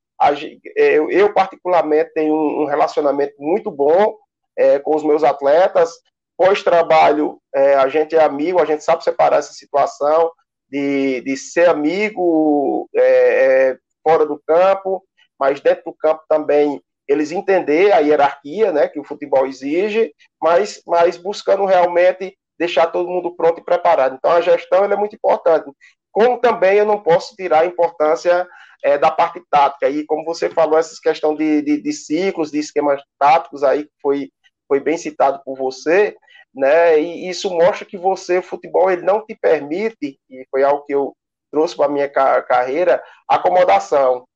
eu, 0.76 1.10
eu 1.10 1.32
particularmente, 1.32 2.12
tenho 2.14 2.34
um 2.34 2.64
relacionamento 2.64 3.34
muito 3.38 3.70
bom 3.70 4.16
é, 4.56 4.78
com 4.78 4.94
os 4.94 5.02
meus 5.02 5.24
atletas. 5.24 5.90
Pós-trabalho, 6.36 7.40
é, 7.54 7.74
a 7.74 7.88
gente 7.88 8.16
é 8.16 8.22
amigo, 8.22 8.60
a 8.60 8.64
gente 8.64 8.82
sabe 8.82 9.04
separar 9.04 9.38
essa 9.38 9.52
situação 9.52 10.30
de, 10.68 11.20
de 11.20 11.36
ser 11.36 11.68
amigo 11.68 12.88
é, 12.94 13.02
é, 13.02 13.78
fora 14.02 14.24
do 14.24 14.40
campo, 14.46 15.04
mas 15.38 15.60
dentro 15.60 15.84
do 15.84 15.94
campo 15.94 16.22
também 16.28 16.82
eles 17.06 17.32
entender 17.32 17.92
a 17.92 17.98
hierarquia 17.98 18.72
né, 18.72 18.88
que 18.88 18.98
o 18.98 19.04
futebol 19.04 19.46
exige, 19.46 20.14
mas, 20.40 20.82
mas 20.86 21.16
buscando 21.16 21.66
realmente 21.66 22.36
deixar 22.58 22.86
todo 22.86 23.08
mundo 23.08 23.34
pronto 23.34 23.60
e 23.60 23.64
preparado. 23.64 24.14
Então, 24.14 24.30
a 24.30 24.40
gestão 24.40 24.84
é 24.84 24.96
muito 24.96 25.16
importante. 25.16 25.70
Como 26.12 26.38
também 26.38 26.76
eu 26.76 26.84
não 26.84 27.02
posso 27.02 27.34
tirar 27.34 27.60
a 27.60 27.66
importância 27.66 28.46
é, 28.84 28.98
da 28.98 29.10
parte 29.10 29.42
tática. 29.50 29.88
E 29.88 30.04
como 30.04 30.24
você 30.24 30.50
falou, 30.50 30.78
essa 30.78 30.94
questão 31.02 31.34
de, 31.34 31.62
de, 31.62 31.80
de, 31.80 31.92
ciclos, 31.92 32.50
de 32.50 32.58
esquemas 32.58 33.02
táticos 33.18 33.62
aí, 33.62 33.84
que 33.84 33.92
foi, 34.00 34.30
foi 34.68 34.78
bem 34.78 34.98
citado 34.98 35.40
por 35.44 35.56
você, 35.56 36.14
né? 36.54 37.00
E 37.00 37.28
isso 37.28 37.50
mostra 37.50 37.86
que 37.86 37.96
você, 37.96 38.38
o 38.38 38.42
futebol, 38.42 38.90
ele 38.90 39.02
não 39.02 39.24
te 39.24 39.34
permite, 39.34 40.18
e 40.28 40.46
foi 40.50 40.62
algo 40.62 40.84
que 40.84 40.94
eu 40.94 41.16
trouxe 41.50 41.76
para 41.76 41.86
a 41.86 41.90
minha 41.90 42.08
carreira, 42.08 43.02
acomodação. 43.28 44.26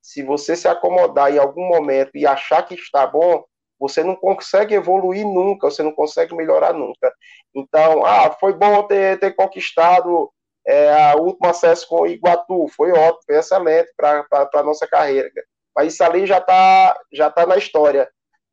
Se 0.00 0.22
você 0.22 0.56
se 0.56 0.68
acomodar 0.68 1.32
em 1.32 1.38
algum 1.38 1.66
momento 1.66 2.12
e 2.14 2.26
achar 2.26 2.62
que 2.62 2.74
está 2.74 3.06
bom, 3.06 3.44
você 3.78 4.02
não 4.02 4.16
consegue 4.16 4.74
evoluir 4.74 5.24
nunca, 5.24 5.70
você 5.70 5.82
não 5.82 5.92
consegue 5.92 6.34
melhorar 6.34 6.72
nunca. 6.72 7.12
Então, 7.54 8.04
ah, 8.04 8.30
foi 8.38 8.52
bom 8.52 8.82
ter, 8.84 9.18
ter 9.20 9.34
conquistado 9.34 10.30
é, 10.68 11.14
o 11.14 11.22
último 11.22 11.48
acesso 11.48 11.88
com 11.88 12.02
o 12.02 12.06
Iguatu 12.06 12.68
foi 12.76 12.92
ótimo, 12.92 13.22
foi 13.24 13.36
excelente 13.36 13.90
para 13.96 14.26
a 14.54 14.62
nossa 14.62 14.86
carreira. 14.86 15.30
Mas 15.74 15.94
isso 15.94 16.04
ali 16.04 16.26
já 16.26 16.36
está 16.36 17.00
já 17.10 17.30
tá 17.30 17.46
na 17.46 17.56
história. 17.56 18.06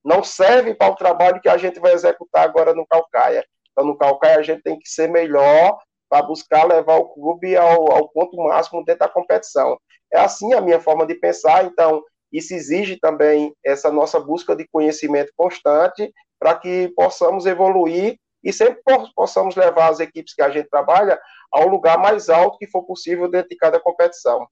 Não 0.03 0.23
serve 0.23 0.73
para 0.73 0.93
o 0.93 0.95
trabalho 0.95 1.41
que 1.41 1.49
a 1.49 1.57
gente 1.57 1.77
vai 1.77 1.91
executar 1.91 2.45
agora 2.45 2.73
no 2.73 2.87
Calcaia. 2.87 3.45
Então, 3.71 3.83
no 3.85 3.97
Calcaia, 3.97 4.37
a 4.37 4.43
gente 4.43 4.63
tem 4.63 4.79
que 4.79 4.87
ser 4.87 5.09
melhor 5.09 5.77
para 6.09 6.21
buscar 6.21 6.63
levar 6.63 6.95
o 6.95 7.09
clube 7.09 7.57
ao, 7.57 7.91
ao 7.91 8.07
ponto 8.07 8.37
máximo 8.37 8.85
dentro 8.85 8.99
da 8.99 9.09
competição. 9.09 9.77
É 10.13 10.17
assim 10.17 10.53
a 10.53 10.61
minha 10.61 10.79
forma 10.79 11.05
de 11.05 11.15
pensar. 11.15 11.65
Então, 11.65 12.01
isso 12.31 12.53
exige 12.53 12.97
também 12.97 13.53
essa 13.65 13.91
nossa 13.91 14.21
busca 14.21 14.55
de 14.55 14.65
conhecimento 14.69 15.33
constante 15.35 16.13
para 16.39 16.55
que 16.55 16.93
possamos 16.95 17.45
evoluir 17.45 18.17
e 18.41 18.53
sempre 18.53 18.79
possamos 19.15 19.55
levar 19.55 19.89
as 19.89 19.99
equipes 19.99 20.33
que 20.33 20.41
a 20.41 20.49
gente 20.51 20.69
trabalha 20.69 21.19
ao 21.55 21.69
lugar 21.69 21.97
mais 21.97 22.29
alto 22.29 22.57
que 22.57 22.67
for 22.67 22.83
possível 22.83 23.31
dentro 23.31 23.49
de 23.49 23.55
cada 23.55 23.79
competição. 23.79 24.45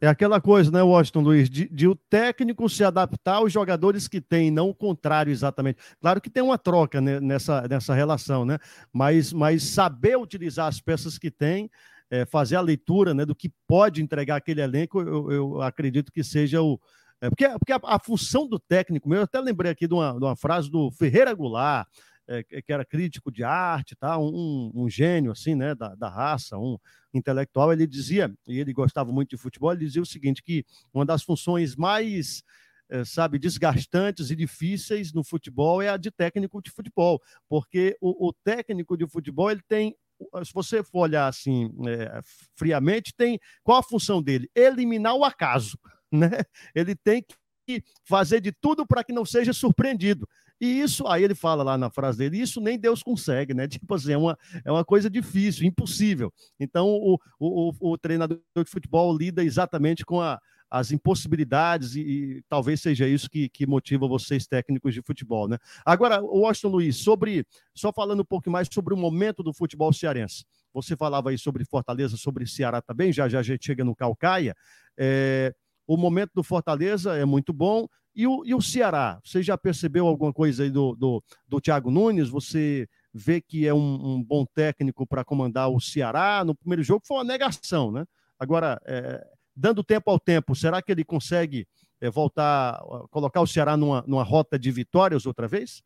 É 0.00 0.06
aquela 0.06 0.40
coisa, 0.40 0.70
né, 0.70 0.82
Washington 0.82 1.20
Luiz, 1.20 1.50
de, 1.50 1.68
de, 1.68 1.88
o 1.88 1.94
técnico 1.94 2.68
se 2.68 2.84
adaptar 2.84 3.36
aos 3.36 3.52
jogadores 3.52 4.06
que 4.06 4.20
tem, 4.20 4.50
não 4.50 4.68
o 4.68 4.74
contrário 4.74 5.32
exatamente. 5.32 5.78
Claro 6.00 6.20
que 6.20 6.30
tem 6.30 6.42
uma 6.42 6.58
troca 6.58 7.00
né, 7.00 7.18
nessa, 7.18 7.62
nessa 7.62 7.94
relação, 7.94 8.44
né? 8.44 8.58
Mas, 8.92 9.32
mas 9.32 9.64
saber 9.64 10.16
utilizar 10.16 10.68
as 10.68 10.80
peças 10.80 11.18
que 11.18 11.30
tem, 11.30 11.68
é, 12.10 12.24
fazer 12.24 12.56
a 12.56 12.60
leitura 12.60 13.12
né, 13.12 13.24
do 13.24 13.34
que 13.34 13.50
pode 13.66 14.02
entregar 14.02 14.36
aquele 14.36 14.60
elenco, 14.60 15.00
eu, 15.00 15.32
eu 15.32 15.62
acredito 15.62 16.12
que 16.12 16.22
seja 16.22 16.62
o. 16.62 16.78
É, 17.20 17.28
porque 17.28 17.48
porque 17.48 17.72
a, 17.72 17.80
a, 17.82 17.98
função 17.98 18.46
do 18.46 18.58
técnico, 18.58 19.12
eu 19.12 19.22
até 19.22 19.40
lembrei 19.40 19.72
aqui 19.72 19.88
de 19.88 19.94
uma, 19.94 20.12
de 20.12 20.24
uma 20.24 20.36
frase 20.36 20.70
do 20.70 20.90
Ferreira 20.92 21.34
Goulart, 21.34 21.88
é, 22.28 22.42
que 22.42 22.72
era 22.72 22.84
crítico 22.84 23.32
de 23.32 23.42
arte, 23.42 23.96
tá? 23.96 24.18
Um, 24.18 24.70
um, 24.74 24.88
gênio 24.88 25.32
assim, 25.32 25.54
né, 25.54 25.74
da, 25.74 25.94
da 25.94 26.08
raça, 26.08 26.58
um 26.58 26.78
intelectual, 27.12 27.72
ele 27.72 27.86
dizia, 27.86 28.32
e 28.46 28.58
ele 28.58 28.72
gostava 28.72 29.10
muito 29.10 29.30
de 29.30 29.38
futebol, 29.38 29.72
ele 29.72 29.86
dizia 29.86 30.02
o 30.02 30.06
seguinte, 30.06 30.42
que 30.42 30.64
uma 30.92 31.06
das 31.06 31.22
funções 31.22 31.74
mais 31.74 32.42
é, 32.90 33.04
sabe, 33.04 33.38
desgastantes 33.38 34.30
e 34.30 34.36
difíceis 34.36 35.12
no 35.12 35.24
futebol 35.24 35.80
é 35.82 35.88
a 35.88 35.96
de 35.96 36.10
técnico 36.10 36.62
de 36.62 36.70
futebol, 36.70 37.20
porque 37.48 37.96
o, 38.00 38.28
o 38.28 38.32
técnico 38.32 38.96
de 38.96 39.06
futebol 39.06 39.50
ele 39.50 39.62
tem 39.66 39.96
se 40.44 40.52
você 40.52 40.82
for 40.82 41.00
olhar 41.00 41.28
assim 41.28 41.72
é, 41.86 42.20
friamente, 42.56 43.14
tem 43.16 43.38
qual 43.62 43.78
a 43.78 43.82
função 43.82 44.20
dele? 44.20 44.50
Eliminar 44.54 45.14
o 45.14 45.24
acaso, 45.24 45.78
né? 46.10 46.42
Ele 46.74 46.94
tem 46.94 47.24
que 47.66 47.82
fazer 48.04 48.40
de 48.40 48.50
tudo 48.50 48.86
para 48.86 49.04
que 49.04 49.12
não 49.12 49.24
seja 49.24 49.52
surpreendido. 49.52 50.28
E 50.60 50.80
isso, 50.80 51.06
aí 51.06 51.22
ele 51.22 51.34
fala 51.34 51.62
lá 51.62 51.78
na 51.78 51.88
frase 51.88 52.18
dele, 52.18 52.40
isso 52.40 52.60
nem 52.60 52.78
Deus 52.78 53.02
consegue, 53.02 53.54
né? 53.54 53.68
Tipo 53.68 53.94
assim, 53.94 54.12
é 54.12 54.18
uma, 54.18 54.38
é 54.64 54.72
uma 54.72 54.84
coisa 54.84 55.08
difícil, 55.08 55.66
impossível. 55.66 56.32
Então, 56.58 56.88
o, 56.88 57.18
o, 57.38 57.92
o 57.92 57.98
treinador 57.98 58.40
de 58.56 58.70
futebol 58.70 59.16
lida 59.16 59.44
exatamente 59.44 60.04
com 60.04 60.20
a, 60.20 60.40
as 60.70 60.92
impossibilidades 60.92 61.94
e, 61.94 62.00
e, 62.00 62.42
talvez 62.48 62.80
seja 62.80 63.06
isso 63.06 63.28
que, 63.30 63.48
que 63.48 63.66
motiva 63.66 64.06
vocês 64.06 64.46
técnicos 64.46 64.92
de 64.92 65.02
futebol, 65.02 65.48
né? 65.48 65.58
Agora, 65.84 66.20
Washington 66.20 66.68
Luiz, 66.68 66.96
sobre, 66.96 67.46
só 67.74 67.92
falando 67.92 68.20
um 68.20 68.24
pouco 68.24 68.50
mais 68.50 68.68
sobre 68.70 68.92
o 68.92 68.96
momento 68.96 69.42
do 69.42 69.52
futebol 69.52 69.92
cearense. 69.92 70.44
Você 70.72 70.96
falava 70.96 71.30
aí 71.30 71.38
sobre 71.38 71.64
Fortaleza, 71.64 72.16
sobre 72.16 72.46
Ceará 72.46 72.82
também, 72.82 73.12
já 73.12 73.28
já 73.28 73.38
a 73.38 73.42
gente 73.42 73.64
chega 73.64 73.84
no 73.84 73.96
Calcaia. 73.96 74.54
É, 74.96 75.54
o 75.86 75.96
momento 75.96 76.32
do 76.34 76.42
Fortaleza 76.42 77.16
é 77.16 77.24
muito 77.24 77.52
bom. 77.52 77.88
E 78.18 78.26
o, 78.26 78.44
e 78.44 78.52
o 78.52 78.60
Ceará? 78.60 79.20
Você 79.24 79.44
já 79.44 79.56
percebeu 79.56 80.04
alguma 80.04 80.32
coisa 80.32 80.64
aí 80.64 80.70
do, 80.70 80.96
do, 80.96 81.22
do 81.46 81.60
Thiago 81.60 81.88
Nunes? 81.88 82.28
Você 82.28 82.88
vê 83.14 83.40
que 83.40 83.64
é 83.64 83.72
um, 83.72 83.78
um 83.78 84.20
bom 84.20 84.44
técnico 84.44 85.06
para 85.06 85.24
comandar 85.24 85.70
o 85.70 85.80
Ceará? 85.80 86.42
No 86.44 86.52
primeiro 86.52 86.82
jogo 86.82 87.06
foi 87.06 87.18
uma 87.18 87.22
negação, 87.22 87.92
né? 87.92 88.04
Agora, 88.36 88.80
é, 88.84 89.24
dando 89.54 89.84
tempo 89.84 90.10
ao 90.10 90.18
tempo, 90.18 90.56
será 90.56 90.82
que 90.82 90.90
ele 90.90 91.04
consegue 91.04 91.64
é, 92.00 92.10
voltar, 92.10 92.82
colocar 93.08 93.40
o 93.40 93.46
Ceará 93.46 93.76
numa, 93.76 94.02
numa 94.04 94.24
rota 94.24 94.58
de 94.58 94.72
vitórias 94.72 95.24
outra 95.24 95.46
vez? 95.46 95.80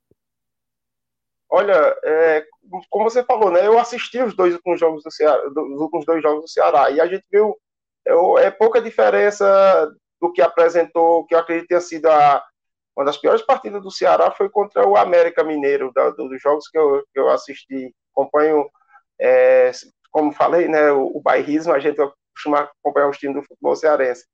Olha, 1.51 1.95
é, 2.03 2.47
como 2.89 3.11
você 3.11 3.23
falou, 3.25 3.51
né? 3.51 3.67
Eu 3.67 3.79
assisti 3.79 4.23
os 4.23 4.35
dois 4.35 4.55
últimos 4.55 4.81
jogos 4.81 5.05
do 5.05 5.11
Ceará, 5.11 5.39
os 5.51 5.81
últimos 5.83 6.07
dois 6.07 6.23
jogos 6.23 6.41
do 6.41 6.49
Ceará 6.49 6.91
e 6.91 6.99
a 6.99 7.07
gente 7.07 7.27
viu 7.31 7.55
é, 8.09 8.47
é 8.47 8.51
pouca 8.51 8.81
diferença 8.81 9.95
do 10.23 10.33
que 10.33 10.41
apresentou, 10.41 11.27
que 11.27 11.35
eu 11.35 11.41
acredito 11.41 11.67
ter 11.67 11.81
sido 11.81 12.07
a, 12.07 12.41
uma 12.97 13.05
das 13.05 13.17
piores 13.17 13.43
partidas 13.43 13.83
do 13.83 13.91
Ceará 13.91 14.31
foi 14.31 14.49
contra 14.49 14.87
o 14.87 14.97
América 14.97 15.43
Mineiro, 15.43 15.93
da, 15.93 16.11
dos 16.11 16.41
jogos 16.41 16.69
que 16.69 16.79
eu, 16.79 17.05
que 17.13 17.19
eu 17.19 17.29
assisti. 17.29 17.93
Acompanho, 18.13 18.71
é, 19.21 19.73
como 20.13 20.31
falei, 20.33 20.69
né, 20.69 20.93
o, 20.93 21.17
o 21.17 21.21
bairrismo, 21.21 21.73
a 21.73 21.81
gente 21.81 21.97
costuma 22.33 22.71
acompanhar 22.81 23.09
os 23.09 23.19
times 23.19 23.35
do 23.35 23.43
futebol 23.43 23.75
cearense. 23.75 24.25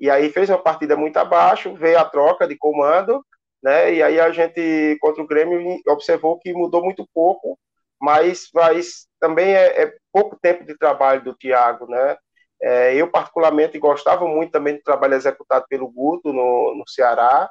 E 0.00 0.10
aí 0.10 0.30
fez 0.30 0.50
uma 0.50 0.58
partida 0.58 0.96
muito 0.96 1.16
abaixo, 1.18 1.74
veio 1.74 1.98
a 1.98 2.04
troca 2.04 2.48
de 2.48 2.56
comando, 2.56 3.24
né, 3.62 3.94
e 3.94 4.02
aí 4.02 4.18
a 4.18 4.30
gente, 4.32 4.98
contra 5.00 5.22
o 5.22 5.26
Grêmio, 5.26 5.78
observou 5.86 6.38
que 6.40 6.52
mudou 6.52 6.82
muito 6.82 7.06
pouco, 7.14 7.58
mas, 8.00 8.48
mas 8.52 9.06
também 9.20 9.54
é, 9.54 9.82
é 9.82 9.94
pouco 10.12 10.36
tempo 10.40 10.64
de 10.64 10.76
trabalho 10.76 11.22
do 11.22 11.34
Thiago, 11.36 11.86
né, 11.86 12.16
é, 12.62 12.94
eu, 12.94 13.10
particularmente, 13.10 13.78
gostava 13.78 14.26
muito 14.26 14.52
também 14.52 14.76
do 14.76 14.82
trabalho 14.82 15.14
executado 15.14 15.66
pelo 15.68 15.90
Guto 15.90 16.32
no, 16.32 16.74
no 16.74 16.88
Ceará, 16.88 17.50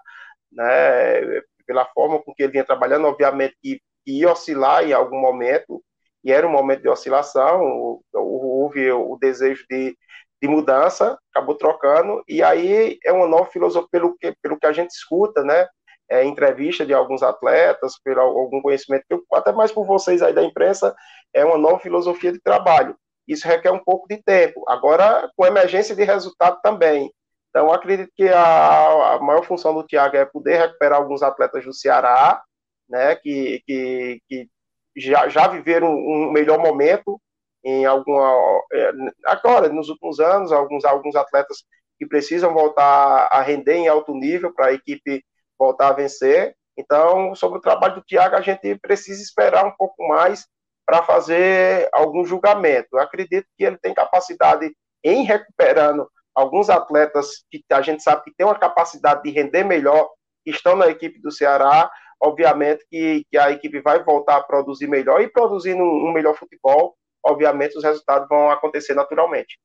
né, 0.52 1.42
pela 1.66 1.86
forma 1.86 2.22
com 2.22 2.34
que 2.34 2.44
ele 2.44 2.54
vinha 2.54 2.64
trabalhando, 2.64 3.08
obviamente 3.08 3.56
que 3.62 3.80
ia 4.06 4.32
oscilar 4.32 4.84
em 4.84 4.94
algum 4.94 5.20
momento, 5.20 5.84
e 6.24 6.32
era 6.32 6.48
um 6.48 6.52
momento 6.52 6.82
de 6.82 6.90
oscilação, 6.90 8.00
houve 8.14 8.92
o 8.92 9.18
desejo 9.20 9.66
de, 9.70 9.96
de 10.42 10.48
mudança, 10.48 11.20
acabou 11.32 11.56
trocando, 11.56 12.24
e 12.28 12.42
aí 12.42 12.98
é 13.04 13.12
uma 13.12 13.28
nova 13.28 13.46
filosofia, 13.46 13.90
pelo 13.92 14.18
que, 14.18 14.34
pelo 14.42 14.60
que 14.60 14.66
a 14.68 14.72
gente 14.72 14.92
escuta, 14.92 15.44
né, 15.44 15.68
é, 16.10 16.24
entrevista 16.24 16.86
de 16.86 16.94
alguns 16.94 17.24
atletas, 17.24 18.00
pelo 18.04 18.22
algum 18.22 18.62
conhecimento, 18.62 19.06
até 19.34 19.52
mais 19.52 19.72
por 19.72 19.86
vocês 19.86 20.22
aí 20.22 20.34
da 20.34 20.44
imprensa, 20.44 20.96
é 21.34 21.44
uma 21.46 21.58
nova 21.58 21.80
filosofia 21.80 22.32
de 22.32 22.40
trabalho 22.40 22.96
isso 23.28 23.48
requer 23.48 23.72
um 23.72 23.84
pouco 23.84 24.08
de 24.08 24.22
tempo. 24.22 24.64
Agora, 24.68 25.30
com 25.36 25.46
emergência 25.46 25.96
de 25.96 26.04
resultado 26.04 26.60
também. 26.62 27.12
Então, 27.50 27.72
acredito 27.72 28.12
que 28.16 28.28
a, 28.28 29.14
a, 29.14 29.20
maior 29.20 29.44
função 29.46 29.74
do 29.74 29.86
Thiago 29.86 30.18
é 30.18 30.26
poder 30.26 30.58
recuperar 30.60 31.00
alguns 31.00 31.24
atletas 31.24 31.64
do 31.64 31.74
Ceará, 31.74 32.44
né, 32.90 33.16
que, 33.16 33.64
que, 33.66 34.22
que 34.28 34.50
já, 34.96 35.28
já 35.30 35.48
viveram 35.48 35.90
um 35.90 36.32
melhor 36.32 36.60
momento 36.60 37.20
em 37.64 37.86
alguma 37.86 38.32
é, 38.72 38.92
agora 39.26 39.68
nos 39.70 39.90
últimos 39.90 40.20
anos 40.20 40.52
alguns 40.52 40.86
alguns 40.86 41.16
atletas 41.16 41.64
que 41.98 42.06
precisam 42.06 42.54
voltar 42.54 43.28
a 43.32 43.42
render 43.42 43.74
em 43.74 43.88
alto 43.88 44.14
nível 44.14 44.54
para 44.54 44.68
a 44.68 44.74
equipe 44.74 45.26
voltar 45.58 45.90
a 45.90 45.94
vencer. 45.94 46.56
Então, 46.78 47.34
sobre 47.36 47.58
o 47.58 47.62
trabalho 47.62 47.96
do 47.96 48.04
Thiago, 48.04 48.36
a 48.36 48.42
gente 48.42 48.76
precisa 48.80 49.22
esperar 49.22 49.66
um 49.66 49.72
pouco 49.72 50.08
mais 50.08 50.46
para 50.86 51.04
fazer 51.04 51.90
algum 51.92 52.26
julgamento. 52.26 52.90
Eu 52.94 53.00
acredito 53.00 53.48
que 53.58 53.64
ele 53.64 53.78
tem 53.78 53.94
capacidade 53.94 54.72
em 55.04 55.24
recuperando 55.24 56.08
alguns 56.34 56.70
atletas 56.70 57.44
que 57.50 57.64
a 57.72 57.82
gente 57.82 58.04
sabe 58.04 58.24
que 58.26 58.34
tem 58.36 58.46
uma 58.46 58.60
capacidade 58.60 59.24
de 59.24 59.32
render 59.32 59.64
melhor, 59.64 60.10
que 60.44 60.52
estão 60.52 60.76
na 60.76 60.88
equipe 60.88 61.20
do 61.20 61.32
Ceará. 61.32 61.90
Obviamente 62.22 62.86
que, 62.90 63.26
que 63.30 63.38
a 63.38 63.52
equipe 63.52 63.82
vai 63.82 64.04
voltar 64.04 64.38
a 64.38 64.44
produzir 64.44 64.88
melhor 64.88 65.22
e 65.22 65.30
produzindo 65.30 65.84
um, 65.84 66.14
melhor 66.14 66.36
futebol, 66.38 66.96
obviamente 67.24 67.78
os 67.78 67.84
resultados 67.84 68.28
vão 68.30 68.50
acontecer 68.50 68.94
naturalmente. 68.94 69.60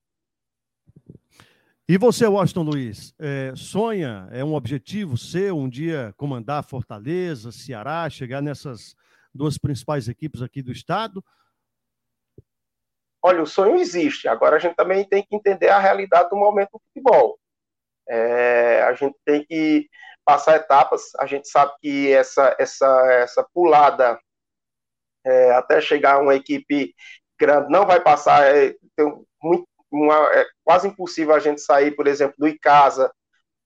E 1.88 1.98
você, 1.98 2.26
Washington 2.26 2.62
Luiz, 2.62 3.12
é, 3.18 3.52
sonha, 3.56 4.28
é 4.30 4.44
um 4.44 4.54
objetivo 4.54 5.16
seu 5.16 5.58
um 5.58 5.68
dia 5.68 6.14
comandar 6.16 6.62
Fortaleza, 6.62 7.50
Ceará, 7.50 8.08
chegar 8.08 8.40
nessas 8.40 8.94
duas 9.34 9.58
principais 9.58 10.08
equipes 10.08 10.42
aqui 10.42 10.62
do 10.62 10.72
estado? 10.72 11.24
Olha, 13.22 13.42
o 13.42 13.46
sonho 13.46 13.76
existe. 13.76 14.28
Agora 14.28 14.56
a 14.56 14.58
gente 14.58 14.74
também 14.74 15.04
tem 15.04 15.22
que 15.22 15.34
entender 15.34 15.68
a 15.68 15.78
realidade 15.78 16.30
do 16.30 16.36
momento 16.36 16.70
do 16.72 16.80
futebol. 16.88 17.38
É, 18.08 18.82
a 18.82 18.94
gente 18.94 19.16
tem 19.24 19.44
que 19.44 19.88
passar 20.24 20.56
etapas. 20.56 21.14
A 21.18 21.26
gente 21.26 21.48
sabe 21.48 21.72
que 21.80 22.12
essa 22.12 22.56
essa 22.58 22.86
essa 23.12 23.46
pulada 23.54 24.18
é, 25.24 25.52
até 25.52 25.80
chegar 25.80 26.20
uma 26.20 26.34
equipe 26.34 26.94
grande 27.38 27.70
não 27.70 27.86
vai 27.86 28.00
passar. 28.00 28.44
É, 28.54 28.74
muito, 29.42 29.66
uma, 29.90 30.14
é 30.34 30.46
quase 30.64 30.88
impossível 30.88 31.34
a 31.34 31.38
gente 31.40 31.60
sair, 31.60 31.92
por 31.92 32.06
exemplo, 32.06 32.36
do 32.38 32.48
Icasa. 32.48 33.12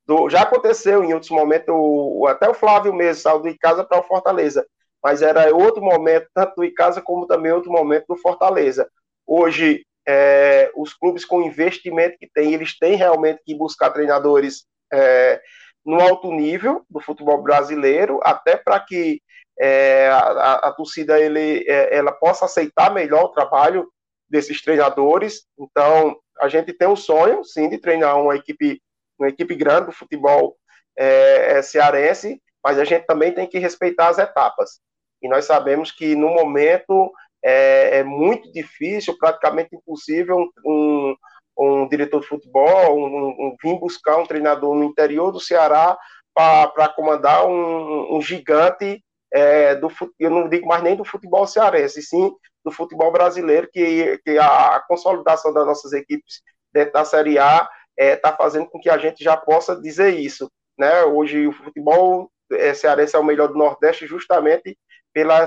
Do, 0.07 0.29
já 0.29 0.43
aconteceu 0.43 1.03
em 1.05 1.15
outros 1.15 1.31
momentos, 1.31 1.69
o, 1.71 2.27
até 2.29 2.49
o 2.49 2.55
Flávio 2.55 2.93
mesmo 2.93 3.23
saiu 3.23 3.41
do 3.41 3.49
Icasa 3.49 3.85
para 3.85 4.01
o 4.01 4.03
Fortaleza, 4.03 4.67
mas 5.05 5.21
era 5.21 5.55
outro 5.55 5.83
momento, 5.83 6.27
tanto 6.33 6.55
do 6.57 6.65
Icasa 6.65 7.03
como 7.03 7.27
também 7.27 7.53
outro 7.53 7.71
momento 7.71 8.07
do 8.09 8.17
Fortaleza. 8.17 8.89
Hoje, 9.27 9.85
é, 10.09 10.71
os 10.75 10.95
clubes 10.95 11.27
com 11.27 11.43
investimento 11.43 12.17
que 12.19 12.27
têm, 12.27 12.55
eles 12.55 12.79
têm 12.79 12.97
realmente 12.97 13.43
que 13.45 13.55
buscar 13.55 13.91
treinadores 13.91 14.65
é, 14.91 15.43
no 15.85 16.01
alto 16.01 16.33
nível 16.33 16.83
do 16.89 17.01
futebol 17.01 17.43
brasileiro, 17.43 18.19
até 18.23 18.57
para 18.57 18.81
que 18.81 19.21
é, 19.61 20.09
a, 20.09 20.53
a, 20.55 20.73
torcida 20.73 21.21
ele, 21.21 21.65
é, 21.69 21.97
ela 21.97 22.13
possa 22.13 22.47
aceitar 22.47 22.93
melhor 22.93 23.25
o 23.25 23.33
trabalho 23.33 23.87
desses 24.29 24.63
treinadores. 24.63 25.45
Então, 25.59 26.17
a 26.41 26.49
gente 26.49 26.73
tem 26.73 26.89
um 26.89 26.97
sonho, 26.97 27.45
sim, 27.45 27.69
de 27.69 27.77
treinar 27.77 28.19
uma 28.19 28.35
equipe, 28.35 28.81
uma 29.19 29.29
equipe 29.29 29.55
grande 29.55 29.87
do 29.87 29.93
futebol 29.93 30.57
é, 30.97 31.59
é, 31.59 31.63
cearense, 31.63 32.41
mas 32.65 32.79
a 32.79 32.85
gente 32.85 33.05
também 33.05 33.33
tem 33.33 33.47
que 33.47 33.59
respeitar 33.59 34.09
as 34.09 34.19
etapas. 34.19 34.81
E 35.25 35.29
nós 35.29 35.47
sabemos 35.47 35.91
que 35.91 36.15
no 36.15 36.29
momento 36.29 37.11
é, 37.43 38.01
é 38.01 38.05
muito 38.05 38.53
difícil, 38.53 39.17
praticamente 39.19 39.75
impossível, 39.75 40.51
um, 40.63 41.17
um 41.59 41.89
diretor 41.89 42.21
de 42.21 42.27
futebol 42.27 42.99
um, 42.99 43.29
um, 43.29 43.57
vir 43.63 43.79
buscar 43.79 44.19
um 44.19 44.27
treinador 44.27 44.75
no 44.75 44.85
interior 44.85 45.33
do 45.33 45.41
Ceará 45.41 45.97
para 46.35 46.89
comandar 46.91 47.47
um, 47.47 48.17
um 48.17 48.21
gigante 48.21 49.03
é, 49.33 49.75
do 49.75 49.89
eu 50.19 50.29
não 50.29 50.47
digo 50.49 50.67
mais 50.67 50.83
nem 50.83 50.95
do 50.95 51.05
futebol 51.05 51.47
cearense, 51.47 52.03
sim 52.03 52.31
do 52.63 52.71
futebol 52.71 53.11
brasileiro, 53.11 53.69
que, 53.73 54.19
que 54.25 54.39
a 54.39 54.83
consolidação 54.87 55.53
das 55.53 55.67
nossas 55.67 55.93
equipes 55.93 56.43
dentro 56.73 56.93
da 56.93 57.05
Série 57.05 57.39
A 57.39 57.69
está 57.97 58.05
é, 58.05 58.17
tá 58.17 58.37
fazendo 58.37 58.67
com 58.67 58.79
que 58.79 58.91
a 58.91 58.99
gente 58.99 59.25
já 59.25 59.37
possa 59.37 59.75
dizer 59.81 60.19
isso. 60.19 60.51
Né? 60.79 61.03
Hoje 61.05 61.47
o 61.47 61.53
futebol 61.53 62.31
é, 62.53 62.75
cearense 62.75 63.17
é 63.17 63.19
o 63.19 63.25
melhor 63.25 63.49
do 63.49 63.59
Nordeste 63.59 64.07
justamente 64.07 64.77
pela, 65.15 65.47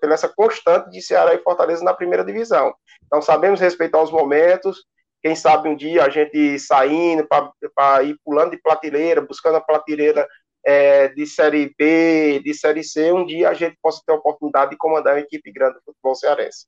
pela 0.00 0.14
essa 0.14 0.28
constante 0.28 0.88
de 0.90 1.02
Ceará 1.02 1.34
e 1.34 1.42
Fortaleza 1.42 1.84
na 1.84 1.92
primeira 1.92 2.24
divisão. 2.24 2.72
Então 3.04 3.20
sabemos 3.20 3.60
respeitar 3.60 4.00
os 4.00 4.12
momentos, 4.12 4.84
quem 5.22 5.34
sabe 5.34 5.68
um 5.68 5.76
dia 5.76 6.04
a 6.04 6.08
gente 6.08 6.58
saindo 6.58 7.26
para 7.74 8.02
ir 8.04 8.16
pulando 8.24 8.52
de 8.52 8.62
prateleira, 8.62 9.20
buscando 9.20 9.56
a 9.56 9.60
prateleira 9.60 10.26
é, 10.64 11.08
de 11.08 11.26
Série 11.26 11.74
B, 11.76 12.40
de 12.42 12.54
Série 12.54 12.84
C, 12.84 13.12
um 13.12 13.26
dia 13.26 13.50
a 13.50 13.54
gente 13.54 13.76
possa 13.82 14.00
ter 14.06 14.12
a 14.12 14.16
oportunidade 14.16 14.70
de 14.70 14.76
comandar 14.76 15.14
uma 15.14 15.20
equipe 15.20 15.50
grande 15.52 15.74
do 15.74 15.82
futebol 15.84 16.14
cearense. 16.14 16.66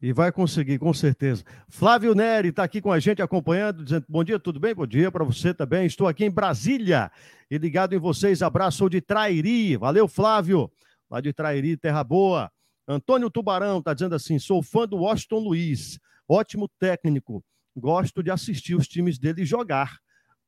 E 0.00 0.12
vai 0.12 0.32
conseguir, 0.32 0.80
com 0.80 0.92
certeza. 0.92 1.44
Flávio 1.68 2.12
Neri 2.12 2.48
está 2.48 2.64
aqui 2.64 2.80
com 2.80 2.90
a 2.90 2.98
gente 2.98 3.22
acompanhando, 3.22 3.84
dizendo 3.84 4.04
bom 4.08 4.24
dia, 4.24 4.36
tudo 4.36 4.58
bem? 4.58 4.74
Bom 4.74 4.84
dia 4.84 5.12
para 5.12 5.22
você 5.22 5.54
também. 5.54 5.86
Estou 5.86 6.08
aqui 6.08 6.24
em 6.24 6.30
Brasília 6.30 7.08
e 7.48 7.56
ligado 7.56 7.94
em 7.94 8.00
vocês. 8.00 8.42
Abraço 8.42 8.90
de 8.90 9.00
Trairi. 9.00 9.76
Valeu, 9.76 10.08
Flávio. 10.08 10.68
Lá 11.12 11.20
de 11.20 11.30
Trairi, 11.30 11.76
Terra 11.76 12.02
Boa. 12.02 12.50
Antônio 12.88 13.30
Tubarão 13.30 13.80
está 13.80 13.92
dizendo 13.92 14.14
assim: 14.14 14.38
sou 14.38 14.62
fã 14.62 14.88
do 14.88 14.96
Washington 14.96 15.40
Luiz. 15.40 16.00
Ótimo 16.26 16.66
técnico. 16.80 17.44
Gosto 17.76 18.22
de 18.22 18.30
assistir 18.30 18.74
os 18.74 18.88
times 18.88 19.18
dele 19.18 19.44
jogar. 19.44 19.98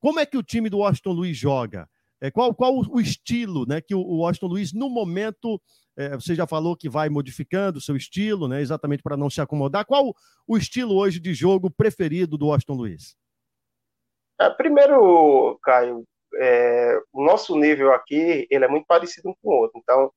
Como 0.01 0.21
é 0.21 0.25
que 0.25 0.39
o 0.39 0.43
time 0.43 0.71
do 0.71 0.79
Washington 0.79 1.13
Luiz 1.13 1.37
joga? 1.37 1.87
É, 2.19 2.31
qual, 2.31 2.55
qual 2.55 2.75
o 2.77 2.99
estilo 2.99 3.67
né, 3.67 3.83
que 3.83 3.95
o 3.95 4.01
Washington 4.01 4.47
Luiz, 4.47 4.73
no 4.73 4.89
momento, 4.89 5.61
é, 5.99 6.15
você 6.15 6.35
já 6.35 6.47
falou 6.47 6.75
que 6.75 6.89
vai 6.89 7.11
modificando 7.11 7.77
o 7.79 7.83
seu 7.83 7.95
estilo, 7.95 8.49
né, 8.49 8.63
exatamente 8.63 9.03
para 9.03 9.19
não 9.19 9.29
se 9.29 9.43
acomodar. 9.43 9.85
Qual 9.85 10.15
o 10.49 10.57
estilo 10.57 10.95
hoje 10.95 11.21
de 11.21 11.35
jogo 11.35 11.71
preferido 11.71 12.39
do 12.39 12.47
Washington 12.47 12.75
Luiz? 12.75 13.15
É, 14.41 14.49
primeiro, 14.49 15.59
Caio, 15.63 16.05
é, 16.37 16.99
o 17.13 17.23
nosso 17.23 17.55
nível 17.55 17.93
aqui 17.93 18.47
ele 18.51 18.65
é 18.65 18.69
muito 18.69 18.87
parecido 18.87 19.29
um 19.29 19.35
com 19.43 19.51
o 19.51 19.61
outro. 19.61 19.79
Então, 19.83 20.11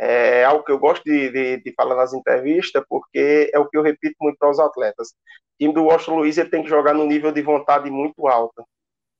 é 0.00 0.44
algo 0.44 0.64
que 0.64 0.72
eu 0.72 0.78
gosto 0.78 1.04
de, 1.04 1.30
de, 1.30 1.62
de, 1.62 1.74
falar 1.74 1.96
nas 1.96 2.12
entrevistas, 2.12 2.82
porque 2.88 3.50
é 3.52 3.58
o 3.58 3.68
que 3.68 3.76
eu 3.76 3.82
repito 3.82 4.16
muito 4.20 4.38
para 4.38 4.50
os 4.50 4.60
atletas. 4.60 5.08
O 5.08 5.58
time 5.58 5.74
do 5.74 5.84
Washington 5.84 6.16
Luiz 6.18 6.38
ele 6.38 6.50
tem 6.50 6.62
que 6.62 6.68
jogar 6.68 6.94
no 6.94 7.04
nível 7.04 7.32
de 7.32 7.42
vontade 7.42 7.90
muito 7.90 8.28
alto 8.28 8.64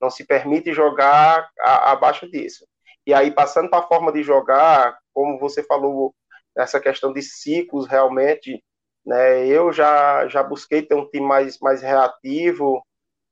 não 0.00 0.10
se 0.10 0.24
permite 0.24 0.72
jogar 0.72 1.48
a, 1.60 1.92
abaixo 1.92 2.30
disso. 2.30 2.66
E 3.06 3.14
aí, 3.14 3.30
passando 3.30 3.70
para 3.70 3.80
a 3.80 3.88
forma 3.88 4.12
de 4.12 4.22
jogar, 4.22 4.98
como 5.12 5.38
você 5.38 5.62
falou, 5.62 6.14
essa 6.56 6.80
questão 6.80 7.12
de 7.12 7.22
ciclos, 7.22 7.86
realmente, 7.86 8.62
né, 9.04 9.46
eu 9.46 9.72
já, 9.72 10.26
já 10.28 10.42
busquei 10.42 10.82
ter 10.82 10.94
um 10.94 11.08
time 11.08 11.26
mais, 11.26 11.58
mais 11.60 11.82
reativo, 11.82 12.82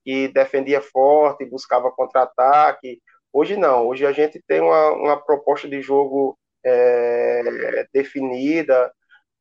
que 0.04 0.28
defendia 0.28 0.80
forte, 0.80 1.44
buscava 1.44 1.90
contra-ataque. 1.90 3.00
Hoje 3.32 3.56
não, 3.56 3.88
hoje 3.88 4.06
a 4.06 4.12
gente 4.12 4.42
tem 4.46 4.60
uma, 4.60 4.90
uma 4.92 5.16
proposta 5.20 5.68
de 5.68 5.82
jogo 5.82 6.38
é, 6.66 7.86
definida, 7.92 8.92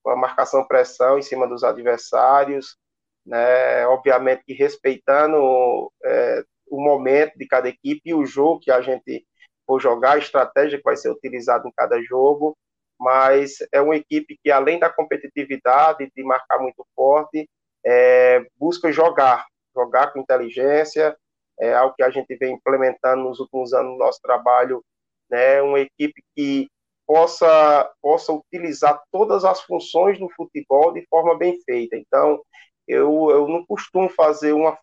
com 0.04 0.12
a 0.12 0.16
marcação-pressão 0.16 1.18
em 1.18 1.24
cima 1.24 1.48
dos 1.48 1.64
adversários, 1.64 2.78
né, 3.26 3.88
obviamente 3.88 4.44
que 4.46 4.54
respeitando 4.54 5.92
é, 6.04 6.44
o 6.70 6.80
momento 6.80 7.36
de 7.38 7.48
cada 7.48 7.68
equipe 7.68 8.02
e 8.06 8.14
o 8.14 8.26
jogo 8.26 8.60
que 8.60 8.70
a 8.70 8.82
gente 8.82 9.26
for 9.66 9.82
jogar, 9.82 10.14
a 10.14 10.20
estratégia 10.20 10.78
que 10.78 10.84
vai 10.84 10.96
ser 10.96 11.10
utilizada 11.10 11.68
em 11.68 11.72
cada 11.76 12.00
jogo, 12.04 12.56
mas 13.00 13.58
é 13.72 13.82
uma 13.82 13.96
equipe 13.96 14.38
que, 14.44 14.52
além 14.52 14.80
da 14.80 14.92
competitividade, 14.92 16.12
de 16.16 16.24
marcar 16.24 16.60
muito 16.60 16.86
forte, 16.96 17.50
é, 17.84 18.46
busca 18.58 18.92
jogar, 18.92 19.48
jogar 19.74 20.14
com 20.14 20.20
inteligência, 20.20 21.18
é 21.60 21.74
algo 21.74 21.96
que 21.96 22.04
a 22.04 22.12
gente 22.12 22.36
vem 22.36 22.54
implementando 22.54 23.24
nos 23.24 23.40
últimos 23.40 23.74
anos 23.74 23.94
no 23.94 23.98
nosso 23.98 24.22
trabalho, 24.22 24.84
né, 25.30 25.64
uma 25.64 25.80
equipe 25.80 26.24
que 26.36 26.68
possa, 27.08 27.92
possa 28.02 28.34
utilizar 28.34 29.02
todas 29.12 29.46
as 29.46 29.62
funções 29.62 30.20
do 30.20 30.30
futebol 30.30 30.92
de 30.94 31.06
forma 31.08 31.38
bem 31.38 31.60
feita. 31.64 31.96
Então, 31.96 32.42
eu, 32.88 33.30
eu 33.30 33.48
não 33.48 33.66
costumo 33.66 34.10
fazer 34.10 34.54
uma 34.54 34.78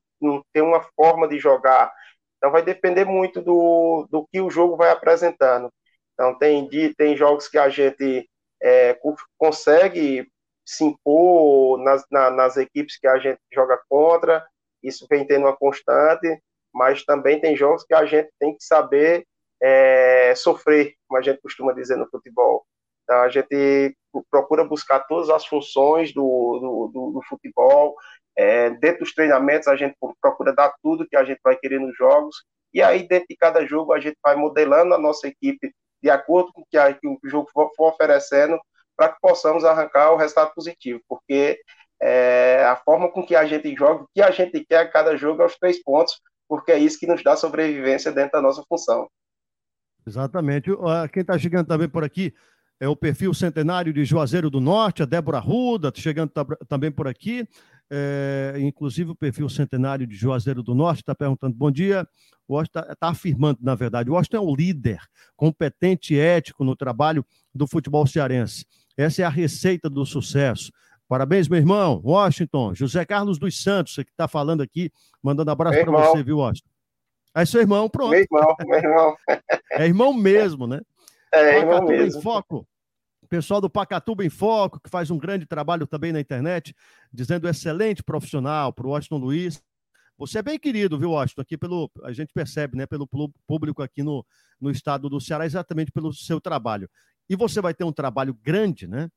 tem 0.53 0.63
uma 0.63 0.81
forma 0.95 1.27
de 1.29 1.39
jogar. 1.39 1.93
Então 2.37 2.51
vai 2.51 2.63
depender 2.63 3.05
muito 3.05 3.41
do, 3.41 4.07
do 4.11 4.27
que 4.33 4.41
o 4.41 4.51
jogo 4.51 4.77
vai 4.77 4.91
apresentando. 4.91 5.69
Então 6.15 6.39
tem, 6.39 6.69
tem 6.97 7.17
jogos 7.17 7.49
que 7.49 7.59
a 7.59 7.69
gente 7.69 8.29
é, 8.63 8.99
consegue 9.37 10.29
se 10.65 10.85
impor 10.85 11.79
nas, 11.79 12.05
na, 12.11 12.31
nas 12.31 12.57
equipes 12.57 12.99
que 12.99 13.07
a 13.07 13.19
gente 13.19 13.41
joga 13.53 13.81
contra, 13.89 14.47
isso 14.83 15.07
vem 15.11 15.27
tendo 15.27 15.47
uma 15.47 15.57
constante, 15.57 16.41
mas 16.73 17.05
também 17.05 17.41
tem 17.41 17.57
jogos 17.57 17.85
que 17.85 17.95
a 17.95 18.05
gente 18.05 18.31
tem 18.39 18.57
que 18.57 18.65
saber 18.65 19.27
é, 19.63 20.35
sofrer, 20.35 20.95
como 21.07 21.19
a 21.19 21.23
gente 21.23 21.41
costuma 21.41 21.73
dizer 21.73 21.97
no 21.97 22.09
futebol. 22.09 22.67
Então 23.05 23.23
a 23.23 23.29
gente 23.29 23.97
procura 24.31 24.65
buscar 24.65 25.01
todas 25.01 25.31
as 25.31 25.47
funções 25.47 26.13
do, 26.13 26.91
do, 26.93 27.13
do, 27.13 27.23
futebol, 27.29 27.95
é, 28.37 28.71
dentro 28.71 29.01
dos 29.01 29.15
treinamentos, 29.15 29.69
a 29.69 29.77
gente 29.77 29.97
procura 30.21 30.55
dar 30.55 30.75
tudo 30.83 31.07
que 31.09 31.17
a 31.17 31.25
gente 31.25 31.41
vai 31.43 31.57
querer 31.57 31.79
nos 31.79 31.97
jogos. 31.97 32.37
E 32.73 32.83
aí, 32.83 33.07
dentro 33.07 33.27
de 33.29 33.37
cada 33.37 33.65
jogo, 33.67 33.93
a 33.93 34.01
gente 34.01 34.17
vai 34.23 34.35
modelando 34.35 34.95
a 34.95 34.99
nossa 34.99 35.29
equipe 35.29 35.73
de 36.03 36.11
acordo 36.11 36.53
com 36.53 36.63
o 36.63 36.67
que, 36.69 36.95
que 36.95 37.07
o 37.07 37.19
jogo 37.25 37.49
for, 37.53 37.71
for 37.77 37.93
oferecendo, 37.93 38.59
para 38.97 39.11
que 39.11 39.21
possamos 39.21 39.65
arrancar 39.65 40.13
o 40.13 40.17
resultado 40.17 40.53
positivo. 40.55 41.01
Porque 41.09 41.61
é, 42.01 42.65
a 42.65 42.77
forma 42.77 43.11
com 43.11 43.25
que 43.25 43.37
a 43.37 43.45
gente 43.45 43.75
joga, 43.77 44.05
o 44.05 44.09
que 44.15 44.23
a 44.23 44.31
gente 44.31 44.65
quer 44.65 44.79
a 44.79 44.91
cada 44.91 45.17
jogo 45.17 45.43
é 45.43 45.47
os 45.47 45.57
três 45.59 45.83
pontos, 45.83 46.21
porque 46.49 46.73
é 46.73 46.79
isso 46.79 46.99
que 46.99 47.07
nos 47.07 47.23
dá 47.23 47.37
sobrevivência 47.37 48.11
dentro 48.11 48.33
da 48.33 48.43
nossa 48.43 48.65
função. 48.69 49.09
Exatamente. 50.07 50.71
Quem 51.13 51.21
está 51.21 51.39
chegando 51.39 51.67
também 51.67 51.89
por 51.89 52.05
aqui 52.05 52.35
é 52.81 52.89
o 52.89 52.97
perfil 52.97 53.33
centenário 53.33 53.93
de 53.93 54.05
Juazeiro 54.05 54.51
do 54.51 54.61
Norte, 54.61 55.03
a 55.03 55.07
Débora 55.07 55.39
Ruda, 55.39 55.93
chegando 55.95 56.33
também 56.69 56.91
por 56.91 57.07
aqui. 57.07 57.47
É, 57.95 58.55
inclusive 58.59 59.11
o 59.11 59.15
perfil 59.15 59.49
centenário 59.49 60.07
de 60.07 60.17
Juazeiro 60.17 60.63
do 60.63 60.75
Norte 60.75 61.01
está 61.01 61.15
perguntando: 61.15 61.55
bom 61.55 61.71
dia. 61.71 62.09
O 62.49 62.55
Washington 62.55 62.81
está 62.81 62.97
tá 62.97 63.09
afirmando, 63.09 63.61
na 63.63 63.75
verdade, 63.75 64.11
o 64.11 64.15
Washington 64.15 64.37
é 64.37 64.41
o 64.41 64.55
líder, 64.55 64.99
competente 65.37 66.15
e 66.15 66.19
ético 66.19 66.65
no 66.65 66.75
trabalho 66.75 67.25
do 67.55 67.67
futebol 67.67 68.07
cearense. 68.07 68.67
Essa 68.97 69.23
é 69.23 69.25
a 69.25 69.29
receita 69.29 69.89
do 69.89 70.05
sucesso. 70.05 70.73
Parabéns, 71.09 71.49
meu 71.49 71.59
irmão, 71.59 72.01
Washington. 72.05 72.75
José 72.75 73.05
Carlos 73.05 73.39
dos 73.39 73.63
Santos, 73.63 73.95
que 73.95 74.03
está 74.03 74.27
falando 74.27 74.61
aqui, 74.61 74.91
mandando 75.23 75.51
abraço 75.51 75.85
para 75.85 75.93
você, 75.93 76.23
viu, 76.23 76.39
Washington? 76.39 76.72
É 77.35 77.45
seu 77.45 77.61
irmão, 77.61 77.89
pronto. 77.89 78.11
Meu 78.11 78.21
irmão, 78.21 78.57
meu 78.67 78.79
irmão. 78.79 79.17
é 79.73 79.87
irmão 79.87 80.13
mesmo, 80.13 80.67
né? 80.67 80.81
É, 81.33 81.59
irmão 81.59 81.85
mesmo. 81.85 82.19
Em 82.19 82.23
foco 82.23 82.67
pessoal 83.33 83.63
do 83.63 83.71
Pacatuba 83.71 84.23
em 84.23 84.29
Foco, 84.29 84.79
que 84.79 84.91
faz 84.91 85.11
um 85.11 85.17
grande 85.17 85.47
trabalho 85.47 85.87
também 85.87 86.13
na 86.13 86.21
internet, 86.21 86.77
dizendo 87.11 87.49
excelente 87.49 88.03
profissional 88.03 88.75
para 88.75 88.87
o 88.87 88.91
Washington 88.91 89.17
Luiz. 89.17 89.63
Você 90.19 90.41
é 90.41 90.43
bem 90.43 90.59
querido, 90.59 90.99
viu, 90.99 91.13
Washington? 91.13 91.41
Aqui 91.41 91.57
pelo. 91.57 91.91
A 92.05 92.13
gente 92.13 92.31
percebe, 92.35 92.77
né, 92.77 92.85
pelo 92.85 93.09
público 93.47 93.83
aqui 93.83 94.03
no, 94.03 94.23
no 94.61 94.71
estado 94.71 95.09
do 95.09 95.19
Ceará, 95.19 95.47
exatamente 95.47 95.91
pelo 95.91 96.13
seu 96.13 96.43
trabalho. 96.43 96.91
E 97.27 97.35
você 97.35 97.63
vai 97.63 97.73
ter 97.73 97.85
um 97.85 97.93
trabalho 97.93 98.35
grande, 98.35 98.87
né? 98.87 99.09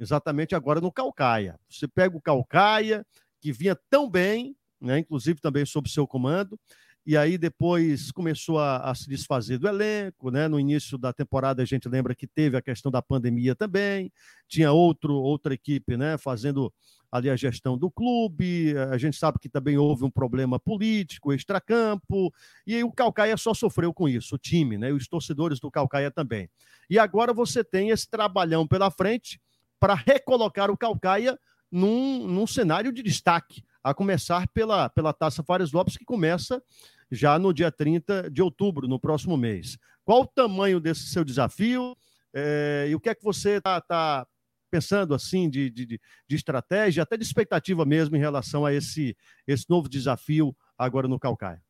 Exatamente 0.00 0.54
agora 0.54 0.80
no 0.80 0.90
Calcaia. 0.90 1.60
Você 1.68 1.86
pega 1.86 2.16
o 2.16 2.22
Calcaia, 2.22 3.06
que 3.38 3.52
vinha 3.52 3.76
tão 3.90 4.08
bem, 4.08 4.56
né? 4.80 5.00
Inclusive 5.00 5.42
também 5.42 5.66
sob 5.66 5.90
seu 5.90 6.06
comando, 6.06 6.58
e 7.06 7.16
aí 7.16 7.38
depois 7.38 8.10
começou 8.12 8.58
a, 8.58 8.90
a, 8.90 8.94
se 8.94 9.08
desfazer 9.08 9.58
do 9.58 9.66
elenco, 9.66 10.30
né? 10.30 10.46
No 10.46 10.60
início 10.60 10.98
da 10.98 11.12
temporada 11.12 11.62
a 11.62 11.64
gente 11.64 11.88
lembra 11.88 12.14
que 12.14 12.26
teve 12.26 12.56
a 12.56 12.62
questão 12.62 12.92
da 12.92 13.00
pandemia 13.00 13.54
também, 13.54 14.12
tinha 14.46 14.72
outro 14.72 15.14
outra 15.14 15.54
equipe, 15.54 15.96
né? 15.96 16.18
Fazendo 16.18 16.72
ali 17.10 17.30
a 17.30 17.36
gestão 17.36 17.76
do 17.78 17.90
clube, 17.90 18.76
a 18.92 18.98
gente 18.98 19.16
sabe 19.16 19.38
que 19.38 19.48
também 19.48 19.78
houve 19.78 20.04
um 20.04 20.10
problema 20.10 20.58
político, 20.58 21.32
extracampo, 21.32 22.32
e 22.66 22.74
aí 22.74 22.84
o 22.84 22.92
Calcaia 22.92 23.36
só 23.36 23.54
sofreu 23.54 23.94
com 23.94 24.08
isso, 24.08 24.34
o 24.34 24.38
time, 24.38 24.76
né? 24.76 24.92
Os 24.92 25.08
torcedores 25.08 25.58
do 25.58 25.70
Calcaia 25.70 26.10
também. 26.10 26.50
E 26.90 26.98
agora 26.98 27.32
você 27.32 27.64
tem 27.64 27.90
esse 27.90 28.08
trabalhão 28.08 28.66
pela 28.66 28.90
frente 28.90 29.40
para 29.80 29.94
recolocar 29.94 30.70
o 30.70 30.76
Calcaia 30.76 31.38
num, 31.70 32.26
num 32.26 32.46
cenário 32.46 32.92
de 32.92 33.02
destaque, 33.02 33.62
a 33.90 33.94
começar 33.94 34.46
pela, 34.48 34.88
pela 34.90 35.12
Taça 35.12 35.42
Fares 35.42 35.72
Lopes, 35.72 35.96
que 35.96 36.04
começa 36.04 36.62
já 37.10 37.38
no 37.38 37.54
dia 37.54 37.72
30 37.72 38.30
de 38.30 38.42
outubro, 38.42 38.86
no 38.86 39.00
próximo 39.00 39.36
mês. 39.36 39.78
Qual 40.04 40.22
o 40.22 40.26
tamanho 40.26 40.78
desse 40.78 41.08
seu 41.08 41.24
desafio 41.24 41.96
é, 42.34 42.86
e 42.88 42.94
o 42.94 43.00
que 43.00 43.08
é 43.08 43.14
que 43.14 43.24
você 43.24 43.56
está 43.56 43.80
tá 43.80 44.26
pensando 44.70 45.14
assim 45.14 45.48
de, 45.48 45.70
de, 45.70 45.86
de, 45.86 46.00
estratégia, 46.36 47.02
até 47.02 47.16
de 47.16 47.24
expectativa 47.24 47.86
mesmo 47.86 48.16
em 48.16 48.20
relação 48.20 48.66
a 48.66 48.72
esse, 48.72 49.16
esse 49.46 49.64
novo 49.68 49.88
desafio 49.88 50.54
agora 50.76 51.08
no 51.08 51.18
Calcaia? 51.18 51.62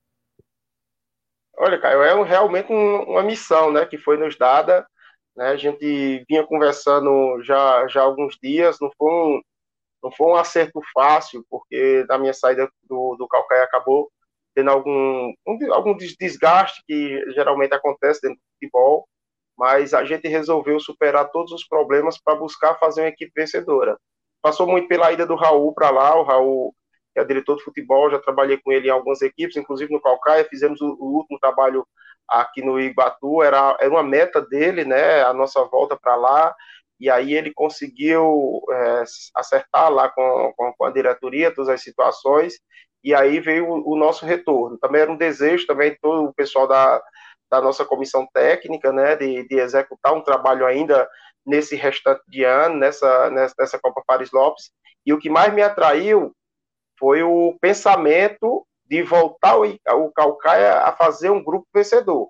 Olha, 1.57 1.79
Caio, 1.81 2.03
é 2.03 2.25
realmente 2.25 2.73
um, 2.73 3.03
uma 3.05 3.23
missão 3.23 3.73
né, 3.73 3.87
que 3.87 3.99
foi 3.99 4.17
nos 4.17 4.37
dada. 4.37 4.87
Né, 5.37 5.47
a 5.51 5.57
gente 5.57 6.25
vinha 6.29 6.45
conversando 6.45 7.41
já, 7.43 7.87
já 7.87 8.01
há 8.01 8.05
alguns 8.05 8.37
dias, 8.43 8.79
não 8.81 8.91
foi, 8.97 9.11
um, 9.11 9.41
não 10.03 10.11
foi 10.13 10.27
um 10.29 10.37
acerto 10.37 10.81
fácil, 10.93 11.45
porque 11.51 12.05
na 12.09 12.19
minha 12.19 12.33
saída 12.33 12.71
do, 12.85 13.17
do 13.17 13.29
Calcaia 13.29 13.65
acabou 13.65 14.11
tendo 14.55 14.71
algum, 14.71 15.33
um, 15.47 15.73
algum 15.73 15.97
desgaste 15.97 16.83
que 16.87 17.33
geralmente 17.33 17.75
acontece 17.75 18.21
dentro 18.23 18.37
do 18.39 18.53
futebol, 18.55 19.09
mas 19.57 19.95
a 19.95 20.05
gente 20.05 20.29
resolveu 20.29 20.79
superar 20.81 21.31
todos 21.31 21.53
os 21.53 21.67
problemas 21.67 22.21
para 22.21 22.37
buscar 22.37 22.79
fazer 22.79 23.03
uma 23.03 23.09
equipe 23.09 23.33
vencedora. 23.37 23.99
Passou 24.43 24.67
muito 24.67 24.89
pela 24.89 25.13
ida 25.13 25.27
do 25.27 25.35
Raul 25.35 25.75
para 25.75 25.91
lá, 25.91 26.17
o 26.17 26.23
Raul 26.23 26.75
que 27.13 27.21
é 27.21 27.25
diretor 27.25 27.57
de 27.57 27.65
futebol, 27.65 28.11
já 28.11 28.19
trabalhei 28.19 28.59
com 28.59 28.71
ele 28.71 28.89
em 28.89 28.91
algumas 28.91 29.23
equipes, 29.23 29.57
inclusive 29.57 29.93
no 29.93 30.01
Calcaia, 30.01 30.45
fizemos 30.45 30.81
o, 30.81 30.97
o 31.01 31.17
último 31.17 31.39
trabalho 31.39 31.87
aqui 32.29 32.63
no 32.63 32.79
Ibatu, 32.79 33.43
era, 33.43 33.77
era 33.81 33.91
uma 33.91 34.03
meta 34.03 34.41
dele, 34.41 34.85
né, 34.85 35.23
a 35.23 35.33
nossa 35.33 35.65
volta 35.65 35.97
para 35.97 36.15
lá, 36.15 36.55
e 37.01 37.09
aí 37.09 37.35
ele 37.35 37.53
conseguiu 37.53 38.61
é, 38.71 39.05
acertar 39.35 39.91
lá 39.91 40.09
com, 40.09 40.53
com, 40.57 40.73
com, 40.77 40.85
a 40.85 40.91
diretoria 40.91 41.55
todas 41.55 41.69
as 41.69 41.83
situações, 41.83 42.55
e 43.03 43.15
aí 43.15 43.39
veio 43.41 43.69
o, 43.69 43.93
o, 43.93 43.97
nosso 43.97 44.27
retorno. 44.27 44.79
Também 44.79 45.03
era 45.03 45.13
um 45.13 45.17
desejo 45.17 45.67
também 45.67 45.97
todo 46.01 46.29
o 46.29 46.35
pessoal 46.35 46.67
da, 46.67 47.03
da 47.51 47.61
nossa 47.61 47.85
comissão 47.85 48.27
técnica, 48.33 48.93
né, 48.93 49.17
de, 49.17 49.47
de 49.47 49.59
executar 49.59 50.13
um 50.13 50.23
trabalho 50.23 50.67
ainda 50.67 51.09
nesse 51.47 51.77
restante 51.77 52.23
de 52.29 52.45
ano, 52.45 52.77
nessa, 52.77 53.31
nessa, 53.31 53.55
nessa 53.59 53.79
Copa 53.79 54.03
Paris 54.07 54.31
Lopes, 54.33 54.71
e 55.07 55.13
o 55.13 55.19
que 55.19 55.31
mais 55.31 55.53
me 55.55 55.63
atraiu 55.63 56.33
foi 56.99 57.23
o 57.23 57.57
pensamento 57.61 58.67
de 58.85 59.03
voltar 59.03 59.57
o, 59.57 59.65
o 59.65 60.13
Calcaia 60.13 60.81
a 60.81 60.93
fazer 60.93 61.31
um 61.31 61.43
grupo 61.43 61.67
vencedor. 61.73 62.29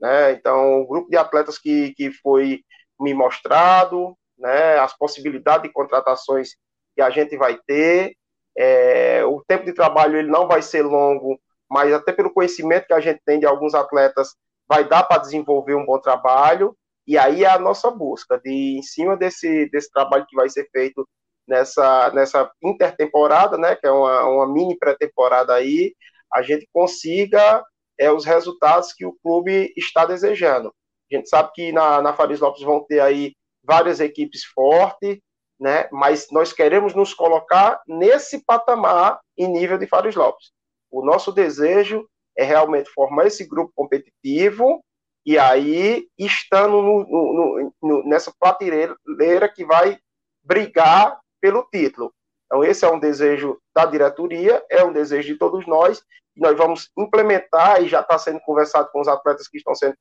Né? 0.00 0.32
Então, 0.32 0.80
um 0.80 0.86
grupo 0.86 1.10
de 1.10 1.16
atletas 1.16 1.58
que, 1.58 1.92
que 1.94 2.10
foi 2.10 2.62
me 3.00 3.14
mostrado, 3.14 4.16
né? 4.38 4.78
as 4.78 4.96
possibilidades 4.96 5.62
de 5.64 5.72
contratações 5.72 6.50
que 6.94 7.02
a 7.02 7.10
gente 7.10 7.36
vai 7.36 7.58
ter, 7.66 8.16
é, 8.56 9.24
o 9.24 9.42
tempo 9.46 9.64
de 9.64 9.72
trabalho 9.72 10.18
ele 10.18 10.30
não 10.30 10.48
vai 10.48 10.62
ser 10.62 10.82
longo, 10.82 11.38
mas 11.70 11.92
até 11.92 12.12
pelo 12.12 12.32
conhecimento 12.32 12.86
que 12.86 12.94
a 12.94 13.00
gente 13.00 13.20
tem 13.24 13.38
de 13.38 13.46
alguns 13.46 13.74
atletas, 13.74 14.34
vai 14.68 14.88
dar 14.88 15.02
para 15.02 15.20
desenvolver 15.20 15.74
um 15.74 15.84
bom 15.84 15.98
trabalho. 16.00 16.76
E 17.06 17.16
aí 17.18 17.44
é 17.44 17.48
a 17.48 17.58
nossa 17.58 17.90
busca 17.90 18.40
de, 18.42 18.78
em 18.78 18.82
cima 18.82 19.16
desse, 19.16 19.68
desse 19.70 19.90
trabalho 19.90 20.26
que 20.26 20.34
vai 20.34 20.48
ser 20.48 20.68
feito 20.70 21.06
nessa, 21.46 22.10
nessa 22.12 22.50
intertemporada, 22.62 23.56
né, 23.56 23.76
que 23.76 23.86
é 23.86 23.90
uma, 23.90 24.24
uma 24.24 24.46
mini 24.52 24.76
pré-temporada 24.76 25.54
aí, 25.54 25.94
a 26.32 26.42
gente 26.42 26.68
consiga 26.72 27.64
é, 27.98 28.10
os 28.10 28.24
resultados 28.24 28.92
que 28.92 29.06
o 29.06 29.16
clube 29.22 29.72
está 29.76 30.04
desejando. 30.04 30.74
A 31.10 31.16
gente 31.16 31.28
sabe 31.28 31.50
que 31.54 31.72
na, 31.72 32.02
na 32.02 32.12
Faris 32.12 32.40
Lopes 32.40 32.62
vão 32.62 32.84
ter 32.84 33.00
aí 33.00 33.34
várias 33.62 34.00
equipes 34.00 34.44
fortes, 34.44 35.18
né? 35.58 35.88
Mas 35.90 36.28
nós 36.30 36.52
queremos 36.52 36.94
nos 36.94 37.14
colocar 37.14 37.80
nesse 37.86 38.44
patamar 38.44 39.20
em 39.36 39.48
nível 39.48 39.78
de 39.78 39.86
Fares 39.86 40.14
Lopes. 40.14 40.50
O 40.90 41.04
nosso 41.04 41.32
desejo 41.32 42.08
é 42.36 42.44
realmente 42.44 42.90
formar 42.90 43.26
esse 43.26 43.46
grupo 43.46 43.72
competitivo 43.74 44.82
e 45.24 45.38
aí 45.38 46.06
estando 46.18 46.82
no, 46.82 47.04
no, 47.04 47.72
no, 47.82 48.08
nessa 48.08 48.32
prateleira 48.38 49.48
que 49.48 49.64
vai 49.64 49.98
brigar 50.44 51.18
pelo 51.40 51.66
título. 51.72 52.12
Então, 52.46 52.62
esse 52.62 52.84
é 52.84 52.90
um 52.90 53.00
desejo 53.00 53.58
da 53.74 53.84
diretoria, 53.84 54.64
é 54.70 54.84
um 54.84 54.92
desejo 54.92 55.32
de 55.32 55.38
todos 55.38 55.66
nós, 55.66 56.02
nós 56.36 56.56
vamos 56.56 56.90
implementar, 56.96 57.82
e 57.82 57.88
já 57.88 58.00
está 58.00 58.18
sendo 58.18 58.40
conversado 58.40 58.90
com 58.92 59.00
os 59.00 59.08
atletas 59.08 59.48
que 59.48 59.56
estão 59.56 59.74
sendo 59.74 59.96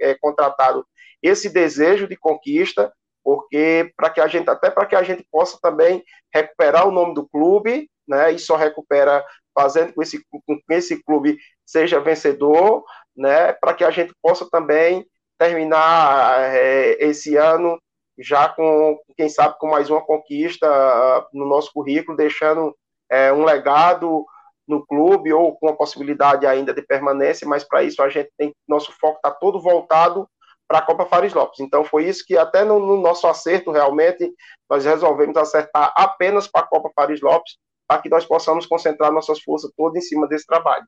é, 0.00 0.14
contratados, 0.14 0.84
esse 1.22 1.48
desejo 1.48 2.08
de 2.08 2.16
conquista, 2.16 2.92
porque 3.22 3.92
para 3.96 4.10
que 4.10 4.20
a 4.20 4.26
gente 4.26 4.48
até 4.48 4.70
para 4.70 4.86
que 4.86 4.96
a 4.96 5.02
gente 5.02 5.24
possa 5.30 5.58
também 5.60 6.02
recuperar 6.32 6.88
o 6.88 6.92
nome 6.92 7.14
do 7.14 7.28
clube, 7.28 7.88
né? 8.08 8.32
E 8.32 8.38
só 8.38 8.56
recupera 8.56 9.24
fazendo 9.54 9.92
com 9.92 10.02
esse 10.02 10.24
com 10.30 10.56
que 10.56 10.74
esse 10.74 11.02
clube 11.02 11.38
seja 11.66 12.00
vencedor, 12.00 12.82
né? 13.14 13.52
Para 13.52 13.74
que 13.74 13.84
a 13.84 13.90
gente 13.90 14.14
possa 14.22 14.48
também 14.50 15.06
terminar 15.38 16.54
é, 16.54 16.96
esse 17.04 17.36
ano 17.36 17.78
já 18.18 18.48
com 18.48 18.98
quem 19.16 19.28
sabe 19.28 19.56
com 19.58 19.68
mais 19.68 19.88
uma 19.88 20.02
conquista 20.02 20.66
uh, 20.66 21.26
no 21.32 21.46
nosso 21.46 21.72
currículo, 21.72 22.16
deixando 22.16 22.76
é, 23.10 23.32
um 23.32 23.44
legado 23.44 24.26
no 24.70 24.86
clube 24.86 25.32
ou 25.32 25.56
com 25.56 25.68
a 25.68 25.76
possibilidade 25.76 26.46
ainda 26.46 26.72
de 26.72 26.80
permanência, 26.80 27.46
mas 27.46 27.64
para 27.64 27.82
isso 27.82 28.02
a 28.02 28.08
gente 28.08 28.30
tem 28.38 28.54
nosso 28.66 28.92
foco 28.92 29.16
está 29.16 29.30
todo 29.30 29.60
voltado 29.60 30.26
para 30.68 30.78
a 30.78 30.82
Copa 30.82 31.04
Fares 31.04 31.34
Lopes. 31.34 31.58
Então 31.58 31.84
foi 31.84 32.04
isso 32.04 32.24
que 32.24 32.38
até 32.38 32.64
no, 32.64 32.78
no, 32.78 32.96
nosso 32.96 33.26
acerto 33.26 33.72
realmente 33.72 34.32
nós 34.70 34.84
resolvemos 34.84 35.36
acertar 35.36 35.92
apenas 35.96 36.46
para 36.46 36.62
a 36.62 36.66
Copa 36.66 36.90
Fares 36.94 37.20
Lopes, 37.20 37.56
para 37.88 38.00
que 38.00 38.08
nós 38.08 38.24
possamos 38.24 38.66
concentrar 38.66 39.12
nossas 39.12 39.42
forças 39.42 39.72
todas 39.76 39.96
em 39.96 40.06
cima 40.06 40.28
desse 40.28 40.46
trabalho. 40.46 40.86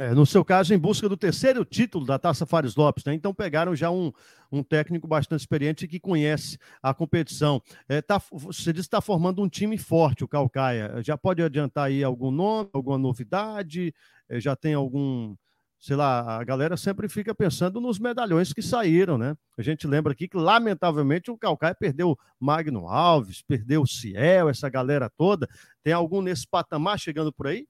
É, 0.00 0.14
no 0.14 0.24
seu 0.24 0.42
caso, 0.42 0.72
em 0.72 0.78
busca 0.78 1.06
do 1.10 1.16
terceiro 1.16 1.62
título 1.62 2.06
da 2.06 2.18
Taça 2.18 2.46
Fares 2.46 2.74
Lopes, 2.74 3.04
né? 3.04 3.12
Então 3.12 3.34
pegaram 3.34 3.76
já 3.76 3.90
um, 3.90 4.10
um 4.50 4.62
técnico 4.62 5.06
bastante 5.06 5.40
experiente 5.40 5.86
que 5.86 6.00
conhece 6.00 6.56
a 6.82 6.94
competição. 6.94 7.60
É, 7.86 8.00
tá, 8.00 8.18
você 8.32 8.72
disse 8.72 8.88
que 8.88 8.96
está 8.96 9.02
formando 9.02 9.42
um 9.42 9.48
time 9.48 9.76
forte, 9.76 10.24
o 10.24 10.28
Calcaia. 10.28 11.02
Já 11.04 11.18
pode 11.18 11.42
adiantar 11.42 11.88
aí 11.88 12.02
algum 12.02 12.30
nome, 12.30 12.70
alguma 12.72 12.96
novidade? 12.96 13.94
É, 14.26 14.40
já 14.40 14.56
tem 14.56 14.72
algum 14.72 15.36
sei 15.78 15.96
lá, 15.96 16.38
a 16.38 16.44
galera 16.44 16.78
sempre 16.78 17.06
fica 17.06 17.34
pensando 17.34 17.78
nos 17.78 17.98
medalhões 17.98 18.54
que 18.54 18.62
saíram, 18.62 19.18
né? 19.18 19.36
A 19.56 19.62
gente 19.62 19.86
lembra 19.86 20.12
aqui 20.12 20.28
que, 20.28 20.36
lamentavelmente, 20.36 21.30
o 21.30 21.38
Calcaia 21.38 21.74
perdeu 21.74 22.18
Magno 22.38 22.86
Alves, 22.88 23.42
perdeu 23.42 23.82
o 23.82 23.86
Ciel, 23.86 24.48
essa 24.48 24.68
galera 24.70 25.10
toda. 25.10 25.46
Tem 25.82 25.92
algum 25.92 26.22
nesse 26.22 26.46
patamar 26.46 26.98
chegando 26.98 27.30
por 27.32 27.46
aí? 27.48 27.66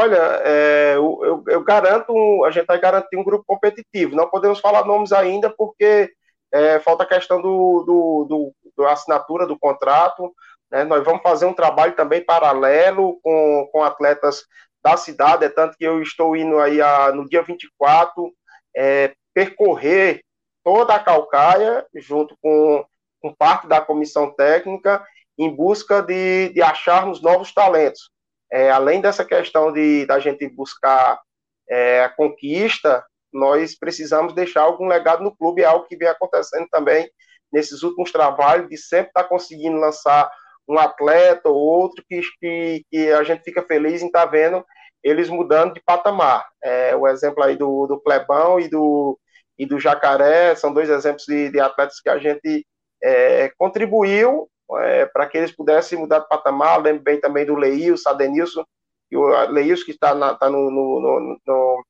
Olha, 0.00 0.40
é, 0.44 0.94
eu, 0.94 1.42
eu, 1.48 1.64
garanto, 1.64 2.44
a 2.44 2.52
gente 2.52 2.66
vai 2.66 2.78
garantir 2.78 3.16
um 3.16 3.24
grupo 3.24 3.44
competitivo. 3.44 4.14
Não 4.14 4.30
podemos 4.30 4.60
falar 4.60 4.84
nomes 4.84 5.10
ainda, 5.12 5.50
porque 5.50 6.12
é, 6.52 6.78
falta 6.78 7.02
a 7.02 7.08
questão 7.08 7.42
do, 7.42 7.82
do, 7.82 8.26
do, 8.28 8.54
do 8.76 8.86
assinatura 8.86 9.44
do 9.44 9.58
contrato. 9.58 10.32
Né? 10.70 10.84
Nós 10.84 11.04
vamos 11.04 11.20
fazer 11.20 11.46
um 11.46 11.52
trabalho 11.52 11.96
também 11.96 12.24
paralelo 12.24 13.18
com, 13.24 13.68
com 13.72 13.82
atletas 13.82 14.44
da 14.84 14.96
cidade, 14.96 15.44
é 15.44 15.48
tanto 15.48 15.76
que 15.76 15.84
eu 15.84 16.00
estou 16.00 16.36
indo 16.36 16.60
aí 16.60 16.80
a, 16.80 17.10
no 17.10 17.28
dia 17.28 17.42
24 17.42 18.32
é, 18.76 19.12
percorrer 19.34 20.20
toda 20.62 20.94
a 20.94 21.00
Calcaia, 21.00 21.84
junto 21.96 22.38
com, 22.40 22.84
com 23.20 23.34
parte 23.34 23.66
da 23.66 23.80
comissão 23.80 24.30
técnica, 24.30 25.04
em 25.36 25.52
busca 25.52 26.00
de, 26.00 26.50
de 26.50 26.62
acharmos 26.62 27.20
novos 27.20 27.52
talentos. 27.52 28.12
É, 28.50 28.70
além 28.70 29.00
dessa 29.00 29.24
questão 29.24 29.72
de 29.72 30.06
da 30.06 30.18
gente 30.18 30.48
buscar 30.48 31.20
é, 31.68 32.02
a 32.02 32.08
conquista, 32.08 33.04
nós 33.32 33.76
precisamos 33.78 34.34
deixar 34.34 34.62
algum 34.62 34.86
legado 34.86 35.22
no 35.22 35.36
clube, 35.36 35.62
é 35.62 35.66
algo 35.66 35.86
que 35.86 35.96
vem 35.96 36.08
acontecendo 36.08 36.66
também 36.70 37.10
nesses 37.52 37.82
últimos 37.82 38.10
trabalhos, 38.10 38.68
de 38.68 38.76
sempre 38.76 39.08
estar 39.08 39.24
tá 39.24 39.28
conseguindo 39.28 39.76
lançar 39.76 40.30
um 40.68 40.78
atleta 40.78 41.48
ou 41.48 41.56
outro 41.56 42.04
que, 42.08 42.20
que, 42.40 42.84
que 42.90 43.12
a 43.12 43.22
gente 43.22 43.42
fica 43.42 43.62
feliz 43.62 44.02
em 44.02 44.06
estar 44.06 44.26
tá 44.26 44.30
vendo 44.30 44.64
eles 45.02 45.28
mudando 45.28 45.74
de 45.74 45.80
patamar. 45.80 46.46
É, 46.62 46.94
o 46.96 47.06
exemplo 47.06 47.42
aí 47.42 47.56
do, 47.56 47.86
do 47.86 48.00
Clebão 48.00 48.58
e 48.60 48.68
do, 48.68 49.18
e 49.58 49.64
do 49.64 49.78
Jacaré 49.78 50.54
são 50.54 50.72
dois 50.72 50.90
exemplos 50.90 51.24
de, 51.26 51.50
de 51.50 51.60
atletas 51.60 52.00
que 52.00 52.08
a 52.08 52.18
gente 52.18 52.66
é, 53.02 53.50
contribuiu 53.56 54.48
é, 54.76 55.06
para 55.06 55.26
que 55.26 55.38
eles 55.38 55.52
pudessem 55.52 55.98
mudar 55.98 56.20
de 56.20 56.28
patamar. 56.28 56.80
lembro 56.82 57.02
bem 57.02 57.20
também 57.20 57.46
do 57.46 57.54
Leilson, 57.54 58.10
Adenilson, 58.10 58.64
e 59.10 59.16
o 59.16 59.26
Leilson 59.50 59.84
que 59.84 59.92
está, 59.92 60.14
na, 60.14 60.32
está 60.32 60.50
no, 60.50 60.70
no, 60.70 61.40
no, 61.46 61.84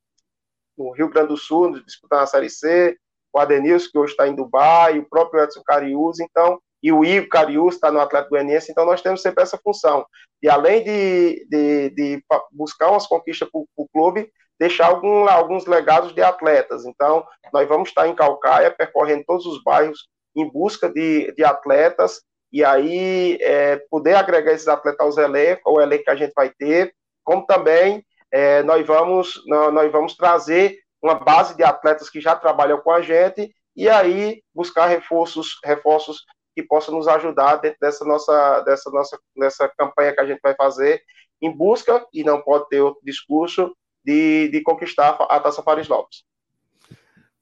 no, 0.77 0.93
Rio 0.93 1.09
Grande 1.09 1.29
do 1.29 1.37
Sul, 1.37 1.81
disputando 1.83 2.21
a 2.21 2.27
Série 2.27 2.51
C, 2.51 2.97
o 3.33 3.39
Adenilson, 3.39 3.91
que 3.91 3.99
hoje 3.99 4.13
está 4.13 4.29
em 4.29 4.35
Dubai, 4.35 4.99
o 4.99 5.09
próprio 5.09 5.43
Edson 5.43 5.63
Cariús, 5.65 6.21
então, 6.21 6.61
e 6.83 6.93
o 6.93 7.05
Igor 7.05 7.29
Cariús 7.29 7.75
está 7.75 7.91
no 7.91 8.01
Atlético 8.01 8.31
Goianiense, 8.31 8.71
então 8.71 8.87
nós 8.87 9.03
temos 9.03 9.21
sempre 9.21 9.43
essa 9.43 9.59
função. 9.59 10.07
E 10.41 10.49
além 10.49 10.85
de, 10.85 11.47
de, 11.51 11.91
de 11.91 12.25
buscar 12.53 12.91
umas 12.91 13.07
conquistas 13.07 13.49
para 13.51 13.61
o 13.61 13.89
clube, 13.93 14.31
deixar 14.59 14.87
algum, 14.87 15.29
alguns 15.29 15.67
legados 15.67 16.13
de 16.13 16.23
atletas. 16.23 16.85
Então, 16.85 17.25
nós 17.53 17.69
vamos 17.69 17.89
estar 17.89 18.09
em 18.09 18.15
Calcaia, 18.15 18.71
percorrendo 18.71 19.25
todos 19.27 19.47
os 19.47 19.63
bairros 19.63 20.09
em 20.37 20.49
busca 20.51 20.89
de, 20.89 21.33
de 21.33 21.45
atletas, 21.45 22.21
e 22.53 22.65
aí 22.65 23.39
é, 23.41 23.77
poder 23.91 24.15
agregar 24.15 24.53
esses 24.53 24.69
atletas 24.69 25.01
aos 25.01 25.17
elencos, 25.17 25.63
ao 25.67 25.81
elenco 25.81 26.05
que 26.05 26.11
a 26.11 26.17
gente 26.17 26.33
vai 26.35 26.51
ter, 26.51 26.95
como 27.25 27.45
também 27.47 28.05
é, 28.31 28.63
nós, 28.63 28.87
vamos, 28.87 29.43
nós 29.47 29.91
vamos 29.93 30.17
trazer 30.17 30.79
uma 31.03 31.15
base 31.15 31.57
de 31.57 31.63
atletas 31.63 32.11
que 32.11 32.21
já 32.21 32.35
trabalham 32.35 32.81
com 32.81 32.91
a 32.91 33.01
gente, 33.01 33.55
e 33.77 33.89
aí 33.89 34.43
buscar 34.55 34.87
reforços, 34.87 35.59
reforços 35.65 36.25
que 36.55 36.63
possam 36.63 36.95
nos 36.95 37.07
ajudar 37.07 37.57
dentro 37.57 37.79
dessa 37.81 38.05
nossa, 38.05 38.61
dessa 38.63 38.91
nossa 38.91 39.19
dessa 39.37 39.69
campanha 39.69 40.13
que 40.13 40.21
a 40.21 40.27
gente 40.27 40.41
vai 40.43 40.55
fazer, 40.57 41.03
em 41.41 41.57
busca, 41.57 42.05
e 42.13 42.25
não 42.25 42.43
pode 42.43 42.69
ter 42.69 42.81
outro 42.81 43.01
discurso, 43.05 43.73
de, 44.05 44.49
de 44.49 44.63
conquistar 44.63 45.11
a 45.11 45.39
Taça 45.39 45.63
Fares 45.63 45.87
Lopes. 45.87 46.25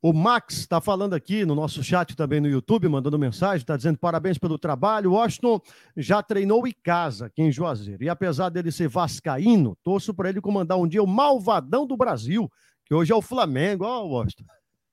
O 0.07 0.13
Max 0.13 0.59
está 0.59 0.81
falando 0.81 1.15
aqui 1.15 1.45
no 1.45 1.53
nosso 1.53 1.83
chat 1.83 2.17
também 2.17 2.41
no 2.41 2.47
YouTube, 2.47 2.87
mandando 2.87 3.19
mensagem, 3.19 3.57
está 3.57 3.77
dizendo 3.77 3.99
parabéns 3.99 4.39
pelo 4.39 4.57
trabalho. 4.57 5.11
O 5.11 5.15
Washington 5.15 5.61
já 5.97 6.23
treinou 6.23 6.65
em 6.65 6.73
casa 6.85 7.27
aqui 7.27 7.43
em 7.43 7.51
Juazeiro. 7.51 8.05
E 8.05 8.09
apesar 8.09 8.49
dele 8.49 8.71
ser 8.71 8.87
vascaíno, 8.87 9.77
torço 9.83 10.15
para 10.15 10.29
ele 10.29 10.41
comandar 10.41 10.79
um 10.79 10.87
dia 10.87 11.03
o 11.03 11.09
malvadão 11.09 11.85
do 11.85 11.97
Brasil, 11.97 12.49
que 12.85 12.95
hoje 12.95 13.13
é 13.13 13.17
o 13.17 13.21
Flamengo. 13.21 13.85
Ó, 13.85 14.05
oh, 14.05 14.11
Washington. 14.11 14.45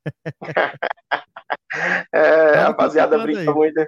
é, 2.11 2.57
a 2.57 2.63
rapaziada 2.69 3.15
brinca 3.19 3.41
aí. 3.41 3.53
muito. 3.53 3.87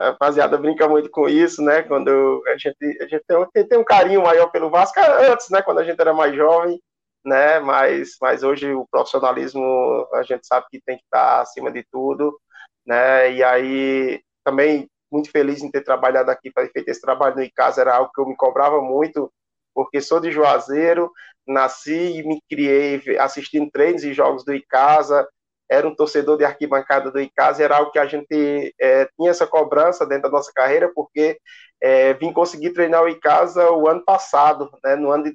A 0.00 0.06
rapaziada 0.06 0.56
brinca 0.56 0.88
muito 0.88 1.10
com 1.10 1.28
isso, 1.28 1.60
né? 1.60 1.82
Quando 1.82 2.42
a 2.46 2.56
gente, 2.56 3.02
a 3.02 3.06
gente 3.06 3.22
tem, 3.52 3.68
tem 3.68 3.78
um 3.78 3.84
carinho 3.84 4.22
maior 4.22 4.46
pelo 4.46 4.70
Vasco 4.70 4.98
antes, 5.30 5.50
né? 5.50 5.60
Quando 5.60 5.80
a 5.80 5.84
gente 5.84 6.00
era 6.00 6.14
mais 6.14 6.34
jovem 6.34 6.80
né? 7.24 7.60
Mas, 7.60 8.16
mas 8.20 8.42
hoje 8.42 8.72
o 8.72 8.86
profissionalismo 8.90 10.08
a 10.12 10.22
gente 10.22 10.46
sabe 10.46 10.66
que 10.70 10.80
tem 10.80 10.96
que 10.96 11.04
estar 11.04 11.40
acima 11.40 11.70
de 11.70 11.84
tudo, 11.90 12.38
né? 12.86 13.32
E 13.32 13.42
aí 13.42 14.22
também 14.44 14.88
muito 15.10 15.30
feliz 15.30 15.62
em 15.62 15.70
ter 15.70 15.82
trabalhado 15.82 16.30
aqui 16.30 16.50
para 16.50 16.68
feito 16.68 16.88
esse 16.88 17.00
trabalho 17.00 17.36
no 17.36 17.42
ICASA 17.42 17.82
era 17.82 17.96
algo 17.96 18.10
que 18.14 18.20
eu 18.20 18.26
me 18.26 18.36
cobrava 18.36 18.80
muito, 18.80 19.30
porque 19.74 20.00
sou 20.00 20.18
de 20.20 20.32
Juazeiro, 20.32 21.10
nasci 21.46 22.18
e 22.18 22.22
me 22.26 22.40
criei 22.48 23.02
assistindo 23.18 23.70
treinos 23.70 24.04
e 24.04 24.14
jogos 24.14 24.44
do 24.44 24.54
ICASA, 24.54 25.28
era 25.70 25.88
um 25.88 25.94
torcedor 25.94 26.36
de 26.36 26.44
arquibancada 26.44 27.10
do 27.10 27.20
ICASA, 27.20 27.62
era 27.62 27.76
algo 27.76 27.90
que 27.90 27.98
a 27.98 28.06
gente 28.06 28.74
é, 28.80 29.08
tinha 29.16 29.30
essa 29.30 29.46
cobrança 29.46 30.06
dentro 30.06 30.24
da 30.24 30.36
nossa 30.36 30.52
carreira, 30.54 30.90
porque 30.94 31.38
é, 31.80 32.14
vim 32.14 32.32
conseguir 32.32 32.70
treinar 32.70 33.02
o 33.02 33.08
ICASA 33.08 33.70
o 33.70 33.88
ano 33.88 34.04
passado, 34.04 34.70
né, 34.84 34.96
no 34.96 35.10
ano 35.10 35.24
de 35.24 35.32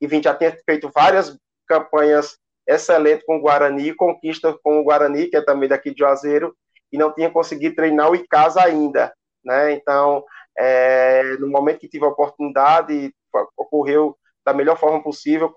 2020, 0.00 0.24
já 0.24 0.34
tinha 0.34 0.56
feito 0.64 0.90
várias 0.94 1.36
campanhas 1.66 2.38
excelentes 2.66 3.24
com 3.26 3.36
o 3.36 3.40
Guarani, 3.40 3.94
conquista 3.94 4.56
com 4.62 4.80
o 4.80 4.84
Guarani, 4.84 5.26
que 5.26 5.36
é 5.36 5.42
também 5.42 5.68
daqui 5.68 5.92
de 5.92 5.98
Juazeiro, 5.98 6.54
e 6.92 6.98
não 6.98 7.12
tinha 7.12 7.30
conseguido 7.30 7.76
treinar 7.76 8.10
o 8.10 8.16
ICASA 8.16 8.62
ainda, 8.62 9.12
né, 9.44 9.72
então, 9.72 10.24
é, 10.58 11.22
no 11.38 11.48
momento 11.48 11.78
que 11.78 11.88
tive 11.88 12.04
a 12.04 12.08
oportunidade, 12.08 13.14
ocorreu 13.56 14.16
da 14.44 14.52
melhor 14.52 14.76
forma 14.78 15.02
possível, 15.02 15.52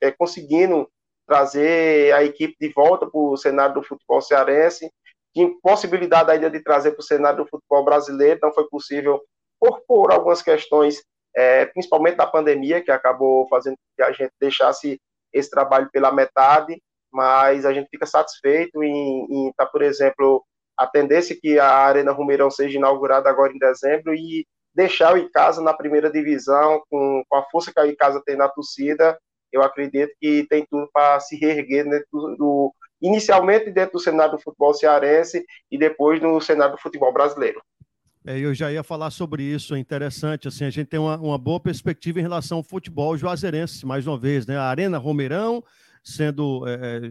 é, 0.00 0.10
conseguindo 0.10 0.88
trazer 1.26 2.12
a 2.14 2.24
equipe 2.24 2.56
de 2.58 2.72
volta 2.72 3.06
para 3.06 3.20
o 3.20 3.36
cenário 3.36 3.74
do 3.74 3.82
futebol 3.82 4.20
cearense, 4.20 4.90
tinha 5.34 5.52
possibilidade 5.62 6.30
ainda 6.30 6.50
de 6.50 6.60
trazer 6.60 6.92
para 6.92 7.00
o 7.00 7.04
cenário 7.04 7.44
do 7.44 7.50
futebol 7.50 7.84
brasileiro, 7.84 8.40
não 8.42 8.52
foi 8.52 8.66
possível 8.68 9.22
por, 9.60 9.82
por 9.86 10.10
algumas 10.10 10.40
questões, 10.40 11.04
é, 11.38 11.66
principalmente 11.66 12.16
da 12.16 12.26
pandemia, 12.26 12.82
que 12.82 12.90
acabou 12.90 13.46
fazendo 13.48 13.76
que 13.96 14.02
a 14.02 14.10
gente 14.10 14.32
deixasse 14.40 15.00
esse 15.32 15.48
trabalho 15.48 15.88
pela 15.92 16.10
metade, 16.10 16.82
mas 17.12 17.64
a 17.64 17.72
gente 17.72 17.88
fica 17.88 18.06
satisfeito 18.06 18.82
em 18.82 19.48
estar, 19.50 19.64
tá, 19.64 19.70
por 19.70 19.82
exemplo, 19.82 20.44
a 20.76 20.84
tendência 20.84 21.38
que 21.40 21.56
a 21.56 21.68
Arena 21.68 22.10
Rumeirão 22.10 22.50
seja 22.50 22.76
inaugurada 22.76 23.30
agora 23.30 23.52
em 23.52 23.58
dezembro 23.58 24.12
e 24.14 24.44
deixar 24.74 25.14
o 25.14 25.16
Icasa 25.16 25.62
na 25.62 25.72
primeira 25.72 26.10
divisão, 26.10 26.82
com, 26.90 27.22
com 27.28 27.36
a 27.36 27.44
força 27.44 27.72
que 27.72 27.78
a 27.78 27.86
Icasa 27.86 28.20
tem 28.26 28.34
na 28.34 28.48
torcida, 28.48 29.16
eu 29.52 29.62
acredito 29.62 30.12
que 30.20 30.44
tem 30.48 30.66
tudo 30.68 30.90
para 30.92 31.20
se 31.20 31.36
reerguer 31.36 31.88
dentro 31.88 32.36
do, 32.36 32.74
inicialmente 33.00 33.70
dentro 33.70 33.92
do 33.92 34.00
cenário 34.00 34.32
do 34.32 34.42
futebol 34.42 34.74
cearense 34.74 35.46
e 35.70 35.78
depois 35.78 36.20
no 36.20 36.40
cenário 36.40 36.74
do 36.74 36.82
futebol 36.82 37.12
brasileiro. 37.12 37.62
É, 38.28 38.38
eu 38.38 38.54
já 38.54 38.70
ia 38.70 38.82
falar 38.82 39.10
sobre 39.10 39.42
isso, 39.42 39.74
é 39.74 39.78
interessante, 39.78 40.46
assim, 40.46 40.66
a 40.66 40.68
gente 40.68 40.86
tem 40.86 41.00
uma, 41.00 41.16
uma 41.16 41.38
boa 41.38 41.58
perspectiva 41.58 42.18
em 42.18 42.22
relação 42.22 42.58
ao 42.58 42.62
futebol 42.62 43.16
juazeirense, 43.16 43.86
mais 43.86 44.06
uma 44.06 44.18
vez, 44.18 44.46
né? 44.46 44.58
A 44.58 44.64
Arena 44.64 44.98
Romeirão 44.98 45.64
sendo 46.04 46.62
é, 46.68 47.10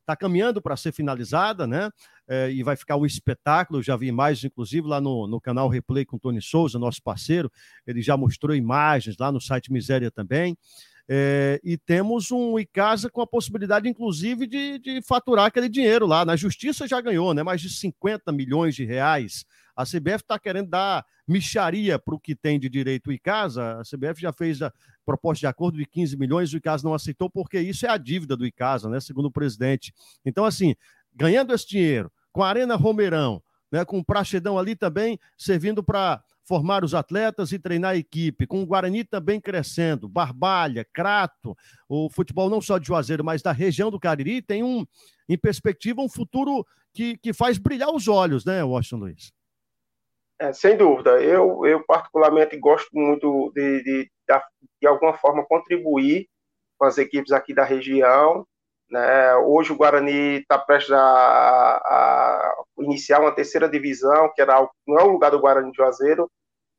está 0.00 0.14
caminhando 0.14 0.60
para 0.60 0.76
ser 0.76 0.92
finalizada, 0.92 1.66
né? 1.66 1.90
É, 2.28 2.50
e 2.50 2.62
vai 2.62 2.76
ficar 2.76 2.96
um 2.96 3.06
espetáculo. 3.06 3.82
Já 3.82 3.96
vi 3.96 4.08
imagens, 4.08 4.44
inclusive, 4.44 4.86
lá 4.86 5.00
no, 5.00 5.26
no 5.26 5.40
canal 5.40 5.66
Replay 5.66 6.04
com 6.04 6.16
o 6.16 6.20
Tony 6.20 6.42
Souza, 6.42 6.78
nosso 6.78 7.02
parceiro. 7.02 7.50
Ele 7.86 8.02
já 8.02 8.18
mostrou 8.18 8.54
imagens 8.54 9.16
lá 9.18 9.32
no 9.32 9.40
site 9.40 9.72
Miséria 9.72 10.10
também. 10.10 10.58
É, 11.08 11.58
e 11.64 11.78
temos 11.78 12.30
um 12.30 12.58
Icasa 12.58 13.08
com 13.08 13.22
a 13.22 13.26
possibilidade, 13.26 13.88
inclusive, 13.88 14.46
de, 14.46 14.78
de 14.78 15.00
faturar 15.02 15.46
aquele 15.46 15.68
dinheiro 15.68 16.06
lá. 16.06 16.24
Na 16.24 16.36
justiça 16.36 16.86
já 16.86 17.00
ganhou, 17.00 17.32
né? 17.32 17.42
Mais 17.42 17.60
de 17.62 17.70
50 17.70 18.30
milhões 18.30 18.74
de 18.74 18.84
reais. 18.84 19.46
A 19.74 19.84
CBF 19.84 20.22
está 20.22 20.38
querendo 20.38 20.68
dar 20.68 21.06
micharia 21.26 21.98
para 21.98 22.14
o 22.14 22.20
que 22.20 22.34
tem 22.34 22.58
de 22.58 22.68
direito 22.68 23.08
o 23.08 23.12
Icasa. 23.12 23.80
A 23.80 23.82
CBF 23.82 24.20
já 24.20 24.32
fez 24.32 24.60
a 24.60 24.72
proposta 25.06 25.40
de 25.40 25.46
acordo 25.46 25.78
de 25.78 25.86
15 25.86 26.16
milhões, 26.18 26.52
o 26.52 26.56
Icasa 26.58 26.86
não 26.86 26.92
aceitou, 26.92 27.30
porque 27.30 27.58
isso 27.58 27.86
é 27.86 27.88
a 27.88 27.96
dívida 27.96 28.36
do 28.36 28.44
Icasa, 28.44 28.90
né? 28.90 29.00
Segundo 29.00 29.26
o 29.26 29.30
presidente. 29.30 29.94
Então, 30.26 30.44
assim, 30.44 30.74
ganhando 31.14 31.54
esse 31.54 31.66
dinheiro, 31.66 32.12
com 32.32 32.42
a 32.42 32.48
Arena 32.48 32.76
Romeirão, 32.76 33.42
né, 33.70 33.84
com 33.84 33.98
o 33.98 34.04
Praxedão 34.04 34.58
ali 34.58 34.74
também 34.74 35.18
servindo 35.36 35.82
para 35.82 36.22
formar 36.48 36.82
os 36.82 36.94
atletas 36.94 37.52
e 37.52 37.58
treinar 37.58 37.90
a 37.90 37.96
equipe, 37.96 38.46
com 38.46 38.62
o 38.62 38.66
Guarani 38.66 39.04
também 39.04 39.38
crescendo, 39.38 40.08
Barbalha, 40.08 40.82
Crato, 40.94 41.54
o 41.86 42.08
futebol 42.10 42.48
não 42.48 42.62
só 42.62 42.78
de 42.78 42.86
Juazeiro, 42.86 43.22
mas 43.22 43.42
da 43.42 43.52
região 43.52 43.90
do 43.90 44.00
Cariri, 44.00 44.40
tem 44.40 44.64
um, 44.64 44.86
em 45.28 45.36
perspectiva, 45.36 46.00
um 46.00 46.08
futuro 46.08 46.64
que, 46.94 47.18
que 47.18 47.34
faz 47.34 47.58
brilhar 47.58 47.90
os 47.90 48.08
olhos, 48.08 48.46
né, 48.46 48.64
Washington 48.64 48.96
Luiz? 48.96 49.30
É, 50.40 50.52
sem 50.52 50.76
dúvida. 50.76 51.20
Eu, 51.20 51.66
eu 51.66 51.84
particularmente 51.84 52.56
gosto 52.56 52.88
muito 52.94 53.52
de, 53.54 53.82
de, 53.82 54.02
de, 54.04 54.40
de 54.80 54.86
alguma 54.86 55.12
forma, 55.14 55.44
contribuir 55.44 56.28
com 56.78 56.86
as 56.86 56.96
equipes 56.96 57.32
aqui 57.32 57.52
da 57.52 57.64
região. 57.64 58.46
Né? 58.90 59.34
Hoje 59.36 59.72
o 59.72 59.76
Guarani 59.76 60.40
está 60.40 60.58
prestes 60.58 60.92
a, 60.92 60.98
a, 60.98 62.54
iniciar 62.78 63.20
uma 63.20 63.34
terceira 63.34 63.68
divisão, 63.68 64.32
que 64.34 64.40
era, 64.40 64.66
não 64.86 64.98
é 64.98 65.02
o 65.02 65.10
lugar 65.10 65.30
do 65.30 65.40
Guarani 65.40 65.70
de 65.70 65.76
Juazeiro, 65.76 66.30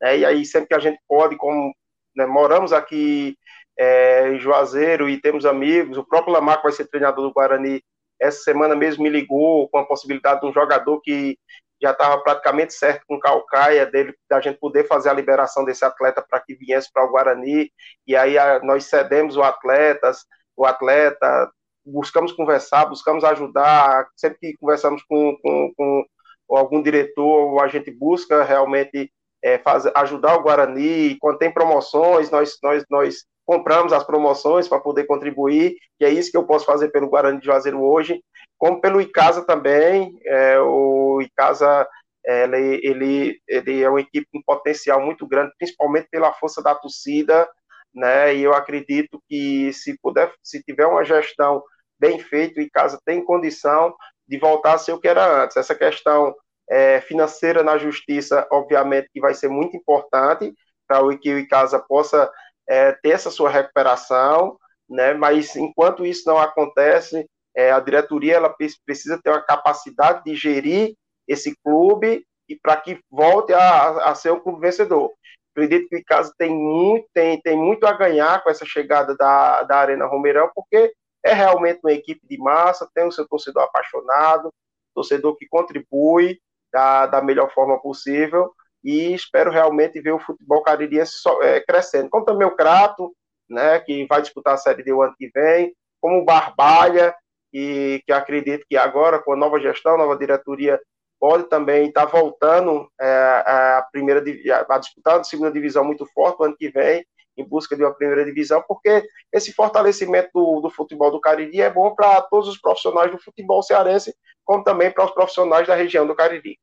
né? 0.01 0.18
e 0.18 0.26
aí 0.26 0.45
sempre 0.45 0.70
que 0.70 0.76
a 0.76 0.80
gente 0.80 0.99
pode, 1.07 1.36
como 1.38 1.74
né, 2.16 2.26
moramos 2.26 2.74
aqui 2.74 3.38
é, 3.78 4.30
em 4.30 4.39
Juazeiro 4.39 5.07
e 5.07 5.22
temos 5.22 5.45
amigos, 5.45 5.97
o 5.97 6.03
próprio 6.03 6.34
Lamar, 6.34 6.57
que 6.57 6.64
vai 6.64 6.72
ser 6.72 6.88
treinador 6.88 7.28
do 7.28 7.34
Guarani, 7.34 7.82
essa 8.20 8.39
semana 8.43 8.76
mesmo 8.76 9.03
me 9.03 9.10
ligou 9.10 9.70
com 9.70 9.78
a 9.78 9.86
possibilidade 9.86 10.41
de 10.41 10.47
um 10.47 10.53
jogador 10.53 10.99
que 11.01 11.38
já 11.82 11.91
estava 11.91 12.22
praticamente 12.22 12.74
certo 12.74 13.05
com 13.07 13.20
Calcaia, 13.20 13.86
dele, 13.86 14.14
da 14.30 14.41
gente 14.41 14.60
poder 14.60 14.86
fazer 14.86 15.10
a 15.10 15.14
liberação 15.14 15.64
desse 15.64 15.86
atleta 15.86 16.22
para 16.28 16.41
que 16.41 16.53
viesse 16.55 16.91
para 16.91 17.05
o 17.05 17.12
Guarani, 17.12 17.72
e 18.05 18.16
aí 18.16 18.38
a, 18.38 18.60
nós 18.62 18.86
cedemos 18.86 19.38
o 19.38 19.43
atleta, 19.43 20.12
o 20.57 20.66
atleta, 20.66 21.49
buscamos 21.92 22.32
conversar, 22.32 22.86
buscamos 22.86 23.24
ajudar, 23.24 24.08
sempre 24.16 24.38
que 24.40 24.58
conversamos 24.58 25.04
com, 25.04 25.38
com, 25.42 25.74
com 25.76 26.06
algum 26.50 26.82
diretor, 26.82 27.62
a 27.62 27.68
gente 27.68 27.92
busca 27.92 28.44
realmente 28.44 29.12
é, 29.44 29.62
ajudar 29.96 30.36
o 30.36 30.42
Guarani, 30.42 31.18
quando 31.20 31.38
tem 31.38 31.52
promoções, 31.52 32.30
nós, 32.30 32.58
nós, 32.62 32.84
nós 32.90 33.26
compramos 33.46 33.94
as 33.94 34.04
promoções 34.04 34.68
para 34.68 34.80
poder 34.80 35.06
contribuir, 35.06 35.76
e 36.00 36.06
é 36.06 36.10
isso 36.10 36.32
que 36.32 36.38
eu 36.38 36.46
posso 36.46 36.66
fazer 36.66 36.90
pelo 36.90 37.10
Guarani 37.10 37.40
de 37.40 37.46
Juazeiro 37.46 37.82
hoje, 37.82 38.22
como 38.58 38.82
pelo 38.82 39.02
Icasa 39.02 39.46
também, 39.46 40.20
é, 40.26 40.60
o 40.60 41.22
Icasa 41.22 41.88
ele, 42.26 42.80
ele, 42.84 43.42
ele 43.48 43.82
é 43.82 43.90
uma 43.90 44.02
equipe 44.02 44.28
com 44.32 44.42
potencial 44.44 45.04
muito 45.04 45.26
grande, 45.26 45.54
principalmente 45.58 46.08
pela 46.12 46.34
força 46.34 46.62
da 46.62 46.76
torcida, 46.76 47.50
né, 47.94 48.36
e 48.36 48.44
eu 48.44 48.54
acredito 48.54 49.22
que 49.28 49.74
se 49.74 49.98
puder, 50.00 50.32
se 50.44 50.62
tiver 50.62 50.86
uma 50.86 51.04
gestão 51.04 51.64
bem 52.00 52.20
feita, 52.20 52.60
o 52.60 52.64
Icasa 52.64 53.00
tem 53.06 53.24
condição 53.24 53.95
de 54.28 54.38
voltar 54.38 54.74
a 54.74 54.78
ser 54.78 54.93
o 54.93 55.00
que 55.00 55.08
era 55.08 55.43
antes, 55.43 55.58
essa 55.58 55.76
questão 55.76 56.36
é, 56.70 57.02
financeira 57.02 57.64
na 57.64 57.78
justiça, 57.78 58.47
obviamente, 58.52 59.10
que 59.12 59.20
vai 59.20 59.34
ser 59.34 59.50
muito 59.50 59.76
importante 59.76 60.54
para 60.88 61.00
que 61.18 61.34
o 61.34 61.39
Icasa 61.39 61.80
possa 61.80 62.32
é, 62.68 62.91
ter 62.91 63.10
essa 63.10 63.32
sua 63.32 63.50
recuperação, 63.50 64.58
né? 64.88 65.14
Mas 65.14 65.56
enquanto 65.56 66.06
isso 66.06 66.24
não 66.28 66.38
acontece, 66.38 67.28
é, 67.56 67.72
a 67.72 67.80
diretoria 67.80 68.36
ela 68.36 68.56
precisa 68.86 69.20
ter 69.22 69.32
uma 69.32 69.41
capacidade 69.41 70.24
de 70.24 70.36
gerir 70.36 70.95
esse 71.28 71.56
clube 71.64 72.24
e 72.47 72.56
para 72.56 72.78
que 72.78 73.00
volte 73.12 73.54
a, 73.54 74.10
a, 74.10 74.16
ser 74.16 74.32
um 74.32 74.39
clube 74.39 74.62
vencedor. 74.62 75.12
Acredito 75.52 75.88
que 75.89 75.95
o 75.95 76.00
Icasa 76.00 76.34
tem 76.38 76.52
muito, 76.52 77.08
tem, 77.14 77.39
tem 77.41 77.58
muito 77.58 77.86
a 77.86 77.93
ganhar 77.93 78.43
com 78.43 78.50
essa 78.50 78.66
chegada 78.66 79.16
da, 79.16 79.64
da 79.64 79.78
Arena 79.78 80.06
Romeirão, 80.06 80.50
porque 80.56 80.93
é 81.24 81.34
realmente 81.34 81.80
uma 81.84 81.91
equipe 81.91 82.26
de 82.28 82.38
massa, 82.38 82.89
tem 82.93 83.05
o 83.05 83.11
seu 83.11 83.28
torcedor 83.28 83.63
apaixonado, 83.63 84.53
torcedor 84.93 85.36
que 85.36 85.47
contribui 85.47 86.39
da, 86.72 87.07
da 87.07 87.22
melhor 87.22 87.51
forma 87.53 87.80
possível 87.82 88.53
e 88.84 89.13
espero 89.13 89.51
realmente 89.51 89.99
ver 89.99 90.11
o 90.11 90.20
futebol 90.20 90.61
caririense 90.61 91.13
é, 91.41 91.59
crescendo. 91.61 92.09
Como 92.09 92.26
também 92.26 92.47
o 92.47 92.55
Crato, 92.55 93.13
né, 93.49 93.80
que 93.80 94.05
vai 94.07 94.22
disputar 94.22 94.53
a 94.53 94.57
Série 94.57 94.84
D 94.84 94.93
o 94.93 95.01
ano 95.01 95.15
que 95.17 95.30
vem, 95.34 95.76
como 96.01 96.20
o 96.20 96.26
Barbalha, 96.26 97.13
e 97.53 98.01
que 98.05 98.11
acredito 98.11 98.65
que 98.70 98.78
agora, 98.78 99.20
com 99.20 99.34
a 99.34 99.36
nova 99.36 99.59
gestão, 99.59 99.97
nova 99.97 100.15
diretoria, 100.15 100.80
pode 101.20 101.49
também 101.49 101.88
estar 101.88 102.05
tá 102.05 102.11
voltando 102.11 102.89
é, 102.99 103.05
a 103.45 103.86
primeira 103.91 104.24
a 104.70 104.78
disputar 104.78 105.20
a 105.20 105.24
segunda 105.24 105.51
divisão 105.51 105.84
muito 105.84 106.05
forte 106.13 106.39
o 106.39 106.45
ano 106.45 106.55
que 106.55 106.70
vem, 106.70 107.05
em 107.40 107.48
busca 107.48 107.76
de 107.76 107.84
uma 107.84 107.94
primeira 107.94 108.26
divisão, 108.26 108.64
porque 108.68 109.04
esse 109.32 109.54
fortalecimento 109.54 110.30
do, 110.34 110.62
do 110.62 110.70
futebol 110.70 111.12
do 111.12 111.20
Cariri 111.20 111.62
é 111.62 111.70
bom 111.70 111.96
para 111.96 112.22
todos 112.22 112.50
os 112.50 112.60
profissionais 112.60 113.12
do 113.12 113.18
futebol 113.18 113.64
cearense, 113.64 114.14
como 114.44 114.64
também 114.64 114.92
para 114.92 115.06
os 115.06 115.12
profissionais 115.12 115.68
da 115.68 115.76
região 115.76 116.06
do 116.06 116.16
Cariri. 116.16 116.58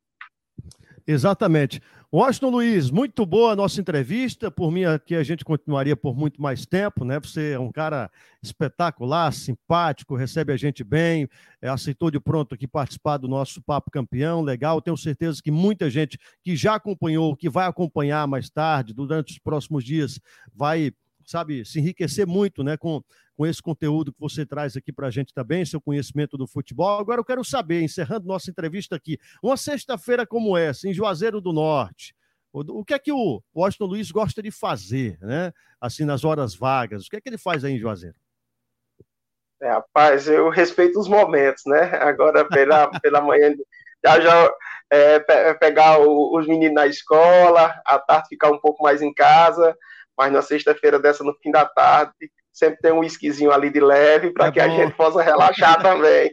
Exatamente. 1.06 1.80
Washington 2.12 2.50
Luiz, 2.50 2.88
muito 2.88 3.26
boa 3.26 3.52
a 3.52 3.56
nossa 3.56 3.80
entrevista. 3.80 4.48
Por 4.48 4.70
mim, 4.70 4.84
aqui 4.84 5.16
a 5.16 5.24
gente 5.24 5.44
continuaria 5.44 5.96
por 5.96 6.16
muito 6.16 6.40
mais 6.40 6.64
tempo, 6.64 7.04
né? 7.04 7.18
Você 7.18 7.52
é 7.52 7.58
um 7.58 7.72
cara 7.72 8.08
espetacular, 8.40 9.32
simpático, 9.32 10.14
recebe 10.14 10.52
a 10.52 10.56
gente 10.56 10.84
bem, 10.84 11.28
é, 11.60 11.68
aceitou 11.68 12.08
de 12.08 12.20
pronto 12.20 12.54
aqui 12.54 12.66
participar 12.68 13.16
do 13.16 13.26
nosso 13.26 13.60
Papo 13.60 13.90
Campeão, 13.90 14.40
legal. 14.40 14.80
Tenho 14.80 14.96
certeza 14.96 15.42
que 15.42 15.50
muita 15.50 15.90
gente 15.90 16.16
que 16.44 16.54
já 16.54 16.76
acompanhou, 16.76 17.34
que 17.34 17.50
vai 17.50 17.66
acompanhar 17.66 18.26
mais 18.28 18.48
tarde, 18.48 18.94
durante 18.94 19.32
os 19.32 19.38
próximos 19.40 19.82
dias, 19.82 20.20
vai, 20.54 20.92
sabe, 21.24 21.64
se 21.64 21.80
enriquecer 21.80 22.24
muito, 22.24 22.62
né? 22.62 22.76
Com, 22.76 23.02
com 23.36 23.46
esse 23.46 23.60
conteúdo 23.60 24.12
que 24.12 24.20
você 24.20 24.46
traz 24.46 24.76
aqui 24.76 24.92
para 24.92 25.08
a 25.08 25.10
gente 25.10 25.34
também, 25.34 25.64
seu 25.64 25.80
conhecimento 25.80 26.38
do 26.38 26.46
futebol. 26.46 26.98
Agora 26.98 27.20
eu 27.20 27.24
quero 27.24 27.44
saber, 27.44 27.82
encerrando 27.82 28.26
nossa 28.26 28.50
entrevista 28.50 28.96
aqui, 28.96 29.18
uma 29.42 29.56
sexta-feira 29.56 30.26
como 30.26 30.56
essa, 30.56 30.88
em 30.88 30.94
Juazeiro 30.94 31.40
do 31.40 31.52
Norte, 31.52 32.14
o, 32.52 32.84
que 32.84 32.94
é 32.94 32.98
que 32.98 33.12
o 33.12 33.42
Washington 33.54 33.84
Luiz 33.84 34.10
gosta 34.10 34.42
de 34.42 34.50
fazer, 34.50 35.18
né? 35.20 35.52
Assim, 35.78 36.06
nas 36.06 36.24
horas 36.24 36.54
vagas, 36.54 37.06
o 37.06 37.10
que 37.10 37.16
é 37.16 37.20
que 37.20 37.28
ele 37.28 37.36
faz 37.36 37.64
aí 37.64 37.74
em 37.74 37.78
Juazeiro? 37.78 38.16
É, 39.60 39.70
rapaz, 39.70 40.26
eu 40.26 40.48
respeito 40.48 40.98
os 40.98 41.08
momentos, 41.08 41.62
né? 41.66 41.82
Agora, 42.00 42.46
pela, 42.46 42.88
pela 43.00 43.20
manhã, 43.20 43.54
já, 44.04 44.20
já 44.20 44.54
é, 44.90 45.54
pegar 45.54 46.00
o, 46.00 46.38
os 46.38 46.46
meninos 46.46 46.74
na 46.74 46.86
escola, 46.86 47.78
à 47.84 47.98
tarde 47.98 48.28
ficar 48.28 48.50
um 48.50 48.58
pouco 48.58 48.82
mais 48.82 49.02
em 49.02 49.12
casa, 49.12 49.76
mas 50.16 50.32
na 50.32 50.40
sexta-feira 50.40 50.98
dessa, 50.98 51.22
no 51.22 51.34
fim 51.42 51.50
da 51.50 51.66
tarde, 51.66 52.30
sempre 52.56 52.80
tem 52.80 52.90
um 52.90 53.00
whiskyzinho 53.00 53.52
ali 53.52 53.68
de 53.68 53.80
leve 53.80 54.30
para 54.30 54.46
é 54.46 54.50
que 54.50 54.58
bom. 54.58 54.64
a 54.64 54.68
gente 54.70 54.94
possa 54.96 55.22
relaxar 55.22 55.76
também. 55.82 56.32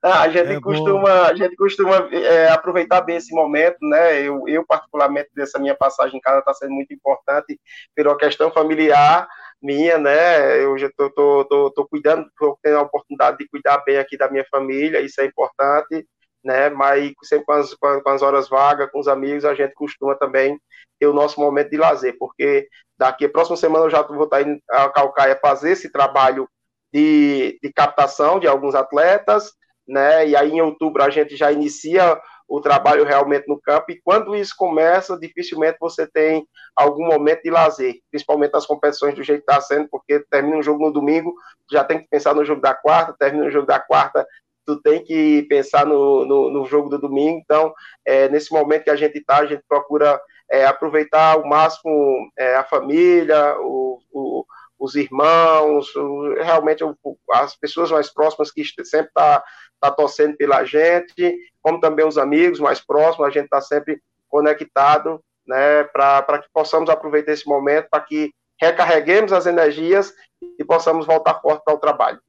Ah, 0.00 0.22
a 0.22 0.28
gente 0.28 0.52
é 0.52 0.60
costuma, 0.60 1.22
a 1.26 1.34
gente 1.34 1.56
costuma 1.56 2.08
é, 2.12 2.48
aproveitar 2.48 3.00
bem 3.00 3.16
esse 3.16 3.34
momento, 3.34 3.76
né? 3.82 4.22
Eu, 4.22 4.46
eu 4.46 4.64
particularmente 4.64 5.30
dessa 5.34 5.58
minha 5.58 5.74
passagem 5.74 6.16
em 6.16 6.20
casa 6.20 6.38
está 6.38 6.54
sendo 6.54 6.70
muito 6.70 6.94
importante 6.94 7.60
pela 7.92 8.16
questão 8.16 8.52
familiar 8.52 9.26
minha, 9.60 9.98
né? 9.98 10.62
Eu 10.62 10.78
já 10.78 10.88
tô, 10.96 11.10
tô, 11.10 11.44
tô, 11.44 11.70
tô 11.72 11.88
cuidando, 11.88 12.30
tô 12.38 12.56
tendo 12.62 12.78
a 12.78 12.82
oportunidade 12.82 13.38
de 13.38 13.48
cuidar 13.48 13.82
bem 13.84 13.98
aqui 13.98 14.16
da 14.16 14.30
minha 14.30 14.46
família, 14.48 15.00
isso 15.00 15.20
é 15.20 15.24
importante, 15.24 16.06
né? 16.44 16.68
Mas 16.70 17.12
sempre 17.24 17.46
com 17.46 17.52
as, 17.52 17.74
com 17.74 18.10
as 18.10 18.22
horas 18.22 18.48
vagas, 18.48 18.90
com 18.90 19.00
os 19.00 19.08
amigos, 19.08 19.44
a 19.44 19.54
gente 19.54 19.74
costuma 19.74 20.14
também 20.14 20.58
ter 20.98 21.06
o 21.06 21.12
nosso 21.12 21.40
momento 21.40 21.70
de 21.70 21.76
lazer, 21.76 22.16
porque 22.18 22.68
daqui 22.98 23.24
a 23.24 23.28
próxima 23.28 23.56
semana 23.56 23.86
eu 23.86 23.90
já 23.90 24.02
vou 24.02 24.24
estar 24.24 24.42
indo 24.42 24.60
a 24.70 24.88
Calcaia 24.88 25.38
fazer 25.40 25.70
esse 25.70 25.90
trabalho 25.90 26.48
de, 26.92 27.58
de 27.62 27.72
captação 27.72 28.40
de 28.40 28.46
alguns 28.46 28.74
atletas, 28.74 29.52
né? 29.86 30.28
E 30.28 30.36
aí 30.36 30.50
em 30.50 30.60
outubro 30.60 31.02
a 31.02 31.10
gente 31.10 31.36
já 31.36 31.52
inicia 31.52 32.20
o 32.48 32.62
trabalho 32.62 33.04
realmente 33.04 33.46
no 33.46 33.60
campo, 33.60 33.92
e 33.92 34.00
quando 34.02 34.34
isso 34.34 34.54
começa, 34.56 35.18
dificilmente 35.18 35.76
você 35.78 36.06
tem 36.06 36.46
algum 36.74 37.06
momento 37.06 37.42
de 37.42 37.50
lazer, 37.50 37.96
principalmente 38.10 38.52
nas 38.52 38.64
competições 38.64 39.14
do 39.14 39.22
jeito 39.22 39.44
que 39.44 39.52
está 39.52 39.60
sendo, 39.60 39.86
porque 39.90 40.24
termina 40.30 40.56
um 40.56 40.62
jogo 40.62 40.86
no 40.86 40.90
domingo, 40.90 41.34
já 41.70 41.84
tem 41.84 41.98
que 41.98 42.08
pensar 42.08 42.34
no 42.34 42.46
jogo 42.46 42.62
da 42.62 42.72
quarta, 42.72 43.14
termina 43.18 43.46
o 43.46 43.50
jogo 43.50 43.66
da 43.66 43.78
quarta, 43.78 44.26
tu 44.68 44.76
tem 44.82 45.02
que 45.02 45.44
pensar 45.48 45.86
no, 45.86 46.26
no, 46.26 46.50
no 46.50 46.66
jogo 46.66 46.90
do 46.90 46.98
domingo, 46.98 47.40
então, 47.42 47.72
é, 48.04 48.28
nesse 48.28 48.52
momento 48.52 48.84
que 48.84 48.90
a 48.90 48.96
gente 48.96 49.16
está, 49.16 49.38
a 49.38 49.46
gente 49.46 49.62
procura 49.66 50.20
é, 50.50 50.66
aproveitar 50.66 51.32
ao 51.32 51.46
máximo 51.46 52.30
é, 52.36 52.54
a 52.54 52.62
família, 52.62 53.56
o, 53.60 53.98
o, 54.12 54.44
os 54.78 54.94
irmãos, 54.94 55.96
o, 55.96 56.34
realmente 56.34 56.84
as 57.32 57.56
pessoas 57.56 57.90
mais 57.90 58.12
próximas 58.12 58.50
que 58.50 58.62
sempre 58.84 59.10
tá, 59.14 59.42
tá 59.80 59.90
torcendo 59.90 60.36
pela 60.36 60.62
gente, 60.66 61.34
como 61.62 61.80
também 61.80 62.06
os 62.06 62.18
amigos 62.18 62.60
mais 62.60 62.78
próximos, 62.78 63.26
a 63.26 63.30
gente 63.30 63.44
está 63.44 63.62
sempre 63.62 64.02
conectado, 64.28 65.18
né, 65.46 65.84
para 65.84 66.40
que 66.42 66.48
possamos 66.52 66.90
aproveitar 66.90 67.32
esse 67.32 67.48
momento, 67.48 67.88
para 67.90 68.02
que 68.02 68.34
recarreguemos 68.60 69.32
as 69.32 69.46
energias 69.46 70.12
e 70.58 70.62
possamos 70.62 71.06
voltar 71.06 71.40
forte 71.40 71.64
para 71.64 71.74
o 71.74 71.78
trabalho. 71.78 72.20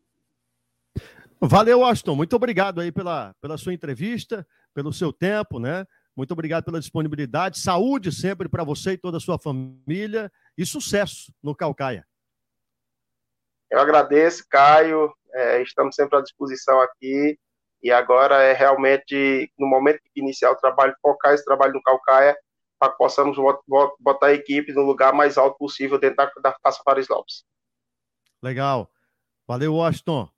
Valeu, 1.42 1.84
Austin. 1.84 2.16
Muito 2.16 2.36
obrigado 2.36 2.82
aí 2.82 2.92
pela, 2.92 3.34
pela 3.42 3.58
sua 3.58 3.74
entrevista, 3.74 4.46
pelo 4.74 4.92
seu 4.92 5.14
tempo, 5.14 5.60
né? 5.60 5.86
Muito 6.16 6.32
obrigado 6.32 6.66
pela 6.66 6.80
disponibilidade. 6.80 7.60
Saúde 7.60 8.12
sempre 8.12 8.50
para 8.50 8.64
você 8.64 8.92
e 8.92 8.98
toda 8.98 9.18
a 9.18 9.22
sua 9.22 9.40
família 9.40 10.30
e 10.58 10.66
sucesso 10.66 11.34
no 11.42 11.56
Calcaia. 11.56 12.06
Eu 13.72 13.80
agradeço, 13.80 14.46
Caio. 14.50 15.14
É, 15.34 15.62
estamos 15.62 15.96
sempre 15.96 16.18
à 16.18 16.22
disposição 16.22 16.82
aqui. 16.82 17.40
E 17.82 17.90
agora 17.90 18.44
é 18.44 18.52
realmente, 18.52 19.50
no 19.58 19.66
momento 19.66 20.02
de 20.14 20.22
iniciar 20.22 20.52
o 20.52 20.58
trabalho, 20.58 20.94
focar 21.02 21.34
esse 21.34 21.46
trabalho 21.46 21.74
no 21.74 21.82
Calcaia 21.82 22.38
para 22.78 22.92
que 22.92 22.98
possamos 22.98 23.38
botar 24.00 24.28
a 24.28 24.34
equipe 24.34 24.74
no 24.74 24.82
lugar 24.82 25.14
mais 25.14 25.38
alto 25.38 25.58
possível 25.58 25.98
dentro 25.98 26.18
da, 26.18 26.32
da 26.42 26.52
Taça 26.62 26.82
Paris 26.84 27.08
Lopes. 27.08 27.46
Legal. 28.42 28.90
Valeu, 29.48 29.76
Washington. 29.76 30.30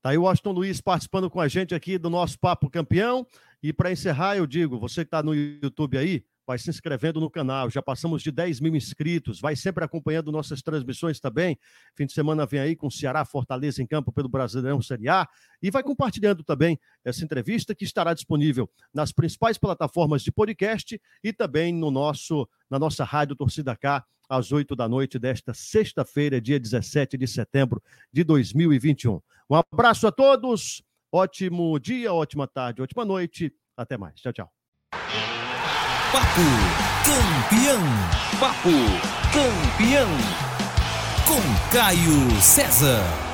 Tá 0.00 0.10
aí 0.10 0.18
o 0.18 0.22
Washington 0.22 0.52
Luiz 0.52 0.80
participando 0.80 1.28
com 1.28 1.40
a 1.40 1.48
gente 1.48 1.74
aqui 1.74 1.98
do 1.98 2.08
nosso 2.08 2.38
Papo 2.38 2.70
Campeão. 2.70 3.26
E 3.60 3.72
para 3.72 3.90
encerrar, 3.90 4.36
eu 4.36 4.46
digo, 4.46 4.78
você 4.78 5.00
que 5.00 5.08
está 5.08 5.22
no 5.22 5.34
YouTube 5.34 5.98
aí, 5.98 6.24
vai 6.46 6.56
se 6.56 6.70
inscrevendo 6.70 7.20
no 7.20 7.28
canal. 7.28 7.68
Já 7.68 7.82
passamos 7.82 8.22
de 8.22 8.30
10 8.30 8.60
mil 8.60 8.74
inscritos. 8.76 9.38
Vai 9.38 9.56
sempre 9.56 9.84
acompanhando 9.84 10.32
nossas 10.32 10.62
transmissões 10.62 11.18
também. 11.20 11.58
Fim 11.94 12.06
de 12.06 12.12
semana 12.12 12.46
vem 12.46 12.60
aí 12.60 12.76
com 12.76 12.88
Ceará 12.88 13.24
Fortaleza 13.24 13.82
em 13.82 13.86
campo 13.86 14.12
pelo 14.12 14.28
Brasileirão 14.28 14.80
Série 14.80 15.08
A. 15.08 15.28
E 15.60 15.70
vai 15.70 15.82
compartilhando 15.82 16.42
também 16.44 16.78
essa 17.04 17.22
entrevista 17.24 17.74
que 17.74 17.84
estará 17.84 18.14
disponível 18.14 18.70
nas 18.94 19.10
principais 19.10 19.58
plataformas 19.58 20.22
de 20.22 20.30
podcast 20.30 20.98
e 21.22 21.32
também 21.34 21.74
no 21.74 21.90
nosso, 21.90 22.48
na 22.70 22.78
nossa 22.78 23.04
rádio 23.04 23.36
Torcida 23.36 23.76
K 23.76 24.02
às 24.28 24.52
8 24.52 24.76
da 24.76 24.88
noite 24.88 25.18
desta 25.18 25.52
sexta-feira, 25.52 26.40
dia 26.40 26.60
17 26.60 27.16
de 27.16 27.26
setembro 27.26 27.82
de 28.12 28.22
2021. 28.22 29.20
Um 29.50 29.56
abraço 29.56 30.06
a 30.06 30.12
todos, 30.12 30.82
ótimo 31.10 31.78
dia, 31.78 32.12
ótima 32.12 32.46
tarde, 32.46 32.82
ótima 32.82 33.04
noite. 33.04 33.52
Até 33.76 33.96
mais. 33.96 34.20
Tchau, 34.20 34.32
tchau. 34.32 34.50
Papo 36.12 36.42
Campeão. 37.04 37.80
Papo 38.38 38.70
Campeão. 39.32 40.08
Com 41.26 41.72
Caio 41.72 42.40
César. 42.42 43.27